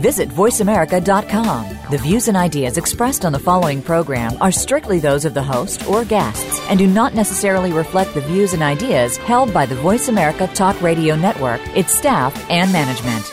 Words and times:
Visit 0.00 0.30
VoiceAmerica.com. 0.30 1.90
The 1.90 1.98
views 1.98 2.28
and 2.28 2.36
ideas 2.36 2.78
expressed 2.78 3.26
on 3.26 3.32
the 3.32 3.38
following 3.38 3.82
program 3.82 4.32
are 4.40 4.50
strictly 4.50 4.98
those 4.98 5.26
of 5.26 5.34
the 5.34 5.42
host 5.42 5.86
or 5.86 6.06
guests 6.06 6.58
and 6.70 6.78
do 6.78 6.86
not 6.86 7.14
necessarily 7.14 7.70
reflect 7.72 8.14
the 8.14 8.22
views 8.22 8.54
and 8.54 8.62
ideas 8.62 9.18
held 9.18 9.52
by 9.52 9.66
the 9.66 9.74
Voice 9.74 10.08
America 10.08 10.46
Talk 10.54 10.80
Radio 10.80 11.16
Network, 11.16 11.60
its 11.76 11.92
staff, 11.92 12.34
and 12.48 12.72
management. 12.72 13.30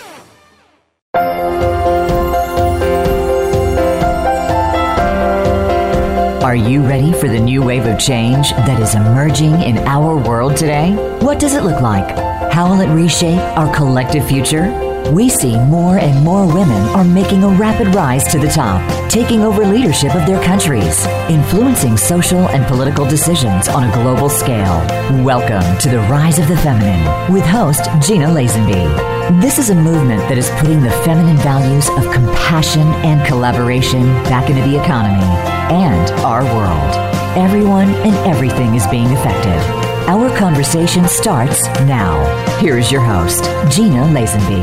Are 6.43 6.55
you 6.55 6.81
ready 6.81 7.13
for 7.13 7.29
the 7.29 7.39
new 7.39 7.61
wave 7.61 7.85
of 7.85 7.97
change 7.97 8.51
that 8.51 8.81
is 8.81 8.93
emerging 8.93 9.61
in 9.61 9.77
our 9.79 10.17
world 10.17 10.57
today? 10.57 10.93
What 11.19 11.39
does 11.39 11.55
it 11.55 11.63
look 11.63 11.81
like? 11.81 12.17
How 12.51 12.69
will 12.69 12.81
it 12.81 12.93
reshape 12.93 13.39
our 13.57 13.73
collective 13.73 14.27
future? 14.27 14.86
We 15.11 15.29
see 15.29 15.57
more 15.57 15.97
and 15.97 16.21
more 16.25 16.45
women 16.45 16.81
are 16.89 17.03
making 17.05 17.41
a 17.43 17.47
rapid 17.47 17.95
rise 17.95 18.25
to 18.25 18.39
the 18.39 18.49
top, 18.49 18.81
taking 19.09 19.41
over 19.41 19.65
leadership 19.65 20.13
of 20.13 20.25
their 20.25 20.43
countries, 20.43 21.05
influencing 21.29 21.95
social 21.95 22.49
and 22.49 22.65
political 22.65 23.05
decisions 23.05 23.69
on 23.69 23.89
a 23.89 23.93
global 23.93 24.27
scale. 24.29 24.85
Welcome 25.23 25.77
to 25.79 25.89
the 25.89 25.99
Rise 26.09 26.39
of 26.39 26.49
the 26.49 26.57
Feminine 26.57 27.33
with 27.33 27.45
host 27.45 27.85
Gina 28.05 28.27
Lazenby. 28.27 29.41
This 29.41 29.59
is 29.59 29.69
a 29.69 29.75
movement 29.75 30.19
that 30.27 30.37
is 30.37 30.49
putting 30.59 30.81
the 30.81 30.91
feminine 31.05 31.37
values 31.37 31.87
of 31.91 32.13
compassion 32.13 32.87
and 33.05 33.25
collaboration 33.25 34.03
back 34.23 34.49
into 34.49 34.61
the 34.63 34.77
economy 34.77 35.23
and 35.73 36.11
our 36.25 36.43
world. 36.43 36.95
Everyone 37.37 37.89
and 37.89 38.15
everything 38.27 38.75
is 38.75 38.85
being 38.87 39.07
affected. 39.13 39.86
Our 40.09 40.29
conversation 40.37 41.05
starts 41.05 41.65
now. 41.81 42.23
Here's 42.59 42.89
your 42.89 43.01
host, 43.01 43.43
Gina 43.69 44.03
Lazenby. 44.03 44.61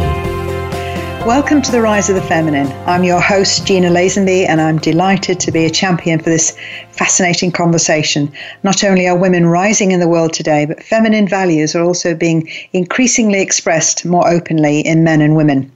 Welcome 1.27 1.61
to 1.61 1.71
the 1.71 1.83
Rise 1.83 2.09
of 2.09 2.15
the 2.15 2.23
Feminine. 2.23 2.67
I'm 2.87 3.05
your 3.05 3.21
host, 3.21 3.67
Gina 3.67 3.91
Lazenby, 3.91 4.49
and 4.49 4.59
I'm 4.59 4.79
delighted 4.79 5.41
to 5.41 5.53
be 5.53 5.67
a 5.67 5.71
champion 5.71 6.19
for 6.19 6.31
this 6.31 6.57
fascinating 6.93 7.53
conversation. 7.53 8.33
Not 8.63 8.83
only 8.85 9.07
are 9.07 9.19
women 9.19 9.45
rising 9.45 9.93
in 9.93 10.01
the 10.01 10.09
world 10.09 10.33
today, 10.33 10.65
but 10.65 10.83
feminine 10.83 11.29
values 11.29 11.75
are 11.75 11.83
also 11.83 12.15
being 12.15 12.49
increasingly 12.73 13.43
expressed 13.43 14.07
more 14.07 14.27
openly 14.27 14.81
in 14.81 15.05
men 15.05 15.21
and 15.21 15.37
women. 15.37 15.71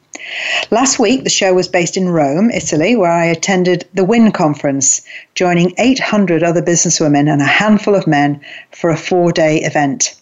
Last 0.70 0.98
week, 0.98 1.24
the 1.24 1.30
show 1.30 1.54
was 1.54 1.68
based 1.68 1.96
in 1.96 2.10
Rome, 2.10 2.50
Italy, 2.50 2.94
where 2.94 3.10
I 3.10 3.24
attended 3.24 3.88
the 3.94 4.04
WIN 4.04 4.32
conference, 4.32 5.00
joining 5.34 5.72
800 5.78 6.42
other 6.42 6.60
businesswomen 6.60 7.32
and 7.32 7.40
a 7.40 7.46
handful 7.46 7.94
of 7.94 8.06
men 8.06 8.40
for 8.70 8.90
a 8.90 8.96
four 8.96 9.32
day 9.32 9.62
event. 9.62 10.14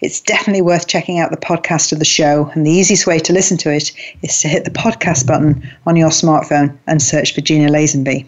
It's 0.00 0.20
definitely 0.20 0.62
worth 0.62 0.88
checking 0.88 1.20
out 1.20 1.30
the 1.30 1.36
podcast 1.36 1.92
of 1.92 2.00
the 2.00 2.04
show, 2.04 2.50
and 2.54 2.66
the 2.66 2.70
easiest 2.70 3.06
way 3.06 3.18
to 3.20 3.32
listen 3.32 3.56
to 3.58 3.72
it 3.72 3.92
is 4.22 4.40
to 4.40 4.48
hit 4.48 4.64
the 4.64 4.70
podcast 4.70 5.26
button 5.26 5.62
on 5.86 5.96
your 5.96 6.10
smartphone 6.10 6.76
and 6.86 7.00
search 7.00 7.34
for 7.34 7.40
Gina 7.40 7.70
Lazenby. 7.70 8.26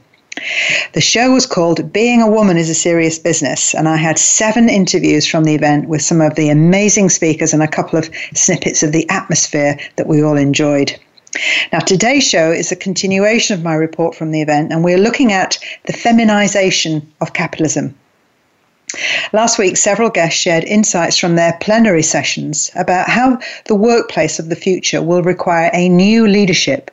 The 0.92 1.00
show 1.00 1.32
was 1.32 1.46
called 1.46 1.92
Being 1.92 2.22
a 2.22 2.30
Woman 2.30 2.56
is 2.58 2.68
a 2.68 2.74
Serious 2.74 3.18
Business, 3.18 3.74
and 3.74 3.88
I 3.88 3.96
had 3.96 4.18
seven 4.18 4.68
interviews 4.68 5.26
from 5.26 5.44
the 5.44 5.54
event 5.54 5.88
with 5.88 6.02
some 6.02 6.20
of 6.20 6.34
the 6.34 6.50
amazing 6.50 7.08
speakers 7.08 7.52
and 7.52 7.62
a 7.62 7.68
couple 7.68 7.98
of 7.98 8.10
snippets 8.34 8.82
of 8.82 8.92
the 8.92 9.08
atmosphere 9.08 9.78
that 9.96 10.06
we 10.06 10.22
all 10.22 10.36
enjoyed. 10.36 10.94
Now, 11.72 11.80
today's 11.80 12.26
show 12.26 12.50
is 12.52 12.72
a 12.72 12.76
continuation 12.76 13.54
of 13.54 13.64
my 13.64 13.74
report 13.74 14.14
from 14.14 14.30
the 14.30 14.42
event, 14.42 14.72
and 14.72 14.84
we're 14.84 14.98
looking 14.98 15.32
at 15.32 15.58
the 15.84 15.92
feminization 15.92 17.12
of 17.20 17.32
capitalism. 17.32 17.94
Last 19.32 19.58
week, 19.58 19.76
several 19.76 20.10
guests 20.10 20.40
shared 20.40 20.64
insights 20.64 21.18
from 21.18 21.34
their 21.34 21.58
plenary 21.60 22.02
sessions 22.02 22.70
about 22.76 23.08
how 23.08 23.38
the 23.66 23.74
workplace 23.74 24.38
of 24.38 24.48
the 24.48 24.56
future 24.56 25.02
will 25.02 25.22
require 25.22 25.70
a 25.74 25.88
new 25.88 26.26
leadership 26.26 26.90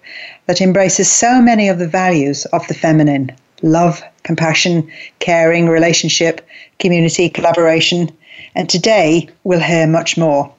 that 0.47 0.59
embraces 0.59 1.11
so 1.11 1.41
many 1.41 1.69
of 1.69 1.79
the 1.79 1.87
values 1.87 2.45
of 2.45 2.67
the 2.67 2.73
feminine 2.73 3.31
love, 3.61 4.03
compassion, 4.23 4.91
caring, 5.19 5.69
relationship, 5.69 6.41
community, 6.79 7.29
collaboration. 7.29 8.11
And 8.55 8.69
today, 8.69 9.29
we'll 9.43 9.61
hear 9.61 9.87
much 9.87 10.17
more. 10.17 10.53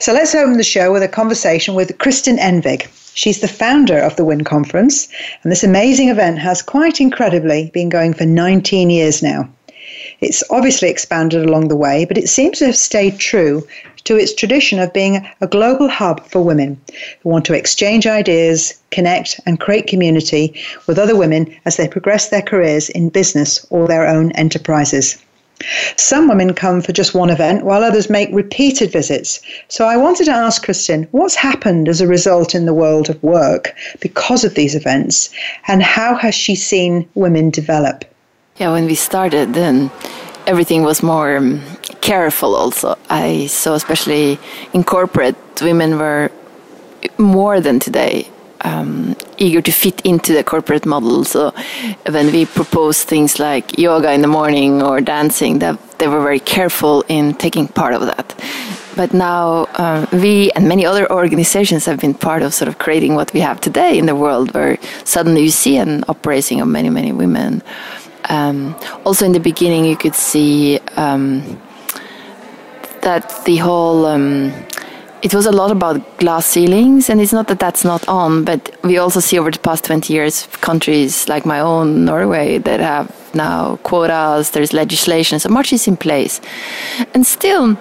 So 0.00 0.12
let's 0.12 0.34
open 0.34 0.56
the 0.56 0.64
show 0.64 0.92
with 0.92 1.02
a 1.02 1.08
conversation 1.08 1.74
with 1.74 1.96
Kristin 1.98 2.38
Engvig. 2.38 2.88
She's 3.14 3.40
the 3.40 3.48
founder 3.48 3.98
of 3.98 4.16
the 4.16 4.24
WIN 4.24 4.44
Conference, 4.44 5.08
and 5.42 5.52
this 5.52 5.62
amazing 5.62 6.08
event 6.08 6.38
has 6.40 6.62
quite 6.62 7.00
incredibly 7.00 7.70
been 7.72 7.88
going 7.88 8.12
for 8.12 8.26
19 8.26 8.90
years 8.90 9.22
now. 9.22 9.48
It's 10.20 10.42
obviously 10.50 10.90
expanded 10.90 11.44
along 11.44 11.68
the 11.68 11.76
way, 11.76 12.04
but 12.04 12.18
it 12.18 12.28
seems 12.28 12.58
to 12.58 12.66
have 12.66 12.76
stayed 12.76 13.18
true 13.18 13.66
to 14.04 14.16
its 14.16 14.34
tradition 14.34 14.78
of 14.78 14.92
being 14.92 15.26
a 15.40 15.46
global 15.46 15.88
hub 15.88 16.26
for 16.26 16.42
women 16.42 16.80
who 17.22 17.28
want 17.28 17.44
to 17.46 17.54
exchange 17.54 18.06
ideas, 18.06 18.74
connect, 18.90 19.40
and 19.46 19.60
create 19.60 19.86
community 19.86 20.54
with 20.86 20.98
other 20.98 21.16
women 21.16 21.54
as 21.64 21.76
they 21.76 21.88
progress 21.88 22.28
their 22.28 22.42
careers 22.42 22.90
in 22.90 23.08
business 23.08 23.66
or 23.70 23.88
their 23.88 24.06
own 24.06 24.32
enterprises. 24.32 25.16
Some 25.96 26.28
women 26.28 26.54
come 26.54 26.82
for 26.82 26.92
just 26.92 27.14
one 27.14 27.30
event, 27.30 27.64
while 27.64 27.84
others 27.84 28.10
make 28.10 28.28
repeated 28.32 28.92
visits. 28.92 29.40
So 29.68 29.86
I 29.86 29.96
wanted 29.96 30.24
to 30.24 30.32
ask 30.32 30.64
Kristin 30.64 31.08
what's 31.12 31.34
happened 31.34 31.88
as 31.88 32.00
a 32.00 32.06
result 32.06 32.54
in 32.54 32.66
the 32.66 32.74
world 32.74 33.08
of 33.08 33.22
work 33.22 33.74
because 34.00 34.44
of 34.44 34.54
these 34.54 34.74
events, 34.74 35.30
and 35.68 35.82
how 35.82 36.14
has 36.16 36.34
she 36.34 36.54
seen 36.54 37.08
women 37.14 37.50
develop? 37.50 38.04
Yeah, 38.56 38.72
when 38.72 38.86
we 38.86 38.94
started, 38.94 39.54
then 39.54 39.90
everything 40.46 40.82
was 40.82 41.02
more 41.02 41.36
um, 41.36 41.60
careful. 42.00 42.54
Also, 42.54 42.96
I 43.10 43.46
saw, 43.46 43.74
especially 43.74 44.38
in 44.72 44.84
corporate, 44.84 45.36
women 45.62 45.98
were 45.98 46.30
more 47.18 47.60
than 47.60 47.78
today 47.78 48.28
um, 48.64 49.14
eager 49.38 49.62
to 49.62 49.72
fit 49.72 50.00
into 50.02 50.32
the 50.32 50.42
corporate 50.42 50.86
model. 50.86 51.24
So 51.24 51.52
when 52.08 52.32
we 52.32 52.46
proposed 52.46 53.06
things 53.08 53.38
like 53.38 53.78
yoga 53.78 54.12
in 54.12 54.22
the 54.22 54.28
morning 54.28 54.82
or 54.82 55.00
dancing, 55.00 55.60
that 55.60 55.78
they 55.98 56.08
were 56.08 56.22
very 56.22 56.40
careful 56.40 57.04
in 57.08 57.34
taking 57.34 57.68
part 57.68 57.94
of 57.94 58.02
that. 58.02 58.34
But 58.96 59.12
now 59.12 59.66
uh, 59.74 60.06
we 60.12 60.50
and 60.52 60.68
many 60.68 60.86
other 60.86 61.10
organizations 61.10 61.84
have 61.86 62.00
been 62.00 62.14
part 62.14 62.42
of 62.42 62.54
sort 62.54 62.68
of 62.68 62.78
creating 62.78 63.14
what 63.16 63.32
we 63.32 63.40
have 63.40 63.60
today 63.60 63.98
in 63.98 64.06
the 64.06 64.14
world, 64.14 64.54
where 64.54 64.78
suddenly 65.04 65.42
you 65.42 65.50
see 65.50 65.76
an 65.76 66.04
uprising 66.08 66.60
of 66.60 66.68
many, 66.68 66.90
many 66.90 67.12
women. 67.12 67.62
Um, 68.28 68.76
also, 69.04 69.26
in 69.26 69.32
the 69.32 69.40
beginning, 69.40 69.84
you 69.84 69.96
could 69.96 70.14
see 70.14 70.78
um, 70.96 71.60
that 73.02 73.44
the 73.44 73.56
whole 73.56 74.06
um, 74.06 74.52
it 75.24 75.34
was 75.34 75.46
a 75.46 75.52
lot 75.52 75.70
about 75.70 76.18
glass 76.18 76.44
ceilings, 76.44 77.08
and 77.08 77.18
it's 77.18 77.32
not 77.32 77.48
that 77.48 77.58
that's 77.58 77.82
not 77.82 78.06
on, 78.06 78.44
but 78.44 78.76
we 78.84 78.98
also 78.98 79.20
see 79.20 79.38
over 79.38 79.50
the 79.50 79.58
past 79.58 79.82
20 79.84 80.12
years 80.12 80.46
countries 80.60 81.26
like 81.30 81.46
my 81.46 81.60
own 81.60 82.04
Norway 82.04 82.58
that 82.58 82.80
have 82.80 83.10
now 83.34 83.76
quotas, 83.76 84.50
there's 84.50 84.74
legislation, 84.74 85.40
so 85.40 85.48
much 85.48 85.72
is 85.72 85.88
in 85.88 85.96
place. 85.96 86.42
And 87.14 87.26
still, 87.26 87.78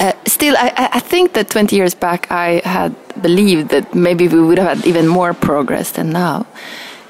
uh, 0.00 0.12
still, 0.26 0.54
I, 0.58 0.90
I, 0.92 1.00
think 1.00 1.32
that 1.32 1.48
20 1.48 1.74
years 1.74 1.94
back 1.94 2.30
I 2.30 2.60
had 2.62 2.94
believed 3.22 3.70
that 3.70 3.94
maybe 3.94 4.28
we 4.28 4.42
would 4.42 4.58
have 4.58 4.76
had 4.76 4.86
even 4.86 5.08
more 5.08 5.32
progress 5.32 5.92
than 5.92 6.10
now, 6.10 6.46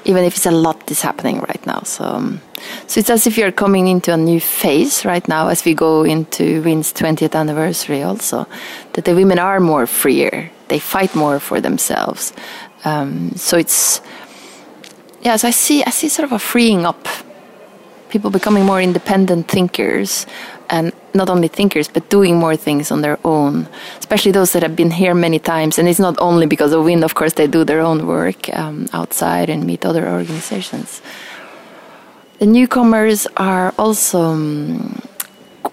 even 0.05 0.23
if 0.23 0.35
it's 0.35 0.45
a 0.45 0.51
lot 0.51 0.89
is 0.91 1.01
happening 1.01 1.39
right 1.39 1.65
now. 1.65 1.81
So. 1.83 2.05
Um, 2.05 2.41
so 2.87 2.99
it's 2.99 3.09
as 3.09 3.27
if 3.27 3.37
you're 3.37 3.51
coming 3.51 3.87
into 3.87 4.13
a 4.13 4.17
new 4.17 4.39
phase 4.39 5.05
right 5.05 5.27
now 5.27 5.47
as 5.47 5.65
we 5.65 5.73
go 5.73 6.03
into 6.03 6.61
WIN's 6.61 6.93
20th 6.93 7.35
anniversary 7.35 8.03
also, 8.03 8.45
that 8.93 9.05
the 9.05 9.15
women 9.15 9.39
are 9.39 9.59
more 9.59 9.87
freer. 9.87 10.51
They 10.67 10.79
fight 10.79 11.15
more 11.15 11.39
for 11.39 11.59
themselves. 11.59 12.33
Um, 12.85 13.31
so 13.35 13.57
it's, 13.57 14.01
yeah, 15.21 15.35
so 15.37 15.47
I 15.47 15.51
see, 15.51 15.83
I 15.83 15.89
see 15.89 16.09
sort 16.09 16.25
of 16.25 16.31
a 16.33 16.39
freeing 16.39 16.85
up. 16.85 17.07
People 18.09 18.29
becoming 18.29 18.65
more 18.65 18.81
independent 18.81 19.47
thinkers 19.47 20.25
and 20.69 20.91
not 21.13 21.29
only 21.29 21.47
thinkers 21.47 21.87
but 21.87 22.09
doing 22.09 22.37
more 22.37 22.55
things 22.55 22.91
on 22.91 23.01
their 23.01 23.19
own 23.23 23.67
especially 23.99 24.31
those 24.31 24.53
that 24.53 24.63
have 24.63 24.75
been 24.75 24.91
here 24.91 25.13
many 25.13 25.39
times 25.39 25.79
and 25.79 25.87
it's 25.87 25.99
not 25.99 26.15
only 26.19 26.45
because 26.45 26.73
of 26.73 26.83
WIN 26.83 27.03
of 27.03 27.13
course 27.15 27.33
they 27.33 27.47
do 27.47 27.63
their 27.63 27.81
own 27.81 28.07
work 28.07 28.49
um, 28.55 28.87
outside 28.93 29.49
and 29.49 29.65
meet 29.65 29.85
other 29.85 30.07
organizations 30.07 31.01
the 32.41 32.47
newcomers 32.47 33.27
are 33.37 33.71
also 33.77 34.19
um, 34.19 34.99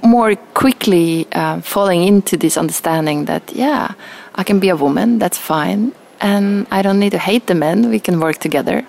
more 0.03 0.37
quickly 0.53 1.27
uh, 1.33 1.61
falling 1.63 2.05
into 2.05 2.37
this 2.37 2.59
understanding 2.59 3.25
that, 3.25 3.51
yeah, 3.53 3.95
I 4.35 4.45
can 4.45 4.61
be 4.61 4.69
a 4.69 4.77
woman, 4.77 5.19
that's 5.19 5.39
fine. 5.39 5.93
And 6.21 6.67
I 6.71 6.83
don't 6.83 6.99
need 6.99 7.13
to 7.13 7.19
hate 7.19 7.47
the 7.47 7.55
men, 7.55 7.89
we 7.89 8.01
can 8.01 8.21
work 8.21 8.37
together. 8.39 8.87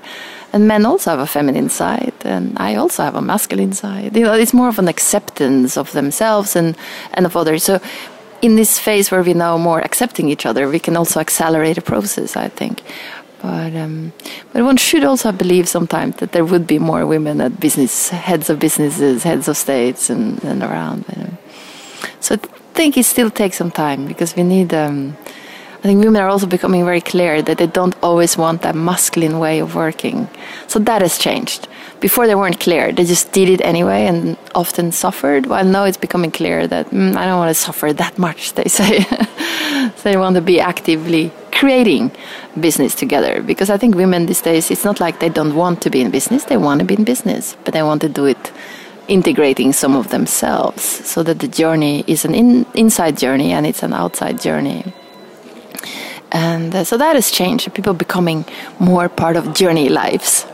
And 0.51 0.67
men 0.67 0.85
also 0.85 1.11
have 1.11 1.19
a 1.19 1.27
feminine 1.27 1.69
side, 1.69 2.13
and 2.23 2.57
I 2.57 2.75
also 2.75 3.03
have 3.03 3.15
a 3.15 3.21
masculine 3.21 3.73
side. 3.73 4.15
You 4.15 4.23
know, 4.23 4.33
it's 4.33 4.53
more 4.53 4.67
of 4.67 4.79
an 4.79 4.87
acceptance 4.87 5.77
of 5.77 5.91
themselves 5.91 6.55
and, 6.55 6.75
and 7.13 7.25
of 7.25 7.35
others. 7.35 7.63
So 7.63 7.79
in 8.41 8.55
this 8.55 8.79
phase 8.79 9.11
where 9.11 9.21
we 9.21 9.33
now 9.33 9.57
more 9.57 9.79
accepting 9.79 10.29
each 10.29 10.45
other, 10.45 10.67
we 10.67 10.79
can 10.79 10.97
also 10.97 11.19
accelerate 11.19 11.75
the 11.75 11.81
process. 11.81 12.35
I 12.35 12.49
think. 12.49 12.81
But 13.41 13.75
um, 13.75 14.11
but 14.51 14.63
one 14.63 14.77
should 14.77 15.03
also 15.03 15.31
believe 15.31 15.69
sometimes 15.69 16.15
that 16.17 16.31
there 16.31 16.43
would 16.43 16.65
be 16.65 16.79
more 16.79 17.05
women 17.05 17.41
at 17.41 17.59
business 17.59 18.09
heads 18.09 18.49
of 18.49 18.59
businesses, 18.59 19.23
heads 19.23 19.47
of 19.47 19.55
states, 19.55 20.09
and, 20.09 20.43
and 20.43 20.61
around. 20.63 21.05
So 22.19 22.35
I 22.35 22.37
think 22.73 22.97
it 22.97 23.05
still 23.05 23.29
takes 23.29 23.57
some 23.57 23.71
time 23.71 24.07
because 24.07 24.35
we 24.35 24.43
need. 24.43 24.73
Um, 24.73 25.15
I 25.79 25.83
think 25.83 26.03
women 26.03 26.21
are 26.21 26.27
also 26.27 26.45
becoming 26.45 26.83
very 26.83 26.99
clear 26.99 27.41
that 27.41 27.57
they 27.57 27.67
don't 27.67 27.95
always 28.03 28.37
want 28.37 28.63
that 28.63 28.75
masculine 28.75 29.39
way 29.39 29.59
of 29.59 29.75
working. 29.75 30.27
So 30.67 30.77
that 30.79 31.01
has 31.01 31.17
changed. 31.17 31.69
Before 32.01 32.27
they 32.27 32.35
weren't 32.35 32.59
clear, 32.59 32.91
they 32.91 33.05
just 33.05 33.31
did 33.31 33.47
it 33.47 33.61
anyway 33.61 34.05
and 34.05 34.37
often 34.55 34.91
suffered. 34.91 35.45
Well, 35.45 35.63
now 35.63 35.85
it's 35.85 35.95
becoming 35.95 36.31
clear 36.31 36.67
that 36.67 36.87
mm, 36.87 37.15
I 37.15 37.25
don't 37.25 37.37
want 37.37 37.55
to 37.55 37.61
suffer 37.61 37.93
that 37.93 38.17
much. 38.17 38.53
They 38.55 38.65
say, 38.67 39.03
so 39.03 40.03
they 40.03 40.17
want 40.17 40.35
to 40.35 40.41
be 40.41 40.59
actively 40.59 41.31
creating 41.53 42.11
business 42.59 42.93
together. 42.93 43.41
Because 43.41 43.69
I 43.69 43.77
think 43.77 43.95
women 43.95 44.25
these 44.25 44.41
days, 44.41 44.69
it's 44.71 44.83
not 44.83 44.99
like 44.99 45.21
they 45.21 45.29
don't 45.29 45.55
want 45.55 45.81
to 45.83 45.89
be 45.89 46.01
in 46.01 46.11
business; 46.11 46.43
they 46.43 46.57
want 46.57 46.79
to 46.81 46.85
be 46.85 46.95
in 46.95 47.05
business, 47.05 47.55
but 47.63 47.73
they 47.73 47.83
want 47.83 48.01
to 48.01 48.09
do 48.09 48.25
it 48.25 48.51
integrating 49.07 49.71
some 49.71 49.95
of 49.95 50.09
themselves 50.09 50.83
so 50.83 51.23
that 51.23 51.39
the 51.39 51.47
journey 51.47 52.03
is 52.05 52.25
an 52.25 52.35
in, 52.35 52.65
inside 52.75 53.17
journey 53.17 53.51
and 53.53 53.65
it's 53.65 53.81
an 53.81 53.93
outside 53.93 54.39
journey 54.39 54.93
and 56.31 56.75
uh, 56.75 56.83
so 56.83 56.97
that 56.97 57.15
has 57.15 57.31
changed 57.31 57.73
people 57.73 57.93
becoming 57.93 58.45
more 58.79 59.09
part 59.09 59.35
of 59.35 59.53
journey 59.53 59.89
lives 59.89 60.45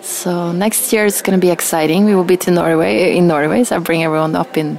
so 0.00 0.52
next 0.52 0.92
year 0.92 1.04
is 1.04 1.22
going 1.22 1.38
to 1.38 1.44
be 1.44 1.50
exciting 1.50 2.04
we 2.04 2.14
will 2.14 2.24
be 2.24 2.36
to 2.36 2.50
norway 2.50 3.16
in 3.16 3.26
norway 3.26 3.64
so 3.64 3.76
i 3.76 3.78
bring 3.78 4.02
everyone 4.04 4.34
up 4.36 4.56
in 4.56 4.78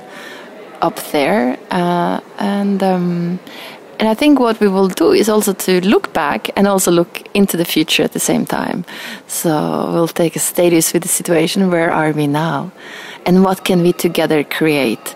up 0.81 0.99
there 1.11 1.57
uh, 1.71 2.19
and 2.39 2.83
um, 2.83 3.39
and 3.99 4.09
I 4.09 4.13
think 4.13 4.39
what 4.39 4.59
we 4.59 4.67
will 4.67 4.89
do 4.89 5.11
is 5.11 5.29
also 5.29 5.53
to 5.53 5.79
look 5.87 6.11
back 6.13 6.49
and 6.57 6.67
also 6.67 6.91
look 6.91 7.21
into 7.33 7.55
the 7.55 7.65
future 7.65 8.03
at 8.03 8.11
the 8.11 8.19
same 8.19 8.45
time. 8.45 8.83
So 9.27 9.89
we'll 9.93 10.07
take 10.07 10.35
a 10.35 10.39
status 10.39 10.93
with 10.93 11.03
the 11.03 11.09
situation. 11.09 11.71
Where 11.71 11.91
are 11.91 12.11
we 12.11 12.27
now? 12.27 12.71
And 13.25 13.43
what 13.43 13.63
can 13.63 13.81
we 13.81 13.93
together 13.93 14.43
create? 14.43 15.15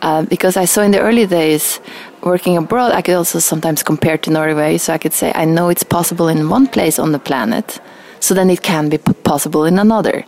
Uh, 0.00 0.22
because 0.22 0.56
I 0.56 0.64
saw 0.64 0.82
in 0.82 0.92
the 0.92 1.00
early 1.00 1.26
days, 1.26 1.80
working 2.22 2.56
abroad, 2.56 2.92
I 2.92 3.02
could 3.02 3.14
also 3.14 3.38
sometimes 3.38 3.82
compare 3.82 4.18
to 4.18 4.30
Norway. 4.30 4.78
So 4.78 4.92
I 4.92 4.98
could 4.98 5.12
say, 5.12 5.32
I 5.34 5.44
know 5.44 5.68
it's 5.68 5.82
possible 5.82 6.28
in 6.28 6.48
one 6.48 6.66
place 6.66 6.98
on 6.98 7.12
the 7.12 7.18
planet, 7.18 7.80
so 8.20 8.34
then 8.34 8.50
it 8.50 8.62
can 8.62 8.88
be 8.88 8.98
possible 8.98 9.64
in 9.64 9.78
another. 9.78 10.24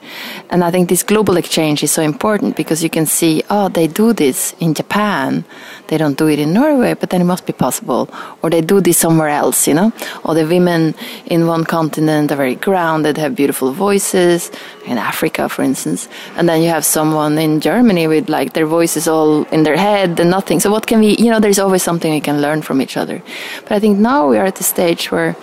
And 0.51 0.65
I 0.65 0.71
think 0.71 0.89
this 0.89 1.03
global 1.03 1.37
exchange 1.37 1.83
is 1.83 1.93
so 1.93 2.03
important 2.03 2.57
because 2.57 2.83
you 2.83 2.91
can 2.91 3.07
see, 3.07 3.43
oh, 3.51 3.69
they 3.69 3.87
do 3.87 4.13
this 4.13 4.55
in 4.59 4.75
Japan. 4.75 5.45
They 5.89 5.99
don't 5.99 6.19
do 6.19 6.29
it 6.29 6.39
in 6.39 6.53
Norway, 6.53 6.95
but 6.95 7.11
then 7.11 7.21
it 7.21 7.25
must 7.25 7.47
be 7.47 7.53
possible. 7.53 8.09
Or 8.43 8.51
they 8.51 8.63
do 8.63 8.81
this 8.81 8.99
somewhere 8.99 9.29
else, 9.29 9.69
you 9.69 9.75
know? 9.75 9.93
Or 10.25 10.35
the 10.35 10.47
women 10.47 10.95
in 11.27 11.47
one 11.47 11.65
continent 11.65 12.33
are 12.33 12.37
very 12.37 12.57
grounded, 12.57 13.19
have 13.19 13.37
beautiful 13.37 13.73
voices, 13.73 14.51
in 14.87 14.99
Africa, 14.99 15.49
for 15.49 15.63
instance. 15.63 16.09
And 16.37 16.49
then 16.49 16.63
you 16.63 16.69
have 16.69 16.85
someone 16.85 17.39
in 17.39 17.61
Germany 17.61 18.07
with 18.09 18.29
like 18.29 18.53
their 18.55 18.67
voices 18.67 19.07
all 19.07 19.45
in 19.45 19.63
their 19.63 19.77
head 19.77 20.19
and 20.19 20.31
nothing. 20.31 20.61
So 20.61 20.71
what 20.71 20.87
can 20.87 21.01
we, 21.01 21.17
you 21.17 21.31
know, 21.31 21.41
there's 21.41 21.59
always 21.59 21.83
something 21.83 22.13
we 22.13 22.21
can 22.21 22.41
learn 22.41 22.63
from 22.63 22.81
each 22.81 22.97
other. 22.97 23.23
But 23.63 23.73
I 23.73 23.81
think 23.81 23.99
now 23.99 24.29
we 24.29 24.39
are 24.39 24.47
at 24.47 24.57
the 24.57 24.65
stage 24.65 25.11
where 25.11 25.37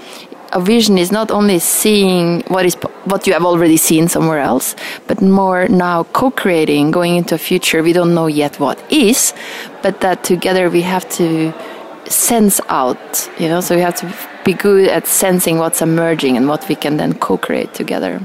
a 0.52 0.60
vision 0.60 0.98
is 0.98 1.12
not 1.12 1.32
only 1.32 1.60
seeing 1.60 2.42
what 2.48 2.66
is 2.66 2.76
what 3.06 3.28
you 3.28 3.34
have 3.34 3.46
already 3.46 3.78
seen 3.78 4.08
somewhere 4.08 4.40
else, 4.40 4.76
but 5.08 5.22
more 5.22 5.68
now 5.68 6.04
co-creating, 6.06 6.92
going 6.92 7.16
into 7.16 7.36
a 7.36 7.38
future 7.38 7.84
we 7.84 7.94
don't 7.94 8.14
know 8.14 8.28
yet 8.28 8.60
what 8.60 8.80
is, 8.92 9.34
but 9.82 10.02
that 10.02 10.24
together 10.24 10.70
we 10.70 10.82
have 10.82 11.08
to 11.10 11.54
sense 12.06 12.60
out, 12.70 13.30
you 13.40 13.48
know, 13.48 13.62
so 13.62 13.76
we 13.76 13.82
have 13.82 13.96
to 13.96 14.14
be 14.44 14.54
good 14.54 14.90
at 14.90 15.06
sensing 15.06 15.58
what's 15.58 15.82
emerging 15.82 16.38
and 16.38 16.48
what 16.48 16.68
we 16.68 16.76
can 16.76 16.98
then 16.98 17.14
co-create 17.14 17.74
together. 17.74 18.20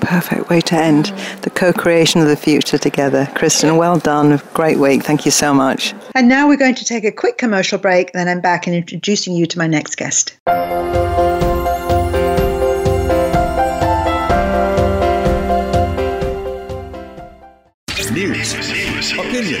Perfect 0.00 0.48
way 0.48 0.60
to 0.62 0.74
end 0.74 1.06
the 1.42 1.50
co 1.50 1.72
creation 1.72 2.20
of 2.20 2.28
the 2.28 2.36
future 2.36 2.78
together. 2.78 3.26
Kristin, 3.34 3.78
well 3.78 3.98
done. 3.98 4.40
Great 4.54 4.78
week. 4.78 5.02
Thank 5.02 5.24
you 5.24 5.30
so 5.30 5.54
much. 5.54 5.94
And 6.14 6.28
now 6.28 6.48
we're 6.48 6.56
going 6.56 6.74
to 6.74 6.84
take 6.84 7.04
a 7.04 7.12
quick 7.12 7.38
commercial 7.38 7.78
break, 7.78 8.12
then 8.12 8.28
I'm 8.28 8.40
back 8.40 8.66
and 8.66 8.74
introducing 8.74 9.34
you 9.34 9.46
to 9.46 9.58
my 9.58 9.66
next 9.66 9.96
guest. 9.96 10.36
News, 18.10 18.52
opinion, 19.14 19.60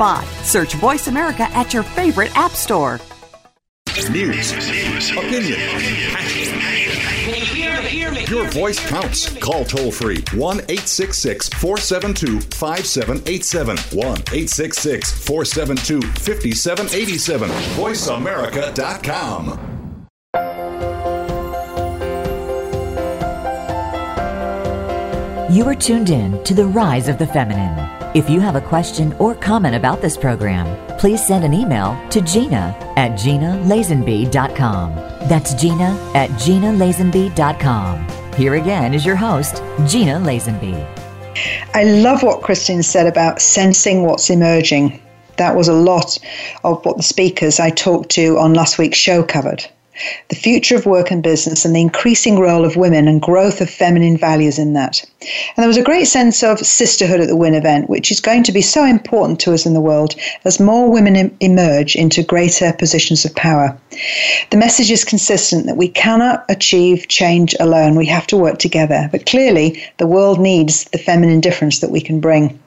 spot. 0.00 0.24
Search 0.44 0.72
Voice 0.74 1.08
America 1.08 1.42
at 1.52 1.74
your 1.74 1.82
favorite 1.82 2.30
app 2.34 2.52
store. 2.52 2.98
News, 4.10 4.52
opinion, 5.12 5.60
your 8.30 8.48
voice 8.48 8.80
counts. 8.88 9.28
Call 9.40 9.62
toll 9.64 9.92
free 9.92 10.24
1 10.32 10.56
866 10.56 11.50
472 11.50 12.40
5787. 12.40 13.76
1 13.76 14.06
866 14.06 15.26
472 15.26 16.00
5787. 16.00 17.50
VoiceAmerica.com. 17.50 19.66
You 25.50 25.64
are 25.64 25.74
tuned 25.74 26.08
in 26.08 26.42
to 26.44 26.54
The 26.54 26.64
Rise 26.64 27.08
of 27.08 27.18
the 27.18 27.26
Feminine. 27.26 27.99
If 28.12 28.28
you 28.28 28.40
have 28.40 28.56
a 28.56 28.60
question 28.60 29.12
or 29.20 29.36
comment 29.36 29.76
about 29.76 30.02
this 30.02 30.16
program, 30.16 30.66
please 30.98 31.24
send 31.24 31.44
an 31.44 31.54
email 31.54 31.96
to 32.10 32.20
Gina 32.20 32.76
at 32.96 33.12
GinaLazenby.com. 33.12 34.94
That's 35.28 35.54
Gina 35.54 36.10
at 36.16 36.28
GinaLazenby.com. 36.30 38.34
Here 38.34 38.56
again 38.56 38.94
is 38.94 39.06
your 39.06 39.14
host, 39.14 39.62
Gina 39.86 40.14
Lazenby. 40.14 40.84
I 41.72 41.84
love 41.84 42.24
what 42.24 42.42
Kristin 42.42 42.82
said 42.82 43.06
about 43.06 43.40
sensing 43.40 44.02
what's 44.02 44.28
emerging. 44.28 45.00
That 45.36 45.54
was 45.54 45.68
a 45.68 45.72
lot 45.72 46.18
of 46.64 46.84
what 46.84 46.96
the 46.96 47.04
speakers 47.04 47.60
I 47.60 47.70
talked 47.70 48.10
to 48.10 48.38
on 48.38 48.54
last 48.54 48.76
week's 48.76 48.98
show 48.98 49.22
covered 49.22 49.64
the 50.28 50.36
future 50.36 50.76
of 50.76 50.86
work 50.86 51.10
and 51.10 51.22
business, 51.22 51.64
and 51.64 51.74
the 51.74 51.80
increasing 51.80 52.38
role 52.38 52.64
of 52.64 52.76
women 52.76 53.08
and 53.08 53.20
growth 53.20 53.60
of 53.60 53.68
feminine 53.68 54.16
values 54.16 54.58
in 54.58 54.72
that. 54.74 55.02
And 55.20 55.62
there 55.62 55.68
was 55.68 55.76
a 55.76 55.82
great 55.82 56.06
sense 56.06 56.42
of 56.42 56.58
sisterhood 56.60 57.20
at 57.20 57.28
the 57.28 57.36
WIN 57.36 57.54
event, 57.54 57.90
which 57.90 58.10
is 58.10 58.20
going 58.20 58.42
to 58.44 58.52
be 58.52 58.62
so 58.62 58.84
important 58.84 59.40
to 59.40 59.52
us 59.52 59.66
in 59.66 59.74
the 59.74 59.80
world 59.80 60.14
as 60.44 60.60
more 60.60 60.90
women 60.90 61.16
em- 61.16 61.36
emerge 61.40 61.96
into 61.96 62.22
greater 62.22 62.72
positions 62.72 63.24
of 63.24 63.34
power. 63.34 63.76
The 64.50 64.56
message 64.56 64.90
is 64.90 65.04
consistent 65.04 65.66
that 65.66 65.76
we 65.76 65.88
cannot 65.88 66.44
achieve 66.48 67.08
change 67.08 67.54
alone. 67.60 67.96
We 67.96 68.06
have 68.06 68.26
to 68.28 68.36
work 68.36 68.58
together. 68.58 69.08
But 69.12 69.26
clearly, 69.26 69.82
the 69.98 70.06
world 70.06 70.40
needs 70.40 70.84
the 70.84 70.98
feminine 70.98 71.40
difference 71.40 71.80
that 71.80 71.90
we 71.90 72.00
can 72.00 72.20
bring. 72.20 72.58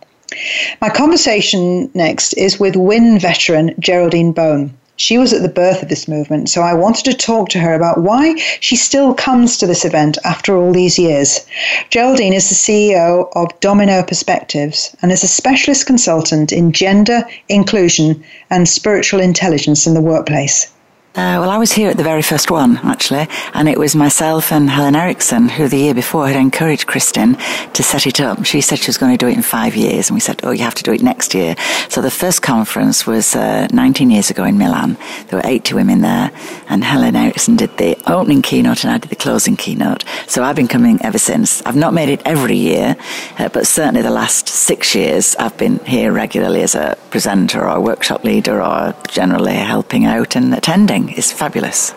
My 0.82 0.90
conversation 0.90 1.90
next 1.94 2.34
is 2.34 2.60
with 2.60 2.76
WIN 2.76 3.20
veteran 3.20 3.76
Geraldine 3.80 4.32
Bown. 4.32 4.74
She 4.96 5.18
was 5.18 5.34
at 5.34 5.42
the 5.42 5.50
birth 5.50 5.82
of 5.82 5.90
this 5.90 6.08
movement, 6.08 6.50
so 6.50 6.62
I 6.62 6.76
wanted 6.76 7.06
to 7.06 7.14
talk 7.16 7.50
to 7.50 7.60
her 7.60 7.74
about 7.74 8.02
why 8.02 8.36
she 8.60 8.76
still 8.76 9.16
comes 9.16 9.58
to 9.58 9.66
this 9.66 9.86
event 9.86 10.20
after 10.24 10.56
all 10.56 10.72
these 10.72 11.00
years. 11.00 11.42
Geraldine 11.90 12.34
is 12.34 12.50
the 12.50 12.56
CEO 12.56 13.28
of 13.36 13.60
Domino 13.60 14.04
Perspectives 14.04 14.96
and 15.02 15.12
is 15.12 15.24
a 15.24 15.28
specialist 15.28 15.88
consultant 15.88 16.52
in 16.52 16.72
gender, 16.72 17.26
inclusion, 17.50 18.24
and 18.52 18.70
spiritual 18.70 19.20
intelligence 19.20 19.88
in 19.88 19.96
the 19.96 20.02
workplace. 20.02 20.68
Uh, 21.16 21.38
well, 21.40 21.52
I 21.52 21.60
was 21.60 21.72
here 21.72 21.92
at 21.92 21.98
the 21.98 22.04
very 22.04 22.24
first 22.24 22.50
one, 22.50 22.78
actually, 22.78 23.28
and 23.54 23.70
it 23.70 23.78
was 23.78 23.96
myself 23.96 24.52
and 24.52 24.68
Helen 24.68 24.96
Eriksson 24.96 25.48
who 25.48 25.68
the 25.68 25.78
year 25.78 25.94
before 25.94 26.26
had 26.26 26.36
encouraged 26.36 26.88
Kristin 26.88 27.38
to 27.74 27.84
set 27.84 28.08
it 28.08 28.20
up. 28.20 28.44
She 28.46 28.62
said 28.62 28.80
she 28.80 28.90
was 28.90 28.98
going 28.98 29.12
to 29.12 29.18
do 29.24 29.28
it 29.28 29.36
in 29.36 29.44
five 29.44 29.76
years, 29.76 30.10
and 30.10 30.16
we 30.16 30.20
said, 30.20 30.40
oh, 30.42 30.50
you 30.50 30.64
have 30.64 30.74
to 30.74 30.82
do 30.82 30.92
it 30.92 31.04
next 31.04 31.36
year. 31.36 31.54
So 31.90 32.02
the 32.02 32.10
first 32.10 32.42
conference 32.42 33.06
was 33.06 33.36
uh, 33.36 33.68
19 33.72 34.10
years 34.10 34.32
ago 34.32 34.44
in 34.44 34.58
Milan. 34.58 34.98
There 35.28 35.38
were 35.38 35.46
80 35.46 35.76
women 35.76 36.02
there, 36.02 36.32
and 36.68 36.84
Helen 36.84 37.16
Eriksson 37.16 37.58
did 37.58 37.78
the 37.78 37.96
opening 38.12 38.42
keynote 38.42 38.84
and 38.84 38.92
I 38.92 38.98
did 38.98 39.12
the 39.12 39.16
closing 39.16 39.56
keynote. 39.56 40.04
So 40.26 40.44
I've 40.44 40.56
been 40.56 40.68
coming 40.68 41.00
ever 41.04 41.20
since. 41.20 41.62
I've 41.62 41.76
not 41.76 41.94
made 41.94 42.10
it 42.10 42.24
every 42.26 42.58
year, 42.58 42.96
uh, 43.38 43.50
but 43.50 43.68
certainly 43.68 44.02
the 44.02 44.10
last 44.10 44.48
six 44.48 44.96
years 44.96 45.36
I've 45.36 45.58
been 45.60 45.78
here 45.86 46.12
regularly 46.12 46.64
as 46.64 46.74
a 46.74 46.98
presenter 47.12 47.62
or 47.62 47.76
a 47.76 47.82
workshop 47.82 48.24
leader 48.24 48.64
or 48.64 48.96
generally 49.10 49.54
helping 49.54 50.06
out 50.06 50.36
and 50.36 50.56
attending 50.56 51.03
is 51.10 51.32
fabulous. 51.32 51.92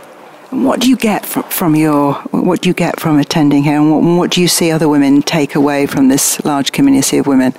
What 0.51 0.81
do 0.81 0.89
you 0.89 0.97
get 0.97 1.27
from, 1.27 1.43
from, 1.45 1.75
your 1.75 2.15
what 2.31 2.61
do 2.61 2.69
you 2.69 2.75
get 2.75 3.01
from 3.01 3.19
attending 3.19 3.65
here, 3.65 3.77
and 3.77 3.91
what, 3.91 4.03
what, 4.19 4.31
do 4.31 4.41
you 4.41 4.49
see 4.49 4.71
other 4.71 4.89
women 4.89 5.23
take 5.23 5.55
away 5.55 5.87
from 5.87 6.09
this 6.09 6.45
large 6.45 6.73
community 6.73 7.19
of 7.19 7.27
women? 7.27 7.53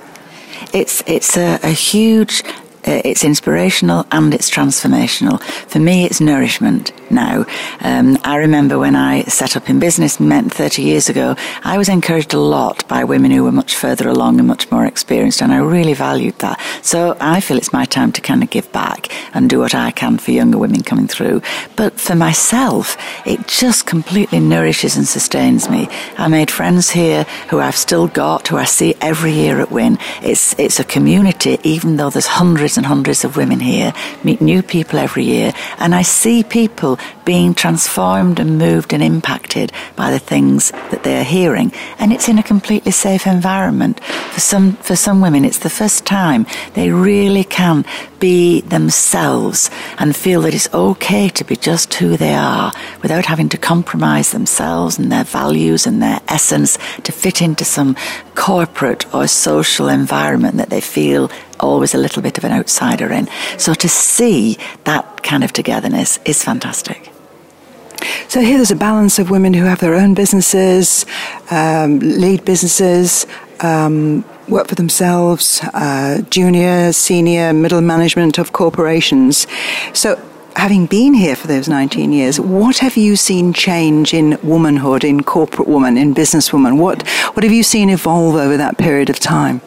It's 0.72 1.02
it's 1.06 1.36
a, 1.36 1.58
a 1.62 1.70
huge 1.70 2.42
uh, 2.86 3.02
it's 3.04 3.24
inspirational 3.24 4.06
and 4.10 4.32
it's 4.32 4.50
transformational. 4.50 5.42
For 5.42 5.78
me, 5.78 6.04
it's 6.04 6.20
nourishment 6.20 6.92
now. 7.10 7.44
Um, 7.80 8.18
I 8.24 8.36
remember 8.36 8.78
when 8.78 8.96
I 8.96 9.22
set 9.24 9.56
up 9.56 9.68
in 9.68 9.78
business 9.78 10.20
meant 10.20 10.52
30 10.52 10.82
years 10.82 11.08
ago, 11.08 11.36
I 11.64 11.78
was 11.78 11.88
encouraged 11.88 12.34
a 12.34 12.38
lot 12.38 12.86
by 12.88 13.04
women 13.04 13.30
who 13.30 13.44
were 13.44 13.52
much 13.52 13.76
further 13.76 14.08
along 14.08 14.38
and 14.38 14.48
much 14.48 14.70
more 14.70 14.86
experienced, 14.86 15.42
and 15.42 15.52
I 15.52 15.58
really 15.58 15.94
valued 15.94 16.38
that. 16.38 16.60
So 16.82 17.16
I 17.20 17.40
feel 17.40 17.56
it's 17.56 17.72
my 17.72 17.84
time 17.84 18.12
to 18.12 18.20
kind 18.20 18.42
of 18.42 18.50
give 18.50 18.70
back 18.72 19.08
and 19.34 19.48
do 19.48 19.58
what 19.58 19.74
I 19.74 19.90
can 19.90 20.18
for 20.18 20.30
younger 20.30 20.58
women 20.58 20.82
coming 20.82 21.08
through. 21.08 21.42
But 21.76 22.00
for 22.00 22.14
myself, 22.14 22.96
it 23.26 23.46
just 23.46 23.86
completely 23.86 24.40
nourishes 24.40 24.96
and 24.96 25.06
sustains 25.06 25.68
me. 25.68 25.88
I 26.16 26.28
made 26.28 26.50
friends 26.50 26.90
here 26.90 27.24
who 27.50 27.58
I've 27.60 27.76
still 27.76 28.08
got, 28.08 28.48
who 28.48 28.56
I 28.56 28.64
see 28.64 28.94
every 29.00 29.32
year 29.32 29.60
at 29.60 29.70
Win. 29.70 29.98
It's, 30.22 30.58
it's 30.58 30.80
a 30.80 30.84
community, 30.84 31.58
even 31.62 31.96
though 31.96 32.10
there's 32.10 32.26
hundreds 32.26 32.76
and 32.76 32.86
hundreds 32.86 33.24
of 33.24 33.36
women 33.36 33.60
here, 33.60 33.92
meet 34.24 34.40
new 34.40 34.62
people 34.62 34.98
every 34.98 35.24
year, 35.24 35.52
and 35.78 35.94
I 35.94 36.02
see 36.02 36.42
people 36.42 36.97
being 37.24 37.54
transformed 37.54 38.40
and 38.40 38.58
moved 38.58 38.92
and 38.92 39.02
impacted 39.02 39.72
by 39.96 40.10
the 40.10 40.18
things 40.18 40.70
that 40.90 41.02
they 41.02 41.18
are 41.20 41.24
hearing. 41.24 41.72
And 41.98 42.12
it's 42.12 42.28
in 42.28 42.38
a 42.38 42.42
completely 42.42 42.92
safe 42.92 43.26
environment. 43.26 44.00
For 44.04 44.40
some, 44.40 44.72
for 44.74 44.96
some 44.96 45.20
women, 45.20 45.44
it's 45.44 45.58
the 45.58 45.70
first 45.70 46.06
time 46.06 46.46
they 46.74 46.90
really 46.90 47.44
can 47.44 47.84
be 48.18 48.60
themselves 48.62 49.70
and 49.98 50.14
feel 50.14 50.42
that 50.42 50.54
it's 50.54 50.72
okay 50.74 51.28
to 51.28 51.44
be 51.44 51.56
just 51.56 51.94
who 51.94 52.16
they 52.16 52.34
are 52.34 52.72
without 53.02 53.26
having 53.26 53.48
to 53.50 53.58
compromise 53.58 54.32
themselves 54.32 54.98
and 54.98 55.12
their 55.12 55.24
values 55.24 55.86
and 55.86 56.02
their 56.02 56.20
essence 56.28 56.78
to 57.04 57.12
fit 57.12 57.40
into 57.40 57.64
some 57.64 57.96
corporate 58.34 59.12
or 59.14 59.26
social 59.26 59.88
environment 59.88 60.56
that 60.56 60.70
they 60.70 60.80
feel 60.80 61.30
always 61.60 61.94
a 61.94 61.98
little 61.98 62.22
bit 62.22 62.38
of 62.38 62.44
an 62.44 62.52
outsider 62.52 63.12
in. 63.12 63.28
So 63.56 63.74
to 63.74 63.88
see 63.88 64.58
that 64.84 65.22
kind 65.22 65.44
of 65.44 65.52
togetherness 65.52 66.18
is 66.24 66.42
fantastic. 66.42 67.12
So 68.28 68.40
here 68.40 68.56
there's 68.56 68.70
a 68.70 68.76
balance 68.76 69.18
of 69.18 69.30
women 69.30 69.54
who 69.54 69.64
have 69.64 69.80
their 69.80 69.94
own 69.94 70.14
businesses, 70.14 71.06
um, 71.50 71.98
lead 71.98 72.44
businesses, 72.44 73.26
um, 73.60 74.24
work 74.48 74.68
for 74.68 74.74
themselves, 74.74 75.60
uh, 75.74 76.22
junior, 76.30 76.92
senior, 76.92 77.52
middle 77.52 77.80
management 77.80 78.38
of 78.38 78.52
corporations. 78.52 79.46
So 79.92 80.16
having 80.56 80.86
been 80.86 81.14
here 81.14 81.36
for 81.36 81.46
those 81.46 81.68
19 81.68 82.12
years, 82.12 82.40
what 82.40 82.78
have 82.78 82.96
you 82.96 83.16
seen 83.16 83.52
change 83.52 84.12
in 84.12 84.38
womanhood, 84.42 85.04
in 85.04 85.22
corporate 85.22 85.68
woman, 85.68 85.96
in 85.96 86.14
businesswoman? 86.14 86.78
What, 86.78 87.06
what 87.34 87.44
have 87.44 87.52
you 87.52 87.62
seen 87.62 87.90
evolve 87.90 88.34
over 88.34 88.56
that 88.56 88.76
period 88.76 89.08
of 89.10 89.18
time? 89.20 89.60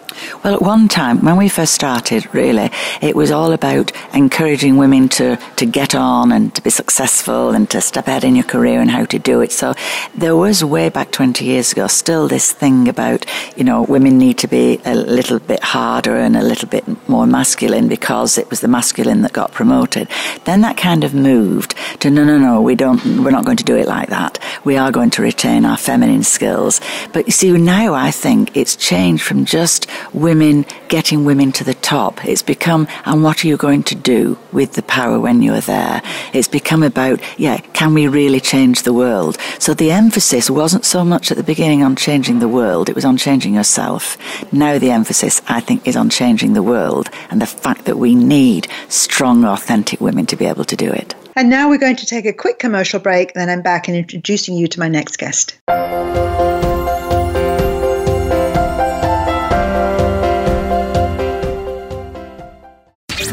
Well, 0.44 0.56
at 0.56 0.62
one 0.62 0.88
time, 0.88 1.24
when 1.24 1.38
we 1.38 1.50
first 1.50 1.74
started, 1.74 2.34
really, 2.34 2.70
it 3.02 3.16
was 3.16 3.32
all 3.32 3.54
about 3.54 3.92
encouraging 4.14 4.78
women 4.78 5.10
to, 5.10 5.38
to 5.58 5.66
get 5.66 5.96
on 5.96 6.32
and 6.32 6.54
to 6.56 6.62
be 6.62 6.70
successful 6.70 7.52
and 7.52 7.70
to 7.70 7.82
step 7.82 8.08
ahead 8.08 8.24
in 8.24 8.36
your 8.36 8.46
career 8.46 8.80
and 8.82 8.90
how 8.90 9.06
to 9.06 9.20
do 9.20 9.42
it. 9.42 9.52
So 9.52 9.74
there 10.16 10.36
was 10.36 10.64
way 10.64 10.90
back 10.90 11.12
20 11.12 11.46
years 11.46 11.72
ago 11.72 11.88
still 11.88 12.28
this 12.28 12.52
thing 12.52 12.88
about, 12.88 13.26
you 13.56 13.64
know, 13.64 13.84
women 13.84 14.18
need 14.18 14.38
to 14.40 14.48
be 14.48 14.80
a 14.86 14.96
little 14.96 15.40
bit 15.40 15.64
harder 15.64 16.16
and 16.16 16.36
a 16.36 16.44
little 16.44 16.68
bit 16.68 16.86
more 17.08 17.28
masculine 17.28 17.88
because 17.88 18.38
it 18.38 18.50
was 18.50 18.62
the 18.62 18.68
masculine 18.68 19.22
that 19.22 19.34
got 19.34 19.52
promoted. 19.52 20.08
Then 20.46 20.62
that 20.62 20.78
kind 20.78 21.04
of 21.04 21.14
moved 21.14 21.76
to 22.00 22.10
no, 22.10 22.24
no, 22.24 22.38
no, 22.38 22.62
we 22.62 22.76
don't, 22.76 23.04
we're 23.24 23.32
not 23.32 23.46
going 23.46 23.58
to 23.58 23.64
do 23.64 23.76
it 23.76 23.88
like 23.88 24.10
that. 24.10 24.40
We 24.64 24.78
are 24.78 24.92
going 24.92 25.10
to 25.12 25.22
retain 25.22 25.66
our 25.66 25.78
feminine 25.78 26.24
skills. 26.24 26.82
But 27.14 27.26
you 27.28 27.32
see, 27.32 27.52
now 27.52 27.94
I 27.94 28.12
think 28.12 28.56
it's 28.56 28.76
changed 28.76 29.24
from 29.24 29.46
just 29.46 29.90
women, 30.14 30.66
getting 30.88 31.26
women 31.26 31.52
to 31.54 31.64
the 31.64 31.74
top. 31.74 32.24
It's 32.26 32.42
become, 32.42 32.88
and 33.06 33.24
what 33.24 33.44
are 33.44 33.48
you 33.48 33.58
going 33.58 33.84
to 33.84 33.96
do 33.96 34.38
with 34.52 34.74
the 34.74 34.84
power 34.84 35.20
when 35.20 35.42
you're 35.42 35.62
there? 35.62 36.02
It's 36.34 36.48
become 36.48 36.84
about, 36.84 37.20
yeah, 37.40 37.58
can 37.74 37.94
we 37.94 38.08
really 38.08 38.40
change 38.40 38.84
the 38.84 38.94
world? 38.94 39.38
So 39.60 39.74
the 39.74 39.92
emphasis 39.92 40.50
wasn't 40.50 40.86
so 40.86 41.04
much 41.04 41.32
at 41.32 41.38
the 41.38 41.44
beginning 41.44 41.84
on 41.84 41.96
changing 41.96 42.40
the 42.40 42.48
world, 42.48 42.90
it 42.90 42.96
was 42.96 43.06
on 43.06 43.18
changing 43.18 43.56
yourself. 43.56 44.18
Now 44.52 44.78
the 44.78 44.92
emphasis, 44.92 45.42
I 45.48 45.60
think, 45.60 45.88
is 45.88 45.96
on 45.96 46.10
changing 46.10 46.54
the 46.54 46.64
world 46.64 47.10
and 47.30 47.42
the 47.42 47.46
fact 47.46 47.86
that 47.86 47.98
we 47.98 48.16
need 48.16 48.68
strong, 48.90 49.46
authentic 49.46 50.02
women 50.02 50.26
to 50.28 50.36
be 50.36 50.46
able 50.46 50.66
to 50.66 50.76
do 50.76 50.92
it. 50.92 51.16
And 51.36 51.50
now 51.50 51.70
we're 51.70 51.78
going 51.78 51.96
to 51.96 52.06
take 52.06 52.26
a 52.26 52.34
quick 52.34 52.60
commercial 52.60 53.00
break, 53.00 53.34
then 53.34 53.50
I'm 53.50 53.62
back 53.62 53.88
and 53.88 53.96
introducing 53.96 54.56
you 54.56 54.68
to 54.68 54.80
my 54.80 54.90
next 54.90 55.18
guest. 55.18 55.60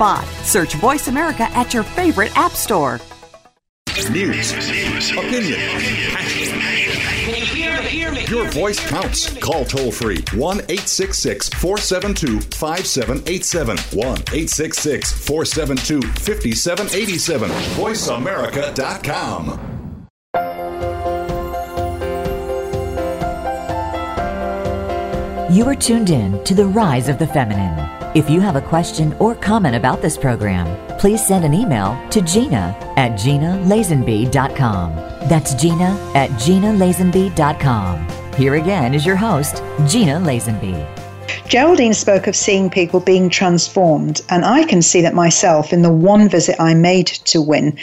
spot. 0.00 0.24
Search 0.44 0.74
Voice 0.76 1.08
America 1.08 1.42
at 1.52 1.74
your 1.74 1.82
favorite 1.82 2.32
app 2.34 2.52
store. 2.52 2.98
News, 4.10 4.52
opinion, 5.12 5.60
Your 8.30 8.50
voice 8.50 8.80
counts. 8.88 9.36
Call 9.40 9.66
toll 9.66 9.92
free 9.92 10.24
1 10.34 10.56
866 10.56 11.50
472 11.50 12.40
5787. 12.40 13.76
1 13.76 14.06
866 14.06 15.12
472 15.26 16.00
5787. 16.00 17.50
VoiceAmerica.com. 17.50 19.66
You 25.54 25.66
are 25.66 25.74
tuned 25.74 26.08
in 26.08 26.42
to 26.44 26.54
The 26.54 26.64
Rise 26.64 27.08
of 27.08 27.18
the 27.18 27.26
Feminine. 27.26 27.99
If 28.12 28.28
you 28.28 28.40
have 28.40 28.56
a 28.56 28.60
question 28.60 29.12
or 29.20 29.36
comment 29.36 29.76
about 29.76 30.02
this 30.02 30.16
program, 30.18 30.66
please 30.98 31.24
send 31.24 31.44
an 31.44 31.54
email 31.54 31.96
to 32.10 32.20
Gina 32.22 32.76
at 32.96 33.12
GinaLazenby.com. 33.12 34.96
That's 35.28 35.54
Gina 35.54 36.10
at 36.16 36.30
GinaLazenby.com. 36.30 38.08
Here 38.34 38.54
again 38.56 38.94
is 38.94 39.06
your 39.06 39.14
host, 39.14 39.62
Gina 39.86 40.18
Lazenby. 40.18 40.99
Geraldine 41.48 41.94
spoke 41.94 42.26
of 42.26 42.36
seeing 42.36 42.70
people 42.70 43.00
being 43.00 43.28
transformed, 43.28 44.20
and 44.28 44.44
I 44.44 44.64
can 44.64 44.82
see 44.82 45.00
that 45.02 45.14
myself 45.14 45.72
in 45.72 45.82
the 45.82 45.92
one 45.92 46.28
visit 46.28 46.56
I 46.60 46.74
made 46.74 47.06
to 47.06 47.42
Win. 47.42 47.76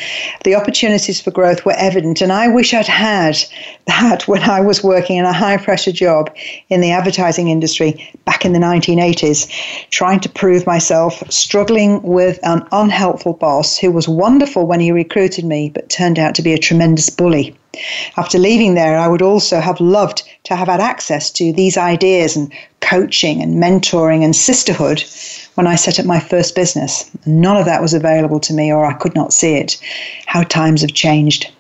The 0.44 0.56
opportunities 0.56 1.20
for 1.20 1.32
growth 1.32 1.66
were 1.66 1.76
evident, 1.78 2.22
and 2.22 2.32
I 2.32 2.48
wish 2.48 2.74
I'd 2.74 2.88
had 2.88 3.38
that 3.86 4.28
when 4.28 4.42
I 4.44 4.62
was 4.62 4.84
working 4.84 5.18
in 5.18 5.26
a 5.26 5.34
high 5.34 5.58
pressure 5.58 5.92
job 5.92 6.34
in 6.70 6.82
the 6.82 6.92
advertising 6.92 7.50
industry 7.50 8.10
back 8.26 8.46
in 8.46 8.54
the 8.54 8.60
1980s, 8.60 9.48
trying 9.90 10.20
to 10.22 10.30
prove 10.30 10.66
myself, 10.66 11.24
struggling 11.30 12.02
with 12.02 12.40
an 12.44 12.66
unhelpful 12.72 13.34
boss 13.34 13.78
who 13.78 13.92
was 13.92 14.08
wonderful 14.08 14.66
when 14.66 14.80
he 14.80 14.92
recruited 14.92 15.46
me, 15.46 15.70
but 15.70 15.90
turned 15.90 16.20
out 16.20 16.36
to 16.36 16.42
be 16.42 16.54
a 16.54 16.58
tremendous 16.58 17.10
bully. 17.10 17.56
After 18.18 18.40
leaving 18.40 18.74
there, 18.74 18.98
I 18.98 19.08
would 19.08 19.22
also 19.22 19.60
have 19.60 19.80
loved 19.80 20.24
to 20.48 20.56
have 20.56 20.70
had 20.70 20.80
access 20.80 21.30
to 21.30 21.52
these 21.52 21.78
ideas 21.78 22.38
and 22.38 22.54
coaching 22.80 23.42
and 23.42 23.62
mentoring 23.62 24.24
and 24.24 24.34
sisterhood 24.34 25.04
when 25.56 25.68
I 25.68 25.76
set 25.76 26.00
up 26.00 26.06
my 26.06 26.22
first 26.22 26.56
business. 26.56 27.12
None 27.26 27.58
of 27.58 27.66
that 27.66 27.82
was 27.82 27.94
available 27.94 28.40
to 28.40 28.54
me, 28.54 28.72
or 28.72 28.86
I 28.86 28.94
could 28.94 29.14
not 29.14 29.34
see 29.34 29.56
it. 29.56 29.78
How 30.26 30.44
times 30.44 30.82
have 30.84 30.94
changed. 30.94 31.52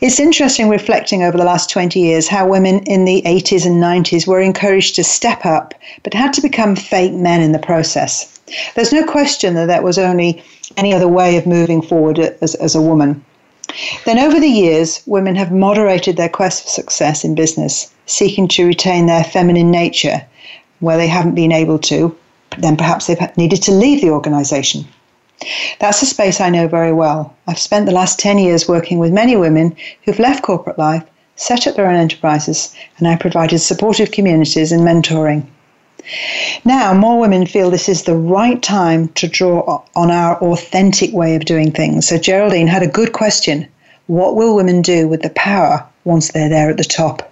It's 0.00 0.18
interesting 0.18 0.70
reflecting 0.70 1.22
over 1.22 1.36
the 1.36 1.44
last 1.44 1.68
20 1.68 2.00
years 2.00 2.26
how 2.26 2.48
women 2.48 2.78
in 2.84 3.04
the 3.04 3.20
80s 3.26 3.66
and 3.66 3.82
90s 3.82 4.26
were 4.26 4.40
encouraged 4.40 4.96
to 4.96 5.04
step 5.04 5.44
up, 5.44 5.74
but 6.02 6.14
had 6.14 6.32
to 6.34 6.40
become 6.40 6.74
fake 6.74 7.12
men 7.12 7.42
in 7.42 7.52
the 7.52 7.58
process. 7.58 8.40
There's 8.76 8.94
no 8.94 9.04
question 9.04 9.54
that 9.54 9.66
that 9.66 9.84
was 9.84 9.98
only 9.98 10.42
any 10.78 10.94
other 10.94 11.08
way 11.08 11.36
of 11.36 11.46
moving 11.46 11.82
forward 11.82 12.18
as, 12.18 12.54
as 12.54 12.74
a 12.74 12.80
woman. 12.80 13.22
Then, 14.06 14.18
over 14.18 14.40
the 14.40 14.48
years, 14.48 15.02
women 15.04 15.34
have 15.36 15.52
moderated 15.52 16.16
their 16.16 16.30
quest 16.30 16.62
for 16.62 16.68
success 16.70 17.24
in 17.24 17.34
business, 17.34 17.90
seeking 18.06 18.48
to 18.48 18.66
retain 18.66 19.06
their 19.06 19.24
feminine 19.24 19.70
nature 19.70 20.24
where 20.80 20.96
they 20.96 21.08
haven't 21.08 21.34
been 21.34 21.52
able 21.52 21.78
to, 21.78 22.16
then 22.58 22.76
perhaps 22.76 23.06
they've 23.06 23.36
needed 23.36 23.62
to 23.62 23.72
leave 23.72 24.00
the 24.00 24.10
organization. 24.10 24.86
That's 25.80 26.00
a 26.02 26.06
space 26.06 26.40
I 26.40 26.48
know 26.48 26.66
very 26.66 26.92
well. 26.92 27.34
I've 27.46 27.58
spent 27.58 27.84
the 27.84 27.92
last 27.92 28.18
10 28.18 28.38
years 28.38 28.66
working 28.66 28.98
with 28.98 29.12
many 29.12 29.36
women 29.36 29.76
who've 30.04 30.18
left 30.18 30.42
corporate 30.42 30.78
life, 30.78 31.02
set 31.34 31.66
up 31.66 31.76
their 31.76 31.88
own 31.88 31.96
enterprises, 31.96 32.74
and 32.98 33.06
I 33.06 33.16
provided 33.16 33.58
supportive 33.58 34.12
communities 34.12 34.72
and 34.72 34.82
mentoring. 34.82 35.46
Now, 36.64 36.94
more 36.94 37.18
women 37.18 37.46
feel 37.46 37.70
this 37.70 37.88
is 37.88 38.04
the 38.04 38.16
right 38.16 38.62
time 38.62 39.08
to 39.16 39.26
draw 39.26 39.82
on 39.94 40.10
our 40.10 40.38
authentic 40.38 41.12
way 41.12 41.34
of 41.34 41.44
doing 41.44 41.72
things. 41.72 42.06
So, 42.06 42.16
Geraldine 42.16 42.68
had 42.68 42.82
a 42.82 42.86
good 42.86 43.12
question 43.12 43.66
What 44.06 44.36
will 44.36 44.54
women 44.54 44.82
do 44.82 45.08
with 45.08 45.22
the 45.22 45.30
power 45.30 45.84
once 46.04 46.30
they're 46.30 46.48
there 46.48 46.70
at 46.70 46.76
the 46.76 46.84
top? 46.84 47.30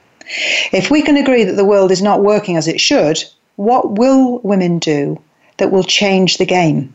If 0.73 0.91
we 0.91 1.03
can 1.03 1.17
agree 1.17 1.45
that 1.45 1.57
the 1.57 1.65
world 1.65 1.91
is 1.91 2.01
not 2.01 2.23
working 2.23 2.57
as 2.57 2.67
it 2.67 2.81
should, 2.81 3.23
what 3.57 3.99
will 3.99 4.39
women 4.39 4.79
do 4.79 5.21
that 5.59 5.71
will 5.71 5.85
change 5.85 6.39
the 6.39 6.47
game? 6.47 6.95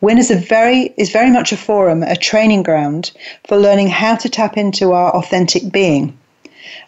Win 0.00 0.18
is 0.18 0.30
a 0.30 0.36
very 0.36 0.94
is 0.96 1.10
very 1.10 1.30
much 1.30 1.52
a 1.52 1.56
forum, 1.56 2.02
a 2.02 2.16
training 2.16 2.62
ground 2.62 3.12
for 3.46 3.56
learning 3.56 3.88
how 3.88 4.16
to 4.16 4.28
tap 4.28 4.56
into 4.56 4.92
our 4.92 5.10
authentic 5.14 5.70
being, 5.70 6.16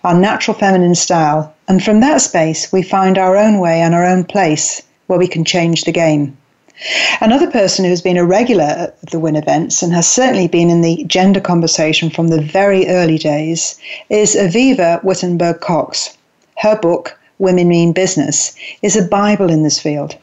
our 0.04 0.14
natural 0.14 0.56
feminine 0.56 0.94
style, 0.94 1.54
and 1.68 1.84
from 1.84 2.00
that 2.00 2.20
space, 2.20 2.72
we 2.72 2.82
find 2.82 3.18
our 3.18 3.36
own 3.36 3.58
way 3.58 3.80
and 3.80 3.94
our 3.94 4.06
own 4.06 4.24
place 4.24 4.82
where 5.06 5.18
we 5.18 5.28
can 5.28 5.44
change 5.44 5.84
the 5.84 5.92
game. 5.92 6.36
Another 7.20 7.50
person 7.50 7.84
who's 7.84 8.00
been 8.00 8.16
a 8.16 8.24
regular 8.24 8.64
at 8.64 9.10
the 9.10 9.18
WIN 9.18 9.34
events 9.34 9.82
and 9.82 9.92
has 9.92 10.06
certainly 10.06 10.46
been 10.46 10.70
in 10.70 10.80
the 10.80 11.02
gender 11.04 11.40
conversation 11.40 12.08
from 12.08 12.28
the 12.28 12.40
very 12.40 12.86
early 12.86 13.18
days 13.18 13.76
is 14.10 14.36
Avivah 14.36 15.02
Wittenberg 15.02 15.60
Cox. 15.60 16.16
Her 16.58 16.76
book, 16.76 17.18
Women 17.38 17.68
Mean 17.68 17.92
Business, 17.92 18.54
is 18.80 18.94
a 18.94 19.02
Bible 19.02 19.50
in 19.50 19.64
this 19.64 19.80
field. 19.80 20.16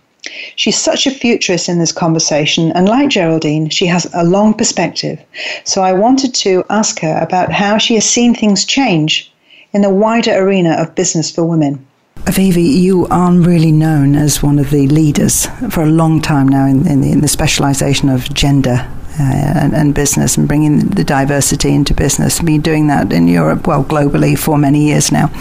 She's 0.56 0.78
such 0.78 1.06
a 1.06 1.12
futurist 1.12 1.68
in 1.68 1.80
this 1.80 1.92
conversation, 1.92 2.72
and 2.72 2.88
like 2.88 3.10
Geraldine, 3.10 3.70
she 3.70 3.86
has 3.88 4.08
a 4.14 4.24
long 4.24 4.54
perspective. 4.54 5.20
So 5.66 5.84
I 5.84 5.92
wanted 5.92 6.34
to 6.36 6.64
ask 6.70 7.00
her 7.02 7.20
about 7.22 7.52
how 7.52 7.78
she 7.78 7.96
has 7.96 8.06
seen 8.06 8.34
things 8.34 8.64
change 8.64 9.32
in 9.74 9.82
the 9.82 9.90
wider 9.90 10.34
arena 10.34 10.72
of 10.72 10.96
business 10.96 11.30
for 11.30 11.44
women. 11.44 11.86
Avivah, 12.24 12.64
you 12.64 13.06
are 13.08 13.32
really 13.32 13.72
known 13.72 14.16
as 14.16 14.42
one 14.42 14.58
of 14.58 14.72
the 14.72 14.88
leaders 14.88 15.46
for 15.70 15.84
a 15.84 15.88
long 15.88 16.22
time 16.22 16.48
now 16.48 16.66
in, 16.66 16.88
in 16.88 17.02
the, 17.02 17.14
the 17.16 17.28
specialisation 17.28 18.10
of 18.10 18.34
gender 18.34 18.90
uh, 19.20 19.24
and, 19.24 19.74
and, 19.74 19.96
business 19.96 20.38
and 20.38 20.48
bringing 20.48 20.80
the 20.80 21.04
diversity 21.04 21.74
into 21.74 21.94
business. 21.94 22.42
Been 22.42 22.62
doing 22.62 22.88
that 22.88 23.14
in 23.14 23.28
Europe, 23.28 23.66
well, 23.66 23.84
globally 23.84 24.38
for 24.38 24.58
many 24.58 24.88
years 24.88 25.12
now. 25.12 25.32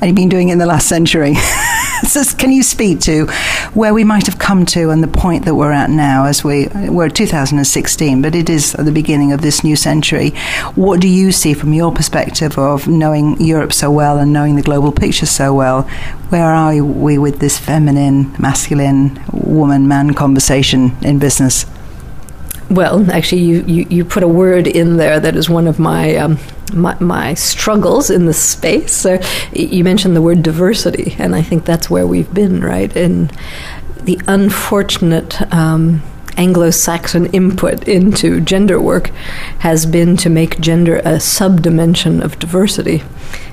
And 0.00 0.04
you've 0.04 0.14
been 0.14 0.28
doing 0.28 0.50
it 0.50 0.52
in 0.52 0.58
the 0.58 0.66
last 0.66 0.88
century. 0.88 1.34
so 2.04 2.22
can 2.36 2.52
you 2.52 2.62
speak 2.62 3.00
to 3.00 3.26
where 3.74 3.92
we 3.92 4.04
might 4.04 4.26
have 4.26 4.38
come 4.38 4.64
to 4.66 4.90
and 4.90 5.02
the 5.02 5.08
point 5.08 5.44
that 5.44 5.54
we're 5.54 5.72
at 5.72 5.90
now 5.90 6.26
as 6.26 6.44
we, 6.44 6.68
we're 6.88 7.08
2016, 7.08 8.22
but 8.22 8.34
it 8.34 8.48
is 8.48 8.74
at 8.76 8.84
the 8.84 8.92
beginning 8.92 9.32
of 9.32 9.42
this 9.42 9.64
new 9.64 9.76
century. 9.76 10.30
What 10.74 11.00
do 11.00 11.08
you 11.08 11.32
see 11.32 11.52
from 11.52 11.72
your 11.72 11.92
perspective 11.92 12.56
of 12.58 12.86
knowing 12.86 13.40
Europe 13.40 13.72
so 13.72 13.90
well 13.90 14.18
and 14.18 14.32
knowing 14.32 14.56
the 14.56 14.62
global 14.62 14.92
picture 14.92 15.26
so 15.26 15.52
well? 15.52 15.82
Where 16.28 16.46
are 16.46 16.82
we 16.82 17.18
with 17.18 17.40
this 17.40 17.58
feminine, 17.58 18.34
masculine, 18.38 19.20
woman 19.32 19.88
man 19.88 20.14
conversation 20.14 20.96
in 21.02 21.18
business? 21.18 21.66
Well, 22.68 23.08
actually, 23.12 23.42
you, 23.42 23.62
you, 23.62 23.86
you, 23.88 24.04
put 24.04 24.24
a 24.24 24.28
word 24.28 24.66
in 24.66 24.96
there 24.96 25.20
that 25.20 25.36
is 25.36 25.48
one 25.48 25.68
of 25.68 25.78
my, 25.78 26.16
um, 26.16 26.38
my, 26.74 26.98
my 26.98 27.34
struggles 27.34 28.10
in 28.10 28.26
this 28.26 28.42
space. 28.42 28.92
So 28.92 29.20
you 29.52 29.84
mentioned 29.84 30.16
the 30.16 30.22
word 30.22 30.42
diversity, 30.42 31.14
and 31.18 31.36
I 31.36 31.42
think 31.42 31.64
that's 31.64 31.88
where 31.88 32.08
we've 32.08 32.32
been, 32.34 32.62
right? 32.62 32.94
In 32.96 33.30
the 34.02 34.20
unfortunate 34.26 35.40
um, 35.54 36.02
Anglo 36.36 36.70
Saxon 36.70 37.26
input 37.26 37.86
into 37.88 38.40
gender 38.40 38.80
work 38.80 39.08
has 39.60 39.86
been 39.86 40.16
to 40.18 40.28
make 40.28 40.60
gender 40.60 40.96
a 40.98 41.18
subdimension 41.18 42.22
of 42.22 42.38
diversity 42.38 43.02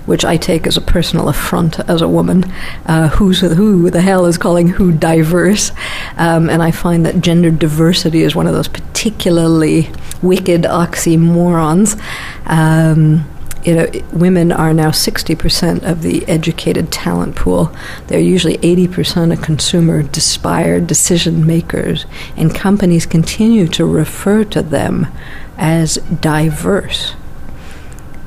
which 0.05 0.25
I 0.25 0.37
take 0.37 0.67
as 0.67 0.77
a 0.77 0.81
personal 0.81 1.29
affront 1.29 1.79
as 1.89 2.01
a 2.01 2.07
woman. 2.07 2.43
Uh, 2.85 3.09
who's 3.09 3.41
who 3.41 3.89
the 3.89 4.01
hell 4.01 4.25
is 4.25 4.37
calling 4.37 4.67
who 4.67 4.91
diverse? 4.91 5.71
Um, 6.17 6.49
and 6.49 6.61
I 6.61 6.71
find 6.71 7.05
that 7.05 7.21
gender 7.21 7.51
diversity 7.51 8.23
is 8.23 8.35
one 8.35 8.47
of 8.47 8.53
those 8.53 8.67
particularly 8.67 9.89
wicked 10.21 10.63
oxymorons. 10.63 11.99
Um, 12.45 13.25
you 13.65 13.75
know, 13.75 13.89
women 14.11 14.51
are 14.51 14.73
now 14.73 14.89
60% 14.89 15.83
of 15.83 16.01
the 16.01 16.27
educated 16.27 16.91
talent 16.91 17.35
pool. 17.35 17.73
They're 18.07 18.19
usually 18.19 18.57
80% 18.57 19.31
of 19.31 19.41
consumer 19.41 20.01
inspired 20.01 20.85
decision 20.87 21.45
makers, 21.45 22.05
and 22.35 22.53
companies 22.53 23.05
continue 23.05 23.67
to 23.69 23.85
refer 23.85 24.43
to 24.45 24.61
them 24.61 25.07
as 25.57 25.95
diverse. 26.19 27.13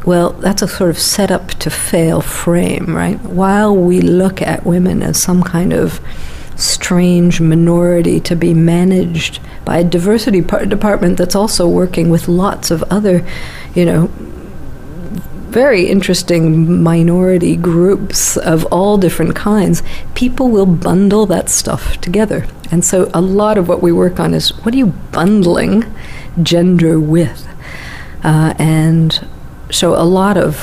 Well, 0.07 0.31
that's 0.35 0.63
a 0.63 0.69
sort 0.69 0.91
of 0.91 1.01
set 1.01 1.33
up 1.33 1.49
to 1.49 1.69
fail 1.69 2.21
frame, 2.21 2.95
right? 2.95 3.21
While 3.23 3.77
we 3.77 4.01
look 4.01 4.41
at 4.41 4.65
women 4.65 5.03
as 5.03 5.21
some 5.21 5.43
kind 5.43 5.73
of 5.73 6.01
strange 6.55 7.41
minority 7.41 8.21
to 8.21 8.37
be 8.37 8.55
managed 8.55 9.41
by 9.65 9.79
a 9.79 9.85
diversity 9.85 10.41
department 10.41 11.19
that's 11.19 11.35
also 11.35 11.69
working 11.69 12.09
with 12.09 12.29
lots 12.29 12.71
of 12.71 12.85
other, 12.85 13.27
you 13.75 13.85
know, 13.85 14.07
very 15.51 15.89
interesting 15.89 16.83
minority 16.85 17.57
groups 17.57 18.37
of 18.37 18.65
all 18.67 18.99
different 18.99 19.35
kinds, 19.35 19.83
people 20.15 20.49
will 20.51 20.67
bundle 20.67 21.27
that 21.27 21.49
stuff 21.49 22.01
together. 22.01 22.47
And 22.71 22.85
so 22.85 23.11
a 23.13 23.21
lot 23.21 23.59
of 23.59 23.69
what 23.69 23.83
we 23.83 23.91
work 23.91 24.21
on 24.21 24.35
is 24.35 24.51
what 24.65 24.73
are 24.73 24.79
you 24.79 24.87
bundling 25.11 25.85
gender 26.43 27.01
with? 27.01 27.49
Uh, 28.23 28.55
and 28.59 29.27
so, 29.71 29.95
a 29.95 30.05
lot 30.05 30.37
of 30.37 30.57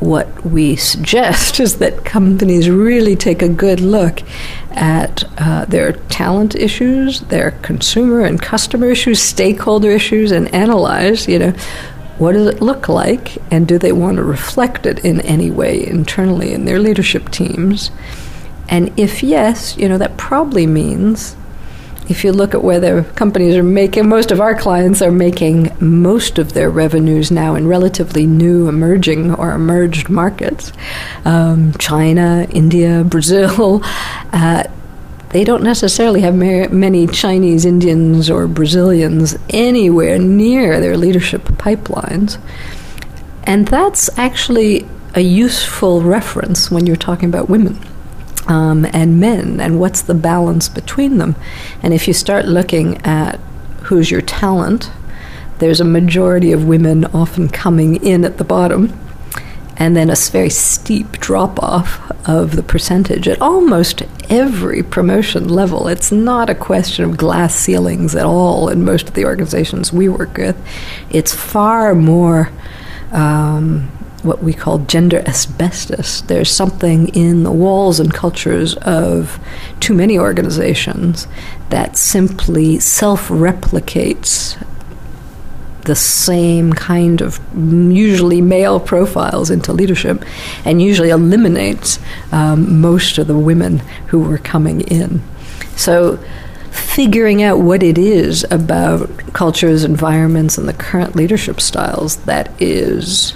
what 0.00 0.44
we 0.44 0.76
suggest 0.76 1.60
is 1.64 1.78
that 1.78 2.04
companies 2.04 2.68
really 2.70 3.16
take 3.16 3.42
a 3.42 3.48
good 3.48 3.80
look 3.80 4.22
at 4.70 5.24
uh, 5.38 5.64
their 5.66 5.92
talent 5.92 6.54
issues, 6.54 7.20
their 7.22 7.52
consumer 7.62 8.20
and 8.20 8.40
customer 8.40 8.90
issues, 8.90 9.20
stakeholder 9.20 9.90
issues, 9.90 10.30
and 10.30 10.52
analyze, 10.54 11.28
you 11.28 11.38
know, 11.38 11.50
what 12.18 12.32
does 12.32 12.46
it 12.48 12.60
look 12.60 12.88
like, 12.88 13.38
and 13.50 13.66
do 13.66 13.78
they 13.78 13.92
want 13.92 14.18
to 14.18 14.22
reflect 14.22 14.84
it 14.84 14.98
in 15.04 15.22
any 15.22 15.50
way 15.50 15.86
internally 15.86 16.52
in 16.52 16.66
their 16.66 16.78
leadership 16.78 17.30
teams? 17.30 17.90
And 18.68 18.92
if 18.98 19.22
yes, 19.22 19.76
you 19.78 19.88
know, 19.88 19.96
that 19.96 20.18
probably 20.18 20.66
means 20.66 21.34
if 22.10 22.24
you 22.24 22.32
look 22.32 22.54
at 22.54 22.64
where 22.64 22.80
their 22.80 23.04
companies 23.04 23.54
are 23.54 23.62
making, 23.62 24.08
most 24.08 24.32
of 24.32 24.40
our 24.40 24.54
clients 24.54 25.00
are 25.00 25.12
making 25.12 25.74
most 25.78 26.38
of 26.38 26.54
their 26.54 26.68
revenues 26.68 27.30
now 27.30 27.54
in 27.54 27.68
relatively 27.68 28.26
new, 28.26 28.68
emerging 28.68 29.32
or 29.36 29.52
emerged 29.52 30.08
markets 30.08 30.72
um, 31.24 31.72
China, 31.74 32.48
India, 32.50 33.04
Brazil. 33.08 33.80
Uh, 34.32 34.64
they 35.28 35.44
don't 35.44 35.62
necessarily 35.62 36.22
have 36.22 36.34
many 36.34 37.06
Chinese, 37.06 37.64
Indians, 37.64 38.28
or 38.28 38.48
Brazilians 38.48 39.36
anywhere 39.50 40.18
near 40.18 40.80
their 40.80 40.96
leadership 40.96 41.42
pipelines. 41.42 42.38
And 43.44 43.68
that's 43.68 44.10
actually 44.18 44.88
a 45.14 45.20
useful 45.20 46.02
reference 46.02 46.72
when 46.72 46.86
you're 46.86 46.96
talking 46.96 47.28
about 47.28 47.48
women 47.48 47.78
um, 48.50 48.84
and 48.92 49.20
men, 49.20 49.60
and 49.60 49.78
what's 49.78 50.02
the 50.02 50.14
balance 50.14 50.68
between 50.68 51.18
them. 51.18 51.36
And 51.82 51.94
if 51.94 52.08
you 52.08 52.12
start 52.12 52.46
looking 52.46 52.98
at 53.06 53.36
who's 53.84 54.10
your 54.10 54.22
talent, 54.22 54.90
there's 55.60 55.80
a 55.80 55.84
majority 55.84 56.50
of 56.50 56.66
women 56.66 57.04
often 57.06 57.48
coming 57.48 58.04
in 58.04 58.24
at 58.24 58.38
the 58.38 58.44
bottom, 58.44 58.98
and 59.76 59.96
then 59.96 60.10
a 60.10 60.16
very 60.16 60.50
steep 60.50 61.12
drop 61.12 61.62
off 61.62 62.10
of 62.28 62.56
the 62.56 62.62
percentage 62.62 63.28
at 63.28 63.40
almost 63.40 64.02
every 64.28 64.82
promotion 64.82 65.48
level. 65.48 65.86
It's 65.86 66.10
not 66.10 66.50
a 66.50 66.54
question 66.54 67.04
of 67.04 67.16
glass 67.16 67.54
ceilings 67.54 68.16
at 68.16 68.26
all 68.26 68.68
in 68.68 68.84
most 68.84 69.08
of 69.08 69.14
the 69.14 69.24
organizations 69.24 69.92
we 69.92 70.08
work 70.08 70.36
with. 70.36 70.56
It's 71.08 71.34
far 71.34 71.94
more. 71.94 72.50
Um, 73.12 73.90
what 74.22 74.42
we 74.42 74.52
call 74.52 74.78
gender 74.78 75.22
asbestos. 75.26 76.20
There's 76.22 76.50
something 76.50 77.08
in 77.08 77.42
the 77.42 77.52
walls 77.52 78.00
and 78.00 78.12
cultures 78.12 78.74
of 78.76 79.38
too 79.80 79.94
many 79.94 80.18
organizations 80.18 81.26
that 81.70 81.96
simply 81.96 82.78
self 82.78 83.28
replicates 83.28 84.62
the 85.82 85.94
same 85.94 86.72
kind 86.72 87.20
of 87.20 87.40
usually 87.54 88.40
male 88.40 88.78
profiles 88.78 89.50
into 89.50 89.72
leadership 89.72 90.22
and 90.64 90.82
usually 90.82 91.10
eliminates 91.10 91.98
um, 92.32 92.80
most 92.80 93.18
of 93.18 93.26
the 93.26 93.38
women 93.38 93.78
who 94.08 94.20
were 94.20 94.38
coming 94.38 94.82
in. 94.82 95.22
So, 95.76 96.18
figuring 96.70 97.42
out 97.42 97.58
what 97.58 97.82
it 97.82 97.98
is 97.98 98.44
about 98.50 99.32
cultures, 99.32 99.82
environments, 99.82 100.58
and 100.58 100.68
the 100.68 100.72
current 100.74 101.16
leadership 101.16 101.60
styles 101.60 102.16
that 102.18 102.52
is 102.60 103.34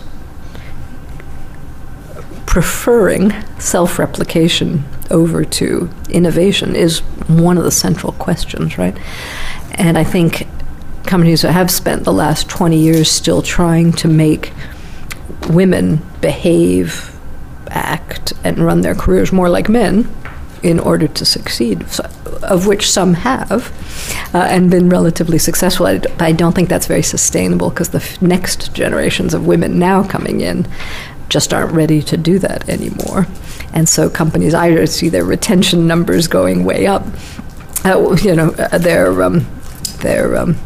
preferring 2.54 3.32
self 3.58 3.98
replication 3.98 4.84
over 5.10 5.44
to 5.44 5.90
innovation 6.08 6.76
is 6.76 7.00
one 7.26 7.58
of 7.58 7.64
the 7.64 7.70
central 7.72 8.12
questions, 8.12 8.78
right? 8.78 8.96
And 9.72 9.98
I 9.98 10.04
think 10.04 10.46
companies 11.02 11.42
that 11.42 11.50
have 11.50 11.68
spent 11.68 12.04
the 12.04 12.12
last 12.12 12.48
20 12.48 12.78
years 12.78 13.10
still 13.10 13.42
trying 13.42 13.90
to 13.94 14.06
make 14.06 14.52
women 15.50 16.00
behave, 16.20 17.18
act, 17.70 18.32
and 18.44 18.58
run 18.58 18.82
their 18.82 18.94
careers 18.94 19.32
more 19.32 19.48
like 19.48 19.68
men 19.68 20.08
in 20.62 20.78
order 20.78 21.08
to 21.08 21.24
succeed, 21.24 21.84
of 22.44 22.68
which 22.68 22.88
some 22.88 23.14
have 23.14 23.72
uh, 24.32 24.38
and 24.38 24.70
been 24.70 24.88
relatively 24.88 25.38
successful. 25.38 25.86
I, 25.86 26.00
I 26.20 26.30
don't 26.30 26.54
think 26.54 26.68
that's 26.68 26.86
very 26.86 27.02
sustainable 27.02 27.70
because 27.70 27.88
the 27.88 27.98
f- 27.98 28.22
next 28.22 28.72
generations 28.72 29.34
of 29.34 29.44
women 29.44 29.78
now 29.78 30.04
coming 30.04 30.40
in 30.40 30.66
just 31.28 31.52
aren't 31.52 31.72
ready 31.72 32.02
to 32.02 32.16
do 32.16 32.38
that 32.38 32.68
anymore. 32.68 33.26
And 33.72 33.88
so 33.88 34.08
companies 34.08 34.54
either 34.54 34.86
see 34.86 35.08
their 35.08 35.24
retention 35.24 35.86
numbers 35.86 36.28
going 36.28 36.64
way 36.64 36.86
up, 36.86 37.04
uh, 37.84 38.16
you 38.22 38.34
know, 38.34 38.50
uh, 38.50 38.78
their 38.78 39.22
um, 39.22 39.46
their 40.00 40.36
um, 40.36 40.56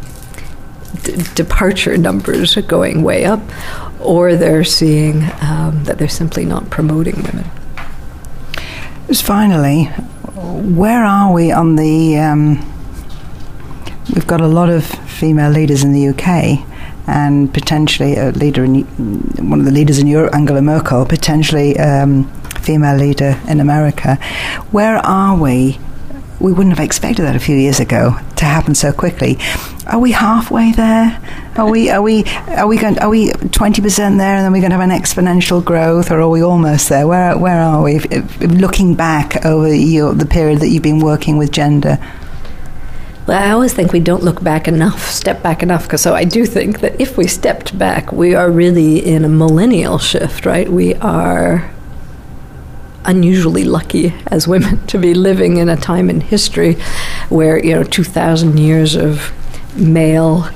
d- 1.03 1.17
departure 1.35 1.97
numbers 1.97 2.55
going 2.57 3.03
way 3.03 3.25
up, 3.25 3.41
or 4.01 4.37
they're 4.37 4.65
seeing 4.65 5.23
um, 5.41 5.85
that 5.85 5.97
they're 5.99 6.09
simply 6.09 6.45
not 6.45 6.69
promoting 6.71 7.17
women. 7.23 7.51
Just 9.07 9.23
finally, 9.23 9.85
where 10.35 11.05
are 11.05 11.33
we 11.33 11.51
on 11.51 11.77
the? 11.77 12.19
Um, 12.19 12.59
we've 14.15 14.27
got 14.27 14.41
a 14.41 14.47
lot 14.47 14.69
of 14.69 14.85
female 14.85 15.51
leaders 15.51 15.83
in 15.83 15.93
the 15.93 16.09
UK 16.09 16.68
and 17.09 17.53
potentially 17.53 18.17
a 18.17 18.31
leader 18.33 18.63
in 18.65 18.83
one 19.49 19.59
of 19.59 19.65
the 19.65 19.73
leaders 19.73 19.99
in 19.99 20.07
Europe, 20.07 20.35
Angela 20.35 20.61
Merkel, 20.61 21.07
potentially 21.07 21.79
um, 21.79 22.31
female 22.61 22.97
leader 22.97 23.41
in 23.49 23.61
America. 23.61 24.17
Where 24.71 24.99
are 24.99 25.37
we? 25.37 25.79
We 26.39 26.53
wouldn't 26.53 26.77
have 26.77 26.85
expected 26.85 27.23
that 27.23 27.35
a 27.35 27.41
few 27.41 27.57
years 27.57 27.81
ago 27.81 28.17
to 28.37 28.45
happen 28.45 28.75
so 28.75 28.93
quickly. 28.93 29.39
Are 29.87 29.99
we 29.99 30.13
halfway 30.13 30.71
there? 30.71 31.19
Are 31.57 31.69
we 31.69 31.91
are 31.91 32.03
we 32.03 32.25
are 32.49 32.67
we 32.67 32.77
going 32.77 32.99
are 32.99 33.09
we 33.09 33.33
twenty 33.51 33.81
percent 33.81 34.19
there, 34.19 34.37
and 34.37 34.45
then 34.45 34.53
we're 34.53 34.61
going 34.61 34.71
to 34.71 34.77
have 34.77 34.89
an 34.89 34.97
exponential 34.97 35.65
growth, 35.65 36.11
or 36.13 36.21
are 36.21 36.29
we 36.29 36.43
almost 36.43 36.91
there? 36.91 37.09
Where 37.09 37.37
where 37.37 37.61
are 37.61 37.83
we? 37.83 37.97
If, 37.97 38.13
if, 38.13 38.41
looking 38.43 38.95
back 38.95 39.45
over 39.47 39.75
your, 39.75 40.15
the 40.15 40.27
period 40.27 40.61
that 40.61 40.69
you've 40.69 40.83
been 40.83 41.01
working 41.01 41.39
with 41.39 41.51
gender. 41.51 41.99
I 43.37 43.51
always 43.51 43.75
think 43.75 43.93
we 43.93 44.01
don't 44.01 44.23
look 44.23 44.43
back 44.43 44.69
enough, 44.69 45.11
step 45.11 45.43
back 45.43 45.63
enough, 45.63 45.83
because 45.83 46.01
so 46.01 46.15
I 46.15 46.25
do 46.25 46.47
think 46.47 46.81
that 46.81 47.01
if 47.01 47.17
we 47.19 47.27
stepped 47.27 47.79
back, 47.79 48.11
we 48.13 48.35
are 48.35 48.51
really 48.51 49.05
in 49.05 49.25
a 49.25 49.29
millennial 49.29 49.99
shift, 49.99 50.47
right? 50.47 50.69
We 50.69 50.95
are 50.95 51.71
unusually 53.05 53.65
lucky 53.65 54.15
as 54.27 54.47
women 54.49 54.87
to 54.87 54.99
be 54.99 55.15
living 55.15 55.57
in 55.57 55.69
a 55.69 55.77
time 55.77 56.09
in 56.09 56.21
history 56.21 56.75
where, 57.29 57.63
you 57.65 57.75
know, 57.75 57.85
2,000 57.85 58.59
years 58.59 58.95
of 58.95 59.33
male 59.77 60.49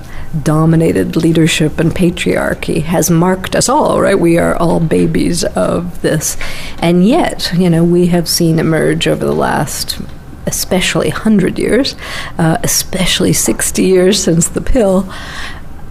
dominated 0.42 1.14
leadership 1.14 1.78
and 1.78 1.92
patriarchy 1.92 2.82
has 2.82 3.10
marked 3.10 3.54
us 3.54 3.68
all, 3.68 4.00
right? 4.00 4.18
We 4.18 4.38
are 4.38 4.56
all 4.56 4.80
babies 4.80 5.44
of 5.44 6.00
this. 6.00 6.38
And 6.78 7.06
yet, 7.06 7.52
you 7.54 7.68
know, 7.68 7.84
we 7.84 8.06
have 8.06 8.28
seen 8.28 8.58
emerge 8.58 9.06
over 9.06 9.24
the 9.24 9.34
last 9.34 10.00
especially 10.46 11.08
100 11.08 11.58
years, 11.58 11.94
uh, 12.38 12.58
especially 12.62 13.32
60 13.32 13.82
years 13.82 14.22
since 14.22 14.48
the 14.48 14.60
pill, 14.60 15.08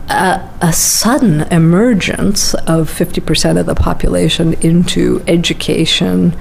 uh, 0.10 0.48
a 0.62 0.74
sudden 0.74 1.42
emergence 1.54 2.54
of 2.54 2.90
50% 2.90 3.60
of 3.60 3.66
the 3.66 3.76
population 3.76 4.54
into 4.56 5.24
education, 5.28 6.36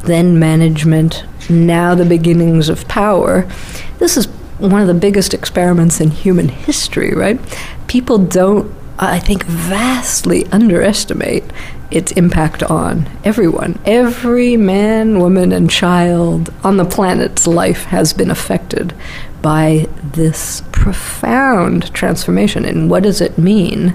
then 0.00 0.38
management, 0.38 1.24
now 1.48 1.94
the 1.94 2.04
beginnings 2.04 2.68
of 2.68 2.86
power. 2.86 3.50
This 3.98 4.16
is 4.16 4.26
one 4.58 4.80
of 4.80 4.88
the 4.88 4.94
biggest 4.94 5.32
experiments 5.32 6.00
in 6.00 6.10
human 6.10 6.48
history, 6.48 7.12
right? 7.14 7.40
People 7.86 8.18
don't, 8.18 8.72
I 8.98 9.18
think, 9.18 9.44
vastly 9.44 10.44
underestimate 10.46 11.44
its 11.90 12.12
impact 12.12 12.62
on 12.62 13.08
everyone. 13.24 13.78
Every 13.84 14.56
man, 14.56 15.20
woman, 15.20 15.52
and 15.52 15.70
child 15.70 16.52
on 16.62 16.76
the 16.76 16.84
planet's 16.84 17.46
life 17.46 17.84
has 17.84 18.12
been 18.12 18.30
affected 18.30 18.94
by 19.40 19.88
this 20.02 20.62
profound 20.72 21.92
transformation. 21.94 22.64
And 22.64 22.90
what 22.90 23.04
does 23.04 23.20
it 23.20 23.38
mean 23.38 23.94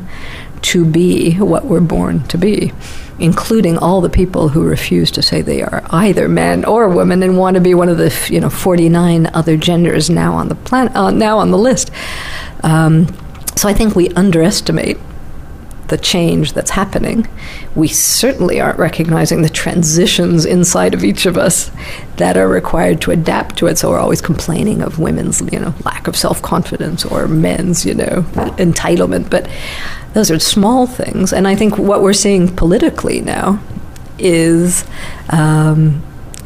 to 0.64 0.86
be 0.86 1.36
what 1.36 1.66
we're 1.66 1.82
born 1.82 2.24
to 2.30 2.38
be? 2.38 2.74
Including 3.20 3.78
all 3.78 4.02
the 4.02 4.10
people 4.10 4.50
who 4.50 4.64
refuse 4.64 5.12
to 5.12 5.22
say 5.22 5.42
they 5.42 5.62
are 5.62 5.84
either 5.92 6.28
man 6.28 6.66
or 6.66 6.90
woman 6.90 7.22
and 7.22 7.38
want 7.38 7.56
to 7.56 7.62
be 7.62 7.76
one 7.76 7.90
of 7.90 7.98
the 7.98 8.28
you 8.30 8.40
know 8.40 8.50
49 8.50 9.28
other 9.36 9.56
genders 9.56 10.10
now 10.10 10.34
on 10.34 10.50
the 10.50 10.56
planet 10.56 10.96
uh, 10.96 11.12
now 11.12 11.38
on 11.38 11.52
the 11.52 11.58
list. 11.58 11.92
Um, 12.64 13.08
so 13.56 13.70
I 13.70 13.74
think 13.74 13.96
we 13.96 14.10
underestimate 14.10 14.98
the 15.88 15.98
change 15.98 16.54
that's 16.54 16.72
happening, 16.72 17.28
we 17.76 17.88
certainly 17.88 18.60
aren't 18.62 18.80
recognizing 18.80 19.42
the 19.42 19.50
transitions 19.50 20.46
inside 20.46 20.94
of 20.94 21.04
each 21.04 21.26
of 21.26 21.38
us 21.38 21.72
that 22.18 22.38
are 22.38 22.48
required 22.48 23.02
to 23.02 23.12
adapt 23.12 23.58
to 23.58 23.68
it. 23.68 23.78
So 23.78 23.90
we're 23.90 24.00
always 24.00 24.22
complaining 24.22 24.82
of 24.82 25.00
women's, 25.00 25.42
you 25.52 25.60
know, 25.60 25.74
lack 25.86 26.08
of 26.08 26.16
self 26.16 26.42
confidence 26.42 27.06
or 27.06 27.28
men's, 27.28 27.86
you 27.86 27.94
know, 27.94 28.24
entitlement. 28.58 29.30
But 29.30 29.50
those 30.14 30.32
are 30.32 30.40
small 30.40 30.88
things. 30.88 31.34
And 31.34 31.48
I 31.48 31.56
think 31.56 31.78
what 31.78 32.02
we're 32.02 32.14
seeing 32.14 32.56
politically 32.56 33.22
now 33.22 33.60
is. 34.18 34.86
Um, 35.30 36.04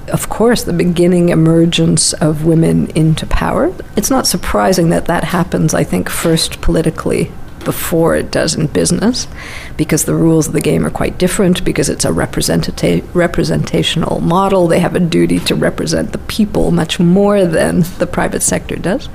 of 0.09 0.29
course, 0.29 0.63
the 0.63 0.71
beginning 0.71 1.27
emergence 1.27 2.13
of 2.13 2.45
women 2.45 2.87
into 2.91 3.25
power. 3.25 3.73
It's 3.97 4.09
not 4.09 4.25
surprising 4.25 4.89
that 4.91 5.03
that 5.07 5.25
happens, 5.25 5.73
I 5.73 5.83
think, 5.83 6.07
first 6.07 6.61
politically 6.61 7.29
before 7.67 8.15
it 8.15 8.31
does 8.31 8.55
in 8.55 8.65
business 8.67 9.27
because 9.75 10.05
the 10.05 10.15
rules 10.15 10.47
of 10.47 10.53
the 10.53 10.61
game 10.61 10.85
are 10.85 10.89
quite 10.89 11.17
different 11.17 11.65
because 11.65 11.89
it's 11.89 12.05
a 12.05 12.11
representata- 12.11 13.03
representational 13.13 14.21
model. 14.21 14.67
They 14.67 14.79
have 14.79 14.95
a 14.95 15.01
duty 15.01 15.39
to 15.39 15.53
represent 15.53 16.13
the 16.13 16.17
people 16.17 16.71
much 16.71 16.97
more 16.97 17.45
than 17.45 17.81
the 17.99 18.07
private 18.07 18.41
sector 18.41 18.77
does. 18.77 19.09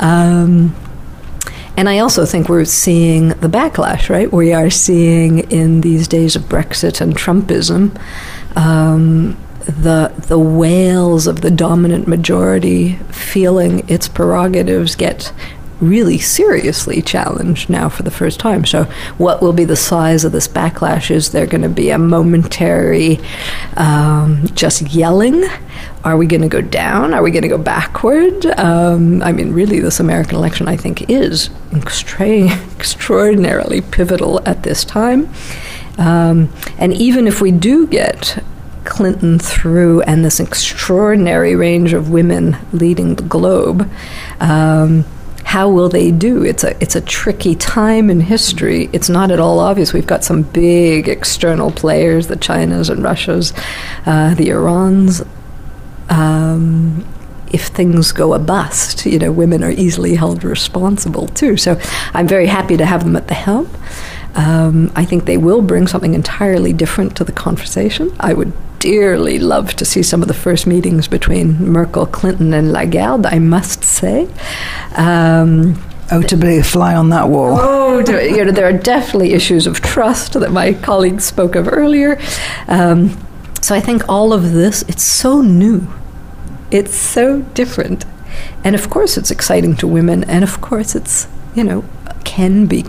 Um, 0.00 0.74
and 1.76 1.88
I 1.88 2.00
also 2.00 2.26
think 2.26 2.48
we're 2.48 2.64
seeing 2.64 3.28
the 3.28 3.48
backlash, 3.48 4.08
right? 4.08 4.32
We 4.32 4.52
are 4.52 4.68
seeing 4.68 5.48
in 5.52 5.82
these 5.82 6.08
days 6.08 6.34
of 6.34 6.42
Brexit 6.42 7.00
and 7.00 7.14
Trumpism 7.14 7.96
um, 8.56 9.36
the 9.66 10.12
the 10.28 10.38
wails 10.38 11.26
of 11.26 11.40
the 11.40 11.50
dominant 11.50 12.06
majority 12.06 12.94
feeling 13.10 13.88
its 13.88 14.08
prerogatives 14.08 14.94
get 14.94 15.32
really 15.80 16.18
seriously 16.18 17.02
challenged 17.02 17.68
now 17.68 17.88
for 17.88 18.02
the 18.02 18.10
first 18.10 18.40
time. 18.40 18.64
So, 18.64 18.84
what 19.18 19.42
will 19.42 19.52
be 19.52 19.64
the 19.64 19.76
size 19.76 20.24
of 20.24 20.32
this 20.32 20.48
backlash? 20.48 21.10
Is 21.10 21.32
there 21.32 21.46
going 21.46 21.62
to 21.62 21.68
be 21.68 21.90
a 21.90 21.98
momentary 21.98 23.20
um, 23.76 24.46
just 24.54 24.82
yelling? 24.82 25.44
Are 26.04 26.16
we 26.16 26.26
going 26.26 26.42
to 26.42 26.48
go 26.48 26.60
down? 26.60 27.14
Are 27.14 27.22
we 27.22 27.30
going 27.30 27.42
to 27.42 27.48
go 27.48 27.58
backward? 27.58 28.46
Um, 28.46 29.22
I 29.22 29.32
mean, 29.32 29.52
really, 29.52 29.80
this 29.80 30.00
American 30.00 30.36
election, 30.36 30.68
I 30.68 30.76
think, 30.76 31.10
is 31.10 31.50
extra- 31.74 32.50
extraordinarily 32.76 33.80
pivotal 33.80 34.46
at 34.46 34.62
this 34.62 34.84
time. 34.84 35.28
Um, 35.98 36.52
and 36.78 36.92
even 36.92 37.26
if 37.26 37.40
we 37.40 37.50
do 37.50 37.86
get 37.86 38.42
Clinton 38.86 39.38
through 39.38 40.00
and 40.02 40.24
this 40.24 40.40
extraordinary 40.40 41.54
range 41.54 41.92
of 41.92 42.08
women 42.08 42.56
leading 42.72 43.16
the 43.16 43.22
globe. 43.24 43.90
Um, 44.40 45.04
how 45.56 45.70
will 45.70 45.88
they 45.88 46.10
do? 46.10 46.44
It's 46.44 46.64
a 46.64 46.76
it's 46.82 46.96
a 46.96 47.00
tricky 47.00 47.54
time 47.54 48.10
in 48.10 48.20
history. 48.20 48.90
It's 48.92 49.08
not 49.08 49.30
at 49.30 49.40
all 49.40 49.58
obvious. 49.58 49.94
We've 49.94 50.06
got 50.06 50.22
some 50.22 50.42
big 50.42 51.08
external 51.08 51.70
players, 51.70 52.26
the 52.26 52.36
Chinas 52.36 52.90
and 52.90 53.02
Russias, 53.02 53.54
uh, 54.04 54.34
the 54.34 54.48
Irans. 54.48 55.26
Um, 56.10 57.06
if 57.54 57.68
things 57.68 58.12
go 58.12 58.34
a 58.34 58.38
bust, 58.38 59.06
you 59.06 59.18
know, 59.18 59.32
women 59.32 59.64
are 59.64 59.70
easily 59.70 60.14
held 60.14 60.44
responsible 60.44 61.26
too. 61.28 61.56
So 61.56 61.80
I'm 62.12 62.28
very 62.28 62.48
happy 62.48 62.76
to 62.76 62.84
have 62.84 63.04
them 63.04 63.16
at 63.16 63.28
the 63.28 63.34
helm. 63.46 63.66
Um, 64.36 64.92
I 64.94 65.04
think 65.04 65.24
they 65.24 65.38
will 65.38 65.62
bring 65.62 65.86
something 65.86 66.14
entirely 66.14 66.72
different 66.72 67.16
to 67.16 67.24
the 67.24 67.32
conversation. 67.32 68.14
I 68.20 68.34
would 68.34 68.52
dearly 68.78 69.38
love 69.38 69.74
to 69.76 69.84
see 69.84 70.02
some 70.02 70.20
of 70.22 70.28
the 70.28 70.34
first 70.34 70.66
meetings 70.66 71.08
between 71.08 71.72
Merkel, 71.72 72.06
Clinton, 72.06 72.52
and 72.52 72.70
Lagarde, 72.70 73.26
I 73.26 73.38
must 73.38 73.82
say. 73.82 74.28
Um, 74.94 75.82
Oh, 76.12 76.22
to 76.22 76.36
be 76.36 76.58
a 76.58 76.62
fly 76.62 76.94
on 76.94 77.08
that 77.10 77.28
wall. 77.28 77.58
Oh, 77.60 77.98
you 77.98 78.44
know, 78.44 78.52
there 78.52 78.68
are 78.68 78.72
definitely 78.72 79.32
issues 79.32 79.66
of 79.66 79.80
trust 79.80 80.34
that 80.34 80.52
my 80.52 80.72
colleagues 80.72 81.24
spoke 81.24 81.56
of 81.56 81.66
earlier. 81.66 82.20
Um, 82.68 83.18
so 83.60 83.74
I 83.74 83.80
think 83.80 84.08
all 84.08 84.32
of 84.32 84.52
this, 84.52 84.82
it's 84.82 85.02
so 85.02 85.42
new. 85.42 85.88
It's 86.70 86.94
so 86.94 87.42
different. 87.42 88.04
And 88.62 88.76
of 88.76 88.88
course, 88.88 89.16
it's 89.16 89.32
exciting 89.32 89.74
to 89.76 89.88
women, 89.88 90.22
and 90.24 90.44
of 90.44 90.60
course, 90.60 90.94
it's, 90.94 91.26
you 91.56 91.64
know, 91.64 91.84
can 92.24 92.66
be 92.66 92.84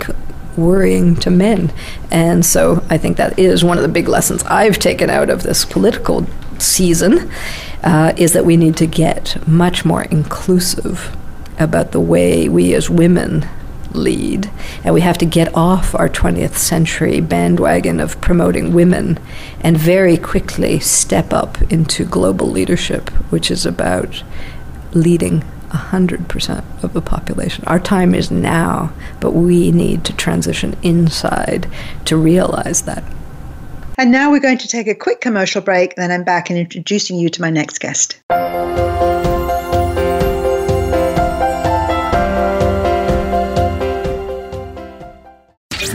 worrying 0.57 1.15
to 1.17 1.29
men. 1.29 1.71
And 2.11 2.45
so 2.45 2.83
I 2.89 2.97
think 2.97 3.17
that 3.17 3.37
is 3.37 3.63
one 3.63 3.77
of 3.77 3.83
the 3.83 3.89
big 3.89 4.07
lessons 4.07 4.43
I've 4.43 4.79
taken 4.79 5.09
out 5.09 5.29
of 5.29 5.43
this 5.43 5.65
political 5.65 6.25
season 6.59 7.31
uh, 7.83 8.13
is 8.17 8.33
that 8.33 8.45
we 8.45 8.57
need 8.57 8.75
to 8.77 8.87
get 8.87 9.47
much 9.47 9.85
more 9.85 10.03
inclusive 10.03 11.15
about 11.59 11.91
the 11.91 11.99
way 11.99 12.49
we 12.49 12.73
as 12.73 12.89
women 12.89 13.47
lead. 13.93 14.49
And 14.83 14.93
we 14.93 15.01
have 15.01 15.17
to 15.19 15.25
get 15.25 15.53
off 15.55 15.95
our 15.95 16.09
20th 16.09 16.55
century 16.55 17.19
bandwagon 17.19 17.99
of 17.99 18.19
promoting 18.21 18.73
women 18.73 19.19
and 19.61 19.77
very 19.77 20.17
quickly 20.17 20.79
step 20.79 21.33
up 21.33 21.61
into 21.71 22.05
global 22.05 22.47
leadership, 22.47 23.09
which 23.31 23.49
is 23.49 23.65
about 23.65 24.23
leading 24.93 25.43
100% 25.69 26.83
of 26.83 26.93
the 26.93 27.01
population. 27.01 27.63
Our 27.65 27.79
time 27.79 28.13
is 28.13 28.31
now, 28.31 28.91
but 29.19 29.31
we 29.31 29.71
need 29.71 30.03
to 30.05 30.15
transition 30.15 30.75
inside 30.83 31.69
to 32.05 32.17
realize 32.17 32.83
that. 32.83 33.03
And 33.97 34.11
now 34.11 34.29
we're 34.31 34.39
going 34.39 34.59
to 34.59 34.67
take 34.67 34.87
a 34.87 34.95
quick 34.95 35.21
commercial 35.21 35.61
break, 35.61 35.95
then 35.95 36.11
I'm 36.11 36.23
back 36.23 36.49
and 36.49 36.59
introducing 36.59 37.17
you 37.17 37.29
to 37.29 37.41
my 37.41 37.49
next 37.49 37.79
guest. 37.79 38.21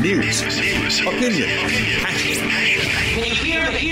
News, 0.01 0.43
opinion, 1.07 1.49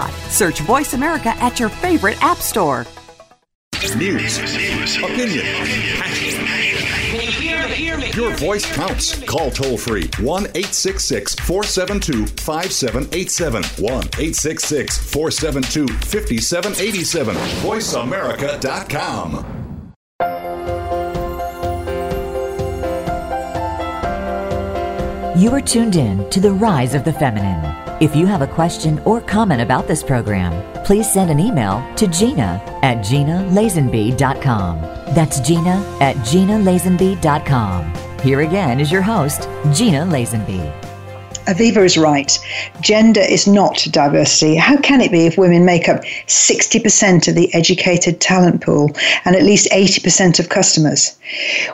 spot. 0.00 0.12
Search 0.30 0.60
Voice 0.60 0.94
America 0.94 1.34
at 1.40 1.60
your 1.60 1.68
favorite 1.68 2.22
app 2.22 2.38
store. 2.38 2.86
News, 3.96 4.38
opinion, 4.98 5.46
your 8.14 8.34
voice 8.36 8.70
counts. 8.74 9.20
Call 9.24 9.50
toll 9.50 9.78
free 9.78 10.08
1 10.20 10.42
866 10.42 11.34
472 11.34 12.26
5787. 12.26 13.62
1 13.62 13.90
866 13.90 15.12
472 15.12 15.88
5787. 15.88 17.34
VoiceAmerica.com. 17.34 19.46
You 25.36 25.50
are 25.52 25.62
tuned 25.62 25.96
in 25.96 26.28
to 26.30 26.38
The 26.38 26.52
Rise 26.52 26.94
of 26.94 27.04
the 27.04 27.12
Feminine. 27.14 27.79
If 28.00 28.16
you 28.16 28.24
have 28.24 28.40
a 28.40 28.46
question 28.46 28.98
or 29.00 29.20
comment 29.20 29.60
about 29.60 29.86
this 29.86 30.02
program, 30.02 30.54
please 30.86 31.12
send 31.12 31.30
an 31.30 31.38
email 31.38 31.86
to 31.96 32.06
Gina 32.06 32.58
at 32.82 33.04
GinaLazenby.com. 33.04 34.80
That's 35.14 35.40
Gina 35.40 35.98
at 36.00 36.16
GinaLazenby.com. 36.16 38.18
Here 38.20 38.40
again 38.40 38.80
is 38.80 38.90
your 38.90 39.02
host, 39.02 39.42
Gina 39.74 40.06
Lazenby. 40.06 40.72
Avivah 41.44 41.84
is 41.84 41.98
right. 41.98 42.38
Gender 42.80 43.20
is 43.20 43.46
not 43.46 43.86
diversity. 43.90 44.56
How 44.56 44.78
can 44.78 45.02
it 45.02 45.12
be 45.12 45.26
if 45.26 45.36
women 45.36 45.66
make 45.66 45.86
up 45.86 46.02
60% 46.26 47.28
of 47.28 47.34
the 47.34 47.52
educated 47.52 48.22
talent 48.22 48.62
pool 48.62 48.92
and 49.26 49.36
at 49.36 49.42
least 49.42 49.68
80% 49.72 50.40
of 50.40 50.48
customers? 50.48 51.18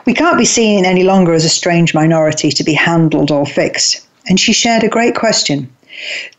We 0.05 0.13
can't 0.13 0.37
be 0.37 0.43
seen 0.43 0.83
any 0.83 1.03
longer 1.03 1.31
as 1.31 1.45
a 1.45 1.49
strange 1.49 1.93
minority 1.93 2.51
to 2.51 2.65
be 2.65 2.73
handled 2.73 3.31
or 3.31 3.45
fixed. 3.45 4.05
And 4.27 4.37
she 4.37 4.51
shared 4.51 4.83
a 4.83 4.89
great 4.89 5.15
question. 5.15 5.71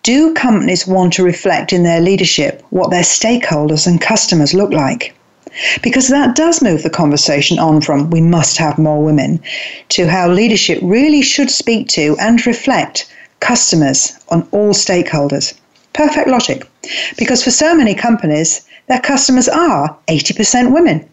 Do 0.02 0.34
companies 0.34 0.86
want 0.86 1.12
to 1.14 1.22
reflect 1.22 1.72
in 1.72 1.82
their 1.82 2.00
leadership 2.00 2.62
what 2.70 2.90
their 2.90 3.02
stakeholders 3.02 3.86
and 3.86 4.00
customers 4.00 4.54
look 4.54 4.72
like? 4.72 5.14
Because 5.82 6.08
that 6.08 6.36
does 6.36 6.62
move 6.62 6.82
the 6.82 6.90
conversation 6.90 7.58
on 7.58 7.80
from 7.80 8.10
we 8.10 8.20
must 8.20 8.58
have 8.58 8.78
more 8.78 9.02
women 9.02 9.40
to 9.88 10.06
how 10.06 10.28
leadership 10.28 10.78
really 10.82 11.22
should 11.22 11.50
speak 11.50 11.88
to 11.88 12.16
and 12.20 12.46
reflect 12.46 13.12
customers 13.40 14.12
on 14.28 14.46
all 14.52 14.72
stakeholders. 14.72 15.54
Perfect 15.92 16.28
logic. 16.28 16.66
Because 17.16 17.42
for 17.42 17.50
so 17.50 17.74
many 17.74 17.94
companies, 17.94 18.60
their 18.86 19.00
customers 19.00 19.48
are 19.48 19.96
80% 20.06 20.72
women. 20.72 21.04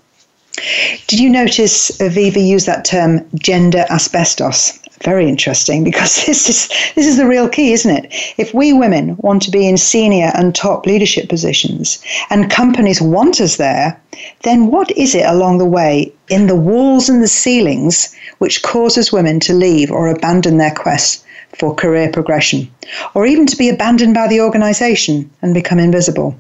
Did 1.07 1.19
you 1.19 1.29
notice 1.29 1.89
uh, 1.99 2.05
Avivah 2.05 2.45
use 2.45 2.65
that 2.65 2.85
term 2.85 3.25
gender 3.35 3.85
asbestos? 3.89 4.79
Very 5.03 5.27
interesting 5.27 5.83
because 5.83 6.15
this 6.25 6.49
is 6.49 6.67
this 6.95 7.05
is 7.05 7.17
the 7.17 7.27
real 7.27 7.49
key, 7.49 7.73
isn't 7.73 7.95
it? 7.95 8.07
If 8.37 8.53
we 8.53 8.73
women 8.73 9.15
want 9.17 9.41
to 9.43 9.51
be 9.51 9.67
in 9.67 9.77
senior 9.77 10.31
and 10.35 10.53
top 10.53 10.85
leadership 10.85 11.29
positions 11.29 11.99
and 12.29 12.51
companies 12.51 13.01
want 13.01 13.41
us 13.41 13.57
there, 13.57 13.99
then 14.43 14.67
what 14.67 14.91
is 14.91 15.15
it 15.15 15.25
along 15.25 15.57
the 15.57 15.65
way 15.65 16.11
in 16.29 16.47
the 16.47 16.55
walls 16.55 17.09
and 17.09 17.21
the 17.21 17.27
ceilings 17.27 18.15
which 18.37 18.63
causes 18.63 19.11
women 19.11 19.39
to 19.41 19.53
leave 19.53 19.91
or 19.91 20.07
abandon 20.07 20.57
their 20.57 20.73
quest 20.73 21.23
for 21.53 21.73
career 21.75 22.09
progression 22.09 22.69
or 23.13 23.25
even 23.25 23.45
to 23.45 23.55
be 23.55 23.69
abandoned 23.69 24.13
by 24.13 24.27
the 24.27 24.41
organization 24.41 25.29
and 25.41 25.53
become 25.53 25.79
invisible? 25.79 26.35